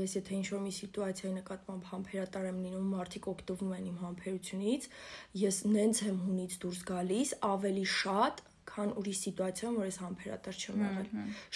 ես 0.00 0.16
եթե 0.18 0.36
ինչ-որ 0.40 0.62
մի 0.66 0.74
սիտուացիայի 0.80 1.34
նկատմամբ 1.38 1.88
համբերատար 1.94 2.50
եմ 2.50 2.60
լինում, 2.66 2.92
մարդիկ 2.98 3.30
օգտվում 3.30 3.74
են 3.78 3.88
իմ 3.94 3.98
համբերությունից, 4.04 4.90
ես 5.46 5.64
նենց 5.70 6.04
եմ 6.10 6.22
հունից 6.26 6.60
դուրս 6.66 6.86
գալիս 6.90 7.36
ավելի 7.54 7.86
շատ 8.00 8.44
քան 8.70 8.92
ուրիշ 9.00 9.18
սիտուացիայում, 9.20 9.76
որ 9.80 9.88
ես 9.90 9.98
համբերատար 10.00 10.58
չեմ 10.60 10.82
եղել։ 10.86 11.08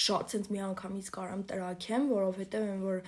Շատ 0.05 0.33
ցենց 0.35 0.49
մի 0.55 0.61
անգամից 0.65 1.11
կարամ 1.15 1.45
տրակեմ, 1.51 2.09
որովհետև 2.11 2.67
այն 2.75 2.83
որ 2.85 2.99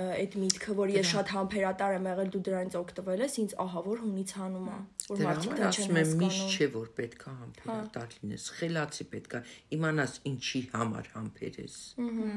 այդ 0.00 0.36
միտքը, 0.40 0.76
որ 0.80 0.92
ես 0.94 1.10
շատ 1.10 1.32
համբերատար 1.36 1.96
եմ 1.98 2.08
եղել, 2.10 2.32
դու 2.34 2.42
դրանից 2.50 2.78
օգտվել 2.80 3.24
ես, 3.26 3.36
ինձ 3.44 3.54
ահա 3.64 3.84
որ 3.90 4.02
հունից 4.04 4.34
հանում 4.40 4.70
է, 4.70 4.78
որ 5.10 5.22
մարդիկ 5.26 5.54
դա 5.60 5.70
չեն 5.70 5.94
հասկանում։ 6.00 6.24
Միշտ 6.24 6.56
չէ 6.56 6.68
որ 6.80 6.90
պետքա 7.00 7.36
համբերատար 7.40 8.16
լինես, 8.20 8.48
խելացի 8.60 9.06
պետքա 9.14 9.42
իմանաս 9.76 10.16
ինչի 10.30 10.62
համար 10.74 11.12
համբերես։ 11.16 11.78
Ահա 12.00 12.34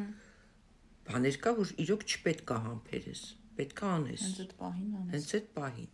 բաներ 1.03 1.38
կա, 1.43 1.51
որ 1.57 1.71
իրոք 1.84 2.03
չպետք 2.07 2.51
է 2.53 2.57
համբերես, 2.63 3.21
պետք 3.59 3.82
է 3.84 3.88
անես։ 3.93 4.24
Հենց 4.24 4.41
այդ 4.43 4.53
պահին 4.61 4.93
անես։ 4.99 5.13
Հենց 5.13 5.34
այդ 5.39 5.49
պահին։ 5.57 5.89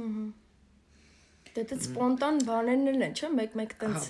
Ահա 0.00 0.24
Դե 1.60 1.66
դա 1.68 1.76
սպոնտան 1.76 2.38
բաներն 2.48 2.88
էլ 2.90 3.02
են, 3.04 3.14
չէ՞, 3.20 3.28
մեկ-մեկ 3.36 3.72
տենց 3.80 4.04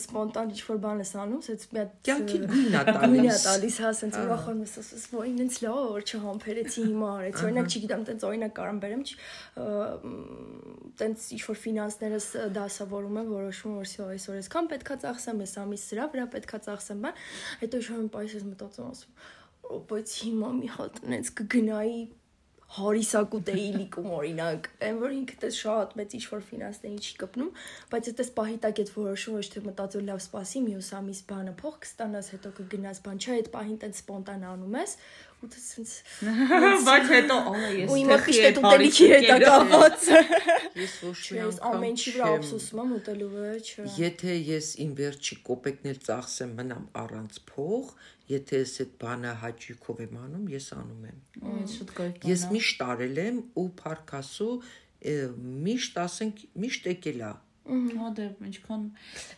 սպոնտան 0.00 0.48
ինչ-որ 0.56 0.78
բան 0.82 1.02
ես 1.02 1.12
անում, 1.22 1.42
ասես 1.46 1.66
մի 1.70 1.78
հատ 1.78 1.92
կյանքի 2.08 2.38
գույնա 2.50 2.80
տալիս։ 2.88 3.12
Գույնա 3.12 3.36
տալիս, 3.44 3.76
հա, 3.84 3.92
ասենց 3.94 4.18
ուրախանում 4.22 4.64
ես, 4.66 4.74
ասես, 4.82 5.04
ոյ, 5.14 5.30
ինձ 5.46 5.58
լավ, 5.62 5.78
որ 5.94 6.06
չհամբերեցի 6.10 6.86
հիմա 6.90 7.10
արեց։ 7.16 7.44
Օրինակ, 7.46 7.70
չգիտեմ, 7.70 8.02
տենց 8.10 8.26
օրինակ 8.26 8.52
կարամ 8.56 8.80
բերեմ, 8.82 9.04
տենց 10.96 11.30
ինչ-որ 11.36 11.60
ֆինանսներս 11.62 12.28
դասավորում 12.56 13.20
եմ, 13.22 13.32
որոշում 13.36 13.78
որ 13.78 13.90
սա 13.92 14.10
այսօր 14.16 14.38
այսքան 14.42 14.70
պետքա 14.74 14.98
ծախսեմ, 15.06 15.42
այս 15.46 15.56
ամիս 15.62 15.86
սրա 15.86 16.06
վրա 16.16 16.26
պետքա 16.34 16.62
ծախսեմ, 16.66 17.02
բան, 17.06 17.24
հետո 17.62 17.82
ինչ-որ 17.82 18.06
պայս 18.16 18.36
ես 18.36 18.46
մտածում 18.50 18.90
ասում, 18.96 19.26
բայց 19.90 20.14
հիմա 20.26 20.50
մի 20.56 20.70
հատ 20.76 21.02
նենց 21.12 21.32
կգնայի 21.36 22.00
հարիսակուտեի 22.74 23.66
լիքում 23.76 24.08
օրինակ, 24.16 24.66
այն 24.86 24.96
որ 25.02 25.12
ինքդ 25.16 25.44
է 25.46 25.50
շատ 25.56 25.92
մեծ 26.00 26.14
ինչ-որ 26.18 26.42
ֆինանսների 26.48 26.98
չի 27.06 27.12
կպնում, 27.20 27.52
բայց 27.92 28.08
այդպես 28.10 28.30
պահի 28.38 28.58
տակ 28.64 28.80
այդ 28.82 28.90
որոշում 28.96 29.36
ոչ 29.38 29.46
թե 29.54 29.62
մտածել 29.66 30.04
լավ 30.10 30.20
սպասի 30.24 30.62
մյուս 30.66 30.90
ամիս 30.98 31.20
բանը 31.30 31.54
փող 31.62 31.78
կստանաս, 31.86 32.30
հետո 32.34 32.52
կգնաս 32.58 33.02
բան, 33.06 33.22
չէ, 33.22 33.36
այդ 33.36 33.50
պահին 33.54 33.78
տենց 33.86 34.02
սպոնտան 34.02 34.46
անում 34.50 34.76
ես, 34.82 34.96
ու 35.44 35.48
դա 35.52 35.60
սենց 35.60 35.90
բայց 36.88 37.10
հետո 37.12 37.36
ալա 37.50 37.70
ես 37.76 37.90
ու 37.92 37.98
իմը 38.00 38.16
խիշտ 38.24 38.46
այդ 38.48 38.60
ուտելիքի 38.62 39.08
հետ 39.12 39.26
է 39.26 39.36
կապված 39.42 40.06
ես 40.80 40.94
ոչ 41.06 41.20
մի 41.36 41.40
ես 41.42 41.60
ամեն 41.70 41.90
ինչի 41.90 42.14
վրա 42.16 42.30
ափսոսում 42.36 42.80
եմ 42.82 42.94
ուտելու 42.96 43.28
վրա 43.34 43.52
չէ 43.66 43.86
եթե 44.00 44.36
ես 44.48 44.70
իմ 44.86 44.94
վերջի 45.00 45.38
կոպեկն 45.50 45.90
էլ 45.92 46.00
ծախսեմ 46.08 46.54
մնամ 46.60 46.88
առանց 47.02 47.40
փող 47.52 47.92
եթե 48.32 48.62
ես 48.62 48.74
այդ 48.86 48.96
բանը 49.04 49.34
հաճույքով 49.44 50.02
եմ 50.06 50.16
անում 50.24 50.46
ես 50.56 50.68
անում 50.76 51.04
եմ 51.10 51.50
այս 51.52 51.76
շատ 51.80 51.92
գայթ 52.00 52.26
ես 52.32 52.46
միշտ 52.56 52.84
արել 52.86 53.20
եմ 53.26 53.42
ու 53.62 53.68
փարկասու 53.82 54.54
միշտ 55.66 56.00
ասենք 56.02 56.40
միշտ 56.64 56.88
եկել 56.96 57.20
է 57.22 57.32
Հա 57.66 58.10
դե 58.16 58.26
ինչքան 58.48 58.88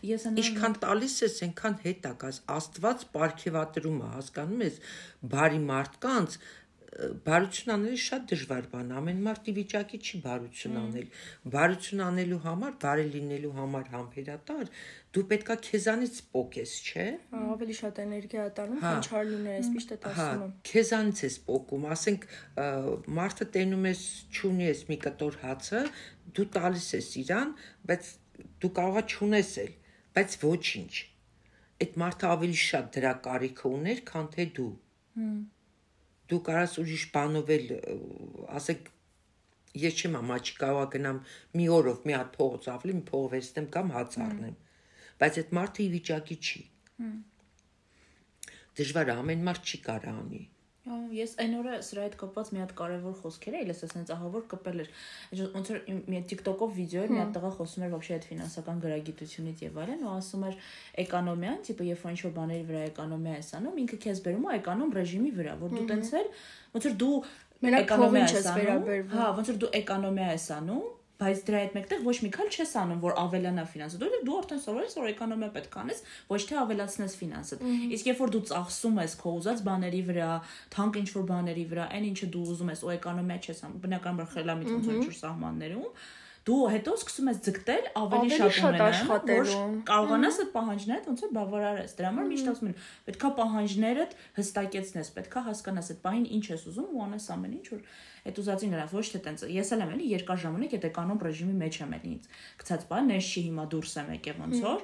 ես 0.08 0.28
անեմ 0.28 0.40
Ինչքան 0.44 0.78
տալիս 0.84 1.18
ես, 1.24 1.36
այնքան 1.48 1.76
հետ 1.84 2.08
է 2.08 2.14
գաս։ 2.22 2.40
Աստված 2.58 3.04
ապարքեվատրում 3.08 3.98
է, 3.98 4.08
հասկանում 4.18 4.64
ես, 4.68 4.80
բարի 5.34 5.62
մարդկանց 5.68 6.40
բարություն 6.98 7.72
անելը 7.74 7.98
շատ 8.02 8.24
դժվար 8.32 8.66
բան 8.72 8.92
Ամեն 8.98 9.18
մարդ 9.26 9.48
ի 9.50 9.52
վիճակի 9.58 9.98
չի 10.02 10.20
բարություն 10.24 10.78
անել։ 10.80 11.10
Բարություն 11.54 12.02
անելու 12.06 12.38
համար, 12.44 12.72
բարի 12.84 13.04
լինելու 13.12 13.52
համար 13.58 13.90
համբերատար, 13.92 14.72
դու 15.14 15.24
պետքա 15.32 15.56
քեզանից 15.68 16.18
փոկես, 16.32 16.72
չէ՞։ 16.88 17.06
Ավելի 17.38 17.76
շատ 17.78 18.00
էներգիա 18.04 18.46
տանում, 18.58 18.80
քան 18.82 19.06
չար 19.08 19.28
լինել, 19.28 19.58
այսպես 19.58 19.88
է 19.88 19.98
ասում։ 20.10 20.42
Հա, 20.42 20.50
քեզանից 20.72 21.22
ես 21.28 21.38
փոկում, 21.48 21.86
ասենք 21.94 22.26
մարդը 23.18 23.48
տենում 23.58 23.88
ես, 23.88 24.02
ճունի 24.38 24.68
ես 24.68 24.82
մի 24.88 24.98
կտոր 25.06 25.38
հացը, 25.44 25.84
դու 26.36 26.48
տալիս 26.56 26.88
ես 26.98 27.10
իրան, 27.22 27.52
բայց 27.90 28.10
դու 28.62 28.72
կարողա 28.78 29.04
ճունես 29.12 29.52
էլ, 29.64 29.70
բայց 30.18 30.40
ոչինչ։ 30.44 30.92
Այդ 31.78 32.00
մարդը 32.02 32.26
ավելի 32.34 32.58
շատ 32.68 32.90
դրա 32.98 33.12
կարիքը 33.28 33.72
ուներ, 33.78 34.02
քան 34.10 34.28
թե 34.34 34.50
դու։ 34.58 34.72
Հմ 35.18 35.38
դու 36.28 36.40
կարաս 36.44 36.76
ուրիշ 36.82 37.04
բանով 37.14 37.50
էլ 37.54 37.70
ասեք 38.58 38.90
ես 39.82 40.00
չեմ 40.02 40.18
ամաչի 40.18 40.56
կարող 40.60 40.88
գնամ 40.94 41.20
մի 41.56 41.68
օրով 41.76 42.04
մի 42.08 42.16
հատ 42.16 42.30
փողոց 42.36 42.68
ավլի 42.74 42.96
մի 42.98 43.04
փող 43.08 43.26
վերցնեմ 43.34 43.68
կամ 43.76 43.92
հաց 43.96 44.18
առնեմ 44.24 44.58
բայց 45.22 45.40
այդ 45.42 45.54
մարդը 45.58 45.82
ի 45.84 45.88
վիճակի 45.94 46.38
չի 46.48 46.62
դժվար 48.80 49.12
ամեն 49.14 49.46
մարդ 49.48 49.72
չի 49.72 49.80
կարող 49.88 50.20
անի 50.24 50.42
Ես 50.83 51.37
այն 51.39 51.53
օրը 51.61 51.75
սրա 51.87 52.01
հետ 52.03 52.15
կապված 52.19 52.49
մի 52.51 52.59
հատ 52.59 52.71
կարևոր 52.75 53.13
խոսքեր 53.21 53.53
էի, 53.55 53.67
լսես 53.69 53.93
հենց 53.95 54.09
ահավոր 54.15 54.41
կպել 54.51 54.81
էր։ 54.83 54.89
Ոնց 55.53 55.69
որ 55.71 55.77
մի 56.11 56.19
TikTok-ով 56.31 56.73
վիդեո 56.75 57.03
էր, 57.05 57.13
մի 57.13 57.21
հատ 57.21 57.29
տղա 57.37 57.51
խոսում 57.55 57.85
էր 57.87 57.93
вообще 57.93 58.15
այդ 58.17 58.27
ֆինանսական 58.27 58.81
գրագիտությունից 58.83 59.63
եւ 59.63 59.79
այլն, 59.83 60.03
ու 60.03 60.11
ասում 60.17 60.43
էր 60.49 60.57
էկոնոմիան, 61.05 61.61
տիպը 61.69 61.87
երբ 61.87 62.03
ինչ 62.11 62.19
որ 62.27 62.35
բաների 62.35 62.65
վրա 62.67 62.81
էկոնոմիա 62.89 63.37
ես 63.39 63.53
անում, 63.63 63.79
ինքը 63.83 63.99
քեզ 64.03 64.21
բերում 64.27 64.43
է 64.43 64.57
էկոնոմ 64.59 64.91
ռեժիմի 64.99 65.31
վրա, 65.39 65.53
որ 65.63 65.77
դու 65.77 65.87
տենց 65.93 66.11
էլ 66.19 66.27
ոնց 66.73 66.89
որ 66.89 66.99
դու 67.03 67.15
էկոնոմիա 67.63 68.27
ես 68.33 68.51
վերաբերվում։ 68.59 69.15
Հա, 69.23 69.29
ոնց 69.39 69.53
որ 69.53 69.59
դու 69.63 69.71
էկոնոմիա 69.79 70.29
ես 70.33 70.47
անում, 70.57 70.83
բայց 71.18 71.40
դրա 71.48 71.60
հետ 71.64 71.72
մեկտեղ 71.74 72.02
ոչ 72.06 72.14
մի 72.22 72.30
քիչ 72.36 72.46
չես 72.54 72.72
անում, 72.78 73.00
որ 73.02 73.16
ավելանա 73.22 73.64
ֆինանսը։ 73.72 73.98
Դու 74.02 74.20
դու 74.28 74.36
արդեն 74.38 74.60
սովորել 74.64 74.86
ես, 74.86 74.96
որ 74.98 75.08
էկոնոմիա 75.12 75.48
պետք 75.56 75.78
անես, 75.82 76.02
ոչ 76.30 76.40
թե 76.46 76.58
ավելացնես 76.62 77.16
ֆինանսը։ 77.18 77.58
Իսկ 77.98 78.10
երբ 78.12 78.22
որ 78.22 78.32
դու 78.36 78.42
ծախսում 78.52 79.00
ես 79.02 79.16
քո 79.18 79.32
ուզած 79.38 79.64
բաների 79.66 80.02
վրա, 80.08 80.30
թանկ 80.78 81.00
ինչ 81.02 81.08
որ 81.18 81.26
բաների 81.32 81.64
վրա, 81.74 81.88
այն 81.98 82.08
ինչը 82.12 82.30
դու 82.38 82.44
ուզում 82.54 82.72
ես, 82.74 82.84
ու 82.86 82.94
էկոնոմիա 82.98 83.38
չես 83.48 83.62
անում, 83.66 83.82
բնականաբար 83.88 84.32
խելամիտ 84.38 84.72
ոնց 84.78 84.90
որ 84.94 85.18
սահմաններում, 85.18 85.90
դու 86.48 86.58
հետո 86.72 86.92
սկսում 86.98 87.28
ես 87.28 87.40
ձգտել 87.46 87.88
ավելի 88.00 88.30
շատ 88.38 88.58
ունենալ, 88.68 88.98
որ 89.28 89.50
կարողանաս 89.88 90.38
այդ 90.42 90.50
պահանջները 90.54 91.04
ոնց 91.08 91.24
որ 91.24 91.32
բավարարես։ 91.38 91.96
Դրա 91.98 92.12
համար 92.12 92.28
միշտ 92.32 92.50
ասում 92.52 92.68
են, 92.68 92.76
պետքա 93.08 93.30
պահանջներդ 93.38 94.16
հստակեցնես, 94.38 95.10
պետքա 95.18 95.42
հասկանաս 95.48 95.90
այդ 95.92 96.00
պահին 96.08 96.26
ինչ 96.38 96.44
ես 96.48 96.64
ուզում 96.72 96.88
ու 96.88 97.04
անես 97.08 97.28
ամեն 97.36 97.58
ինչ, 97.58 97.66
որ 97.74 97.82
այդ 98.28 98.40
ուզածին 98.42 98.72
գնաս, 98.74 98.94
ոչ 98.98 99.06
թե 99.08 99.20
տենց։ 99.28 99.44
Ես 99.58 99.72
էլ 99.76 99.84
եմ 99.84 99.92
էլի 99.98 100.08
երկար 100.18 100.40
ժամանակ 100.48 100.74
այդ 100.78 100.88
էկանոմ 100.88 101.22
ռեժիմի 101.28 101.54
մեջ 101.58 101.78
եմ 101.84 101.94
էլի 101.98 102.10
ինձ։ 102.18 102.28
Գցած 102.58 102.88
բան, 102.88 103.12
ես 103.18 103.28
չի 103.28 103.42
հիմա 103.48 103.64
դուրս 103.72 103.94
եմ 103.98 104.10
եկել 104.18 104.42
ոնց 104.42 104.64
որ 104.68 104.82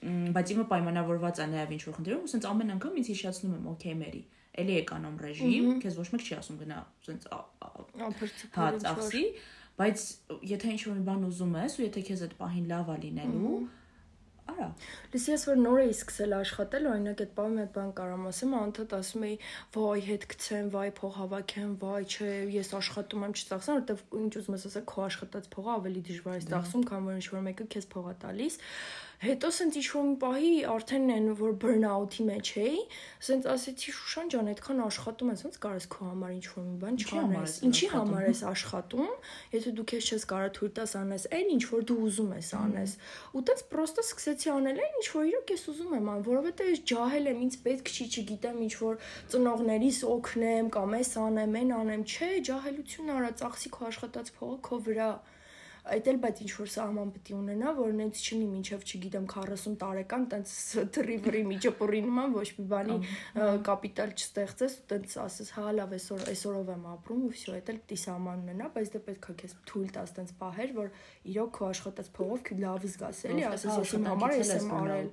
բայց 0.00 0.50
իմը 0.54 0.64
պայմանավորված 0.70 1.40
է 1.44 1.46
նաև 1.52 1.72
ինչ 1.76 1.82
որ 1.84 1.94
խնդիրով, 1.98 2.20
ու 2.24 2.30
սենց 2.32 2.44
ամեն 2.48 2.70
անգամ 2.74 2.94
ինձ 3.00 3.08
հիշացնում 3.10 3.56
եմ, 3.58 3.66
օքեյ 3.74 3.96
մերի 4.00 4.22
էլի 4.60 4.76
էկանոմ 4.80 5.18
ռեժիմ, 5.20 5.66
քեզ 5.84 5.98
ոչ 6.00 6.06
մեկ 6.14 6.24
չի 6.24 6.36
ասում 6.40 6.56
գնա, 6.60 6.78
սենց 7.04 7.26
հա 8.56 8.70
ծախսի, 8.80 9.24
բայց 9.80 10.06
եթե 10.54 10.72
ինչ-որ 10.76 10.96
մի 11.00 11.04
բան 11.10 11.28
ուզում 11.30 11.54
ես 11.64 11.76
ու 11.80 11.84
եթե 11.86 12.06
քեզ 12.10 12.24
այդ 12.26 12.34
պահին 12.40 12.66
լավ 12.70 12.90
է 12.90 12.96
լինելու, 13.04 13.58
արա։ 14.50 14.68
Լսի 15.12 15.32
ես 15.32 15.44
որ 15.48 15.58
նոր 15.60 15.80
էի 15.84 15.92
սկսել 15.94 16.34
աշխատել, 16.38 16.86
օրինակ 16.90 17.22
այդ 17.24 17.32
բանը 17.36 17.62
այդ 17.64 17.72
բան 17.76 17.90
կարամ 18.00 18.24
ասեմ, 18.30 18.54
անդադ 18.60 18.94
ասում 18.98 19.26
էի, 19.28 19.36
վայ 19.76 20.00
հետ 20.08 20.26
գցեմ, 20.32 20.70
վայ 20.74 20.86
փող 21.00 21.12
հավաքեմ, 21.20 21.74
վայ 21.84 22.00
չէ, 22.10 22.30
ես 22.56 22.72
աշխատում 22.80 23.26
եմ 23.28 23.36
չծախսեմ, 23.40 23.78
որովհետև 23.80 24.18
ինչ 24.20 24.32
ուզում 24.40 24.56
ես 24.58 24.66
ասել, 24.70 24.86
քո 24.90 25.04
աշխատած 25.06 25.50
փողը 25.54 25.72
ավելի 25.76 26.02
դժվար 26.10 26.40
է 26.40 26.44
ծախսում, 26.50 26.86
քան 26.90 27.08
որ 27.10 27.20
ինչ 27.20 27.26
որ 27.30 27.46
մեկը 27.50 27.68
քեզ 27.76 27.88
փող 27.94 28.10
է 28.10 28.16
տալիս 28.26 28.60
հետո 29.20 29.48
սենց 29.52 29.76
ինչ-որ 29.80 30.04
մի 30.08 30.14
պահի 30.20 30.50
արդեն 30.72 31.10
այն 31.12 31.26
որ 31.36 31.50
բըրնաութի 31.60 32.24
մեջ 32.24 32.50
էի, 32.60 32.78
սենց 33.26 33.48
ասեցի 33.52 33.92
Շուշան 33.96 34.30
ջան, 34.32 34.46
այդքան 34.52 34.78
աշխատում 34.84 35.32
ես, 35.32 35.42
ոնց 35.44 35.58
կարես 35.64 35.86
քո 35.92 36.06
համար 36.08 36.30
ինչ-որ 36.36 36.64
մի 36.70 36.76
բան 36.84 36.96
չանես։ 37.04 37.56
Ինչի 37.68 37.88
համար 37.92 38.24
ես 38.30 38.40
աշխատում, 38.50 39.10
եթե 39.56 39.72
դու 39.76 39.86
քեզ 39.92 40.08
չես 40.08 40.24
կարող 40.30 40.54
թույլ 40.56 40.72
տաս 40.80 40.94
անես 41.00 41.26
այն 41.36 41.52
ինչ 41.56 41.64
որ 41.68 41.84
դու 41.90 41.98
ուզում 42.08 42.32
ես 42.40 42.50
անես։ 42.60 42.94
Ու 43.36 43.44
տենց 43.50 43.64
պրոստը 43.74 44.04
սկսեցի 44.08 44.52
անել 44.56 44.80
այն 44.80 44.96
ինչ 45.00 45.06
որ 45.20 45.28
իրոք 45.30 45.52
ես 45.52 45.66
ուզում 45.74 45.92
եմ 46.00 46.08
ան, 46.14 46.24
որովհետեւ 46.30 46.70
ես 46.70 46.80
ջահել 46.90 47.30
եմ, 47.30 47.42
ինձ 47.44 47.58
պետք 47.68 47.92
չի, 47.92 48.06
չգիտեմ, 48.10 48.62
ինչ 48.70 48.74
որ 48.80 49.04
ծնողներիս 49.36 50.00
օգնեմ 50.16 50.72
կամ 50.80 50.96
էս 51.00 51.12
անեմ, 51.28 51.60
այն 51.60 51.74
անեմ, 51.80 52.06
չէ, 52.08 52.30
ջահելություն 52.48 53.14
արա, 53.20 53.30
ծախսի 53.40 53.74
քո 53.76 53.90
աշխատած 53.90 54.32
փողը 54.40 54.58
քո 54.70 54.80
վրա 54.88 55.10
այդ 55.94 56.08
էլ 56.10 56.18
բայց 56.22 56.40
ինչ 56.44 56.50
որ 56.60 56.70
սահման 56.74 57.08
պետք 57.14 57.30
ունենա, 57.36 57.70
որ 57.80 57.90
նենց 58.00 58.20
չնի 58.20 58.46
մինչև 58.50 58.84
չգիտեմ 58.90 59.26
40 59.32 59.74
տարեկան 59.80 60.24
տենց 60.30 60.54
թրիվրի 60.96 61.42
միջապուրի 61.50 62.00
նման 62.06 62.34
ոչ 62.36 62.48
մի 62.58 62.64
բանի 62.70 62.96
կապիտալ 63.68 64.14
չստեղծես, 64.16 64.76
տենց 64.90 65.16
ասես 65.24 65.48
հա 65.56 65.66
լավ 65.80 65.94
այսօր 65.98 66.20
այսօրով 66.30 66.70
եմ 66.74 66.84
ապրում 66.94 67.22
ու 67.26 67.32
վсё, 67.34 67.54
այդ 67.58 67.70
էլ 67.74 67.80
պետք 67.80 67.94
է 67.94 68.00
սահման 68.04 68.44
ունենա, 68.44 68.66
բայց 68.76 68.92
դե 68.94 69.00
պետք 69.10 69.24
է 69.30 69.34
քեզ 69.40 69.52
թույլ 69.70 69.90
տաս 69.96 70.14
տենց 70.20 70.30
պահեր, 70.40 70.70
որ 70.80 70.88
իրոք 71.30 71.50
քո 71.60 71.62
աշխատած 71.70 72.12
փողով 72.20 72.40
քու 72.50 72.60
լավ 72.60 72.86
զգաս 72.90 73.18
էլի, 73.30 73.42
ասես 73.50 73.74
ես 73.80 73.94
իմ 74.00 74.04
համար 74.10 74.30
ես 74.40 74.50
եմ 74.60 74.70
արել։ 74.80 75.08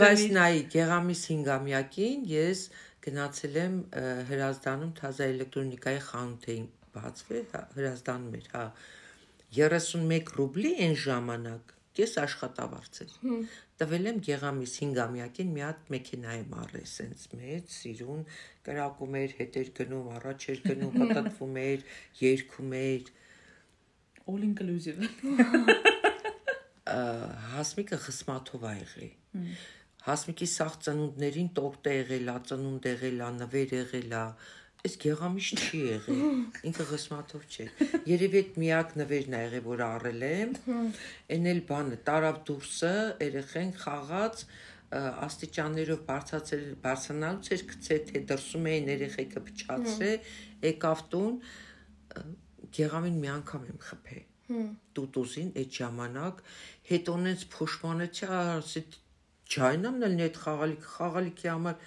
Բայց 0.00 0.20
նայի 0.36 0.60
Գեղամիս 0.74 1.20
5-ամյակին 1.30 2.20
ես 2.30 2.64
գնացել 3.00 3.54
եմ 3.60 3.76
հրազդանում 4.30 4.92
թազա 5.00 5.28
էլեկտրոնիկայի 5.30 6.00
խանութ 6.10 6.48
էին 6.52 6.66
բացվել, 6.90 7.44
հրազդանում 7.76 8.34
էր, 8.40 8.48
հա, 8.54 8.64
31 9.56 10.32
ռուբլի 10.36 10.72
այն 10.86 10.96
ժամանակ 11.04 11.74
կես 11.98 12.12
աշխատավարձ 12.22 13.00
էր։ 13.04 13.14
Տվել 13.80 14.08
եմ 14.10 14.18
Գեղամիս 14.26 14.74
5-ամյակին 14.80 15.50
մի 15.56 15.62
հատ 15.64 15.88
մեքենա 15.94 16.34
եմ 16.40 16.54
առել, 16.62 16.84
սենց 16.90 17.24
մեծ, 17.40 17.72
սիրուն, 17.76 18.22
կրակում 18.68 19.16
էր, 19.20 19.34
հետեր 19.40 19.72
գնում, 19.80 20.10
առաջ 20.20 20.46
էր 20.54 20.62
գնում, 20.68 20.94
պատտվում 21.10 21.58
էր, 21.64 21.84
երգում 22.20 22.76
էր։ 22.80 23.10
All 24.30 24.46
inclusive։ 24.46 25.02
Հասմիկը 27.50 28.00
խսմաթով 28.06 28.66
ա 28.70 28.72
եղել։ 28.78 29.12
Հասմիկի 30.00 30.46
սաղ 30.48 30.76
ծնունդներին 30.86 31.50
տորտ 31.58 31.88
է 31.90 31.96
եղել, 31.96 32.30
ծնունդ 32.50 32.86
եղել, 32.90 33.24
նվեր 33.40 33.74
եղել, 33.76 34.14
Այս 34.80 34.94
գեղամիշ 35.02 35.48
չի 35.60 35.78
եղել։ 35.84 36.20
Ինքը 36.70 36.84
խսմաթով 36.88 37.42
չէ։ 37.52 37.64
Երևի 38.08 38.38
այդ 38.40 38.54
միակ 38.62 38.94
նվերն 39.00 39.34
է 39.36 39.40
եղել, 39.42 39.64
որ 39.66 39.82
առել 39.86 40.22
եմ։ 40.28 40.54
Էն 41.36 41.48
էլ 41.50 41.60
բանը 41.68 41.98
տարավ 42.06 42.38
դուրսը, 42.48 42.92
երեխեն 43.26 43.74
խաղաց 43.82 44.44
աստիճաններով 44.90 46.00
բարձացել 46.08 46.64
բարձրանալուց 46.86 47.50
էր 47.54 47.66
գցե 47.70 47.98
թե 48.08 48.22
դրսում 48.30 48.64
էին 48.70 48.88
երեխեքը 48.90 49.42
փչացրել, 49.50 50.32
եկավ 50.70 51.04
տուն 51.12 51.36
գեղամին 52.80 53.20
մի 53.20 53.30
անգամ 53.36 53.68
եմ 53.70 53.78
խփել։ 53.86 54.26
Տուտուսին 54.96 55.52
այդ 55.60 55.76
ժամանակ 55.78 56.42
հետո 56.90 57.14
նենց 57.28 57.44
փոշմանեցի, 57.54 58.26
ասի 58.40 58.82
ջայնամն 59.50 60.06
էլ 60.08 60.16
նետ 60.20 60.40
խաղալիք, 60.40 60.88
խաղալիքի 60.96 61.50
համար 61.50 61.78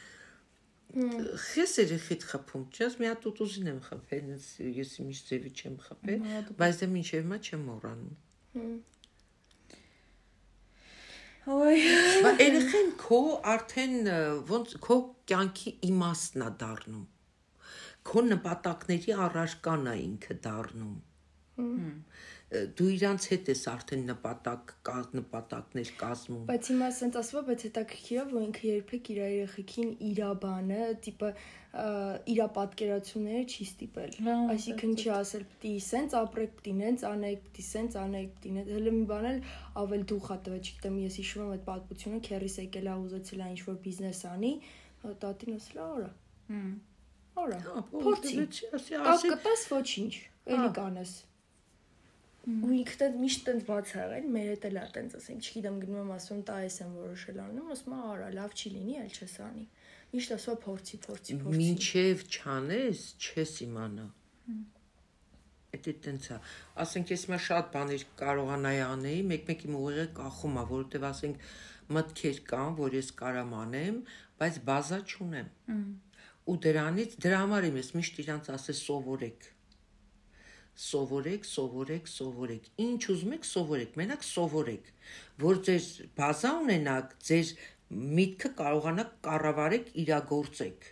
Խես 0.93 1.71
երեխիդ 1.81 2.23
խփում, 2.29 2.65
չես 2.69 2.95
մի 3.01 3.07
հատ 3.09 3.23
ուտուզին 3.29 3.69
եմ 3.71 3.77
խփել, 3.87 4.27
ես 4.77 4.91
միշտ 5.01 5.31
ձևի 5.31 5.51
չեմ 5.57 5.77
խփել, 5.87 6.27
բայց 6.59 6.81
դե 6.81 6.89
մինչև 6.93 7.23
հիմա 7.23 7.39
չեմ 7.47 7.63
մոռանում։ 7.69 8.75
Ոյ։ 11.47 11.81
Բա 12.23 12.33
երեխեն 12.43 12.93
քո 13.01 13.19
արդեն 13.53 13.95
ոնց 14.51 14.75
քո 14.85 14.99
կյանքի 15.33 15.73
իմաստն 15.89 16.45
է 16.45 16.51
դառնում։ 16.61 17.07
Քո 18.11 18.23
նպատակների 18.29 19.17
առարկան 19.25 19.89
է 19.89 19.97
ինքը 20.03 20.37
դառնում 20.45 20.93
դու 22.77 22.89
իրանց 22.93 23.25
հետ 23.31 23.49
ես 23.53 23.63
արդեն 23.71 24.03
նպատակ 24.09 24.73
կա 24.87 24.95
նպատակներ 25.17 25.91
կազմում 26.01 26.43
բայց 26.49 26.69
հիմա 26.71 26.89
ասենց 26.93 27.17
է 27.19 27.41
բայց 27.49 27.65
հետաքրքիր 27.67 28.21
է 28.21 28.25
որ 28.33 28.45
ինքը 28.47 28.69
երբեք 28.69 29.09
իր 29.13 29.19
երեխեքին 29.23 29.91
իրա 30.09 30.29
բանը 30.43 30.79
տիպը 31.07 31.31
իրա 32.33 32.47
պատկերացումները 32.57 33.43
չի 33.49 33.67
ստիպել 33.69 34.15
այսինքն 34.53 34.93
չի 34.93 35.09
ասել 35.17 35.45
պիտի 35.53 35.73
սենց 35.87 36.15
ապրեք 36.21 36.55
պիտի 36.59 36.73
նենց 36.83 37.05
անեք 37.09 37.43
պիտի 37.47 37.67
սենց 37.69 37.97
անեք 38.03 38.31
պիտի 38.37 38.55
նենց 38.59 38.71
հələ 38.77 38.95
մի 38.99 39.05
բան 39.13 39.27
էլ 39.33 39.39
ավել 39.83 40.07
դուխ 40.13 40.29
է 40.29 40.39
տվել 40.47 40.63
չգիտեմ 40.69 41.01
ես 41.03 41.19
հիշում 41.23 41.43
եմ 41.43 41.53
այդ 41.57 41.67
պատմությունը 41.73 42.23
քերիս 42.29 42.57
եկել 42.63 42.93
է 42.93 42.97
ուզեցել 43.03 43.43
է 43.43 43.51
ինչ 43.53 43.61
որ 43.73 43.79
բիզնես 43.87 44.23
անի 44.33 44.53
տատին 45.23 45.57
ասել 45.57 45.81
է 45.81 45.85
արա 45.89 46.09
Արա, 47.33 47.59
փորձի։ 47.89 48.43
Կապկտես 48.93 49.61
ոչինչ, 49.73 50.11
էլի 50.53 50.67
կանես։ 50.77 51.13
ու 52.43 52.73
ինքն 52.75 53.03
էլ 53.05 53.13
միշտ 53.21 53.43
տենց 53.47 53.65
բաց 53.69 53.91
է 53.93 53.99
եղել 53.99 54.25
մեր 54.35 54.47
հետ 54.51 54.65
էլ 54.67 54.77
է 54.81 54.85
տենց 54.95 55.13
ասենք 55.19 55.45
չգիտեմ 55.47 55.77
գնում 55.83 55.99
եմ 56.01 56.09
ասում 56.15 56.41
տա 56.49 56.57
ես 56.63 56.77
եմ 56.83 56.95
որոշել 56.99 57.37
անում 57.43 57.69
ասում 57.75 57.93
արա 58.03 58.27
լավ 58.35 58.55
չի 58.59 58.71
լինի 58.73 58.97
այլ 59.03 59.13
չես 59.15 59.35
անի 59.45 59.63
միշտ 60.13 60.33
ասում 60.35 60.57
փորձի 60.65 60.99
փորձի 61.05 61.37
փորձի 61.43 61.61
մինչև 61.63 62.25
չանես 62.33 63.05
չես 63.23 63.53
իմանա 63.67 64.07
Էդի 65.73 65.93
տենց 66.05 66.25
է 66.33 66.35
ասենք 66.83 67.13
ես 67.15 67.23
մա 67.31 67.39
շատ 67.47 67.71
բաներ 67.73 68.03
կարողանայի 68.19 68.81
անեի 68.91 69.21
մեկ-մեկ 69.31 69.63
իմ 69.67 69.77
ուղեղը 69.79 70.05
կախում 70.19 70.59
է 70.59 70.65
որովհետև 70.73 71.07
ասենք 71.09 71.47
մտքեր 71.97 72.43
կան 72.51 72.75
որ 72.83 72.97
ես 72.99 73.09
կարամ 73.23 73.55
անեմ 73.63 73.97
բայց 74.43 74.59
բազա 74.67 74.99
չունեմ 75.07 75.49
ու 76.53 76.57
դրանից 76.67 77.17
դրա 77.25 77.41
համար 77.43 77.67
եմ 77.71 77.79
ես 77.79 77.89
միշտ 77.97 78.21
իրանց 78.23 78.51
ասես 78.53 78.83
սովորեք 78.91 79.49
սովորեք, 80.79 81.45
սովորեք, 81.45 82.09
սովորեք։ 82.09 82.67
Ինչ 82.83 83.01
ուզում 83.13 83.33
եք 83.37 83.45
սովորեք, 83.49 83.93
մենակ 83.99 84.25
սովորեք, 84.25 84.89
որ 85.43 85.61
ձեր 85.67 85.87
բազա 86.17 86.51
ունենաք, 86.63 87.13
ձեր 87.29 87.53
միտքը 88.17 88.51
կարողանաք 88.57 89.13
կառավարեք, 89.27 89.91
իրագործեք։ 90.03 90.87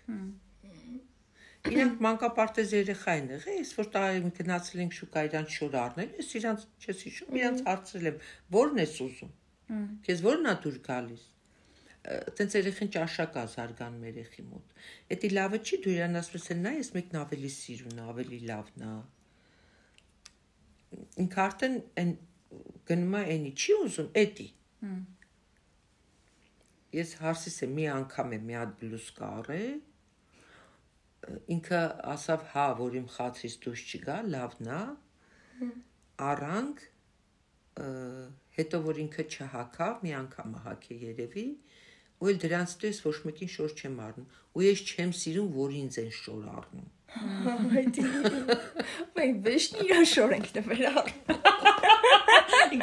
Իրանք 1.71 1.99
մանկապարտեզ 2.05 2.71
երեխա 2.73 3.13
են 3.21 3.27
եղել, 3.35 3.57
ես 3.61 3.71
որ 3.77 3.89
տարի 3.95 4.31
գնացել 4.37 4.81
ենք 4.85 4.95
շուկա 4.97 5.23
իրանք 5.27 5.51
շոր 5.55 5.75
առնել, 5.81 6.15
ես 6.21 6.31
իրանք 6.39 6.63
չես 6.81 7.03
հիշում, 7.05 7.35
իրանք 7.41 7.61
հարցրել 7.69 8.09
եմ, 8.11 8.17
ո՞րն 8.61 8.81
ես 8.81 8.95
ուզում։ 9.05 9.33
Քեզ 10.07 10.23
ո՞րն 10.25 10.49
է 10.51 10.55
դուր 10.65 10.79
գալիս։ 10.87 11.25
Տենց 12.37 12.55
երեխին 12.57 12.89
ճաշակ 12.97 13.35
է 13.37 13.43
զարգանում 13.55 14.05
երեխի 14.09 14.45
մոտ։ 14.49 14.85
Էդի 15.15 15.29
լավը 15.37 15.59
չի, 15.61 15.77
դու 15.85 15.91
իրան 15.95 16.19
ասում 16.21 16.39
ես, 16.41 16.47
նա 16.65 16.71
ես 16.81 16.89
մեկն 16.97 17.19
ավելի 17.21 17.51
սիրուն, 17.61 17.99
ավելի 18.09 18.39
լավն 18.49 18.87
է։ 18.89 18.95
Ինքը 21.23 21.41
արդեն 21.45 21.77
այն 22.01 22.11
գնում 22.91 23.15
է 23.19 23.23
այնի 23.35 23.53
չի 23.61 23.77
ուզում, 23.85 24.09
էդի։ 24.21 24.47
Ես 26.97 27.13
հարցիս 27.21 27.57
եմ 27.65 27.75
մի 27.77 27.85
անգամ 27.95 28.35
եմ 28.37 28.47
մի 28.49 28.57
հատ 28.59 28.71
բլուզկա 28.81 29.31
առել 29.41 29.79
ինքը 31.55 31.79
ասավ 32.11 32.45
հա 32.51 32.65
որ 32.79 32.95
իմ 32.99 33.07
խացից 33.15 33.55
դուրս 33.63 33.83
չգա 33.91 34.15
լավն 34.33 34.69
է 34.75 34.79
առանք 36.27 36.81
հետո 38.57 38.79
որ 38.87 39.01
ինքը 39.05 39.25
չհակավ 39.35 40.01
մի 40.05 40.13
անգամ 40.21 40.55
հակե 40.65 40.97
երևի 41.03 41.45
ու 42.21 42.31
էլ 42.31 42.41
դրանց 42.45 42.77
դես 42.85 43.03
ոչ 43.09 43.17
մեկին 43.27 43.53
շոր 43.57 43.77
չեմ 43.81 44.01
առնում 44.07 44.27
ու 44.55 44.65
ես 44.67 44.79
չեմ 44.91 45.13
սիրում 45.21 45.53
որ 45.57 45.77
ինձ 45.81 46.01
են 46.05 46.11
շոր 46.21 46.49
առնում 46.55 46.89
Մենք 49.17 49.39
վեշնի 49.45 49.87
իր 49.91 50.05
շոր 50.07 50.35
ենք 50.37 50.47
նվեր 50.57 50.83
առնում։ 50.91 51.41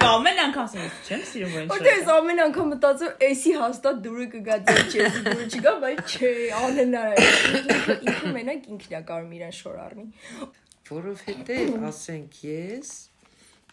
ամեն 0.08 0.40
անգամ 0.42 0.64
ասում 0.64 0.82
ես 0.84 0.96
չեմ 1.08 1.22
սիրում 1.30 1.52
որ 1.54 1.62
ինչ։ 1.62 1.70
Որտե 1.72 1.94
ես 1.94 2.10
ամեն 2.14 2.42
անգամ 2.44 2.66
մտածում 2.72 3.24
էսի 3.28 3.52
հաստատ 3.62 4.02
դուրը 4.04 4.26
կգա 4.34 4.58
դե 4.68 4.74
չես 4.84 5.16
դուրը 5.28 5.46
չգա, 5.48 5.72
բայց 5.84 6.00
չէ, 6.12 6.32
անենա 6.58 7.04
է։ 7.08 7.16
Ինքը 7.96 8.32
մենակ 8.36 8.68
ինքն 8.74 8.98
է 8.98 9.02
կարող 9.08 9.32
իրան 9.38 9.54
շոր 9.58 9.80
առնի։ 9.86 10.06
Որովհետև 10.88 11.88
ասենք 11.88 12.38
ես 12.48 12.92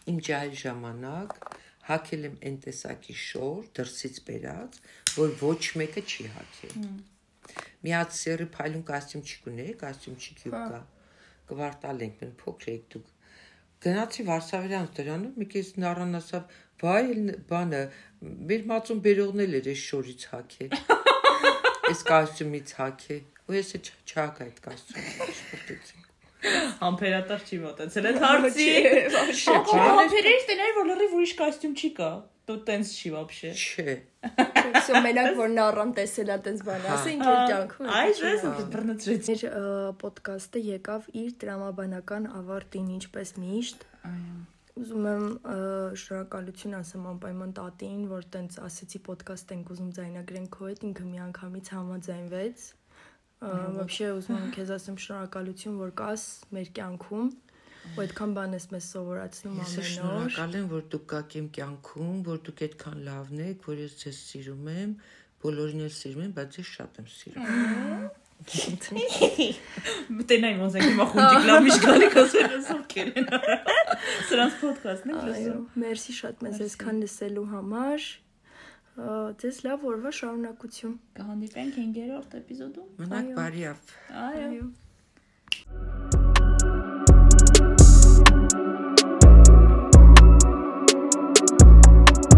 իմ 0.06 0.18
ջահել 0.26 0.56
ժամանակ 0.62 1.38
հակել 1.86 2.24
եմ 2.28 2.36
այն 2.48 2.56
տեսակի 2.66 3.16
շոր 3.22 3.66
դրսից 3.78 4.16
բերած, 4.28 4.78
որ 5.16 5.34
ոչ 5.42 5.62
մեկը 5.82 6.02
չի 6.06 6.28
հակել։ 6.36 6.86
Մի 7.86 7.92
հատ 7.96 8.16
սերի 8.20 8.46
փայլուն 8.56 8.86
կոստյում 8.90 9.26
չկունե, 9.26 9.66
կոստյում 9.82 10.16
չկյուկա։ 10.26 10.80
Կվարտալ 11.50 12.02
ենք 12.06 12.24
փոքր 12.42 12.72
եք 12.72 12.88
դուք։ 12.94 13.12
Գնացի 13.86 14.24
Վարշավյան 14.26 14.88
դրանում, 14.96 15.34
մի 15.36 15.46
քիչ 15.52 15.66
նառան 15.84 16.18
ասավ, 16.18 16.54
«Վայ, 16.82 17.04
բանը, 17.50 17.82
մեր 18.50 18.66
մածուն 18.72 19.02
բերողն 19.06 19.44
էլ 19.46 19.58
էր 19.60 19.68
այս 19.72 19.84
շորից 19.92 20.26
հակել»։ 20.32 20.74
Այս 21.92 22.02
կոստյումից 22.10 22.74
հակել։ 22.80 23.22
Ու 23.46 23.56
ես 23.60 23.72
չհակ 23.86 24.42
այդ 24.46 24.60
կոստյումը, 24.66 25.30
շփոթեցի։ 25.40 26.05
Համբերատար 26.81 27.43
չի 27.45 27.57
մտածել 27.61 28.07
այդ 28.11 28.19
հարցի։ 28.25 28.67
Вообще։ 29.15 29.57
Համբերեր 29.71 30.45
տեներ 30.49 30.71
որ 30.77 30.87
լրիվ 30.91 31.17
ուրիշ 31.19 31.33
կոստյում 31.41 31.75
չի 31.77 31.89
կա։ 31.99 32.11
Դու 32.49 32.55
տենց 32.67 32.93
չի 32.97 33.09
вообще։ 33.13 33.51
Չէ։ 33.61 33.93
Սա 34.87 35.01
մենակ 35.05 35.35
որ 35.37 35.51
նառան 35.53 35.91
տեսել 35.99 36.31
է 36.33 36.37
տես 36.47 36.63
բան, 36.67 36.87
ասա 36.95 37.11
ինքը 37.11 37.35
ջանքում։ 37.51 37.91
Այս 37.99 38.21
ես 38.25 38.47
բռնեցրեց։ 38.73 39.29
Մեր 39.31 39.45
ոդկասթը 40.01 40.63
եկավ 40.71 41.07
իր 41.21 41.29
դրամաբանական 41.45 42.27
ավարտին, 42.41 42.89
ինչպես 42.97 43.35
միշտ։ 43.45 43.87
Այո։ 44.09 44.41
Ուզում 44.81 45.07
եմ 45.11 45.23
ը, 45.51 45.55
շնորհակալություն 46.01 46.75
ասեմ 46.79 47.07
անպայման 47.11 47.55
տատին, 47.57 48.03
որ 48.11 48.27
տենց 48.33 48.59
ասեցի 48.65 49.01
ոդկաստ 49.07 49.51
ենք 49.57 49.73
ուզում 49.75 49.89
ձայնագրենք 49.97 50.53
քո 50.55 50.69
հետ, 50.71 50.85
ինքը 50.89 51.07
միանգամից 51.11 51.71
համաձայնվեց։ 51.75 52.63
Ա, 52.71 52.74
Вообще 53.41 54.11
ուզում 54.13 54.37
եմ 54.37 54.49
քեզ 54.53 54.71
ասեմ 54.75 54.97
շնորհակալություն, 55.01 55.77
որ 55.81 55.91
կաս 55.97 56.25
մեր 56.53 56.67
կյանքում, 56.77 57.29
ու 57.91 58.01
այդքան 58.03 58.35
բան 58.37 58.53
ես 58.53 58.65
մեզ 58.71 58.89
սովորացնում 58.93 59.55
Ես 59.57 59.71
ամեն 59.71 59.81
օր։ 59.81 59.87
շնորհակալ 59.91 60.51
եմ, 60.59 60.67
որ 60.71 60.83
դուք 60.93 61.05
կաք 61.13 61.35
իմ 61.41 61.47
կյանքում, 61.57 62.17
որ 62.27 62.37
դուք 62.45 62.61
այդքան 62.67 62.97
լավն 63.07 63.41
եք, 63.47 63.65
որ 63.71 63.81
ես 63.81 63.93
ձեզ 64.01 64.19
սիրում 64.29 64.69
եմ, 64.77 64.93
բոլորին 65.41 65.81
էլ 65.87 65.93
սիրում 65.97 66.21
եմ, 66.21 66.33
բայց 66.37 66.59
ես 66.61 66.67
շատ 66.77 67.01
եմ 67.01 67.07
սիրում։ 67.17 68.05
Մտենային 70.17 70.61
ոնց 70.61 70.77
ենք 70.77 70.85
հիմա 70.91 71.05
խունջիկ 71.11 71.43
լավ 71.49 71.59
միշտ 71.65 71.83
գալի 71.85 72.07
կասել 72.15 72.47
ես 72.55 72.69
ովքեր 72.73 73.11
են։ 73.21 73.27
Սրանց 74.29 74.53
ոդկասթն 74.65 75.11
ենք 75.11 75.21
Այո, 75.21 75.33
լսում։ 75.35 75.65
մերսի 75.83 76.13
շատ 76.21 76.41
մեզ 76.45 76.63
այսքան 76.65 77.01
լսելու 77.05 77.45
համար։ 77.51 77.99
Ա, 78.01 78.24
Ձեզ 78.96 79.58
լավ 79.66 79.82
օրվա 79.90 80.12
շարունակություն։ 80.18 80.94
Կհանդիպենք 81.18 81.76
5-րդ 81.82 82.38
էպիզոդում։ 82.40 82.88
Մնաք 83.02 83.28
Այո։ 83.28 83.36
բարիավ։ 83.42 83.94
Այո։ 84.24 84.48
Այո։ 84.48 86.35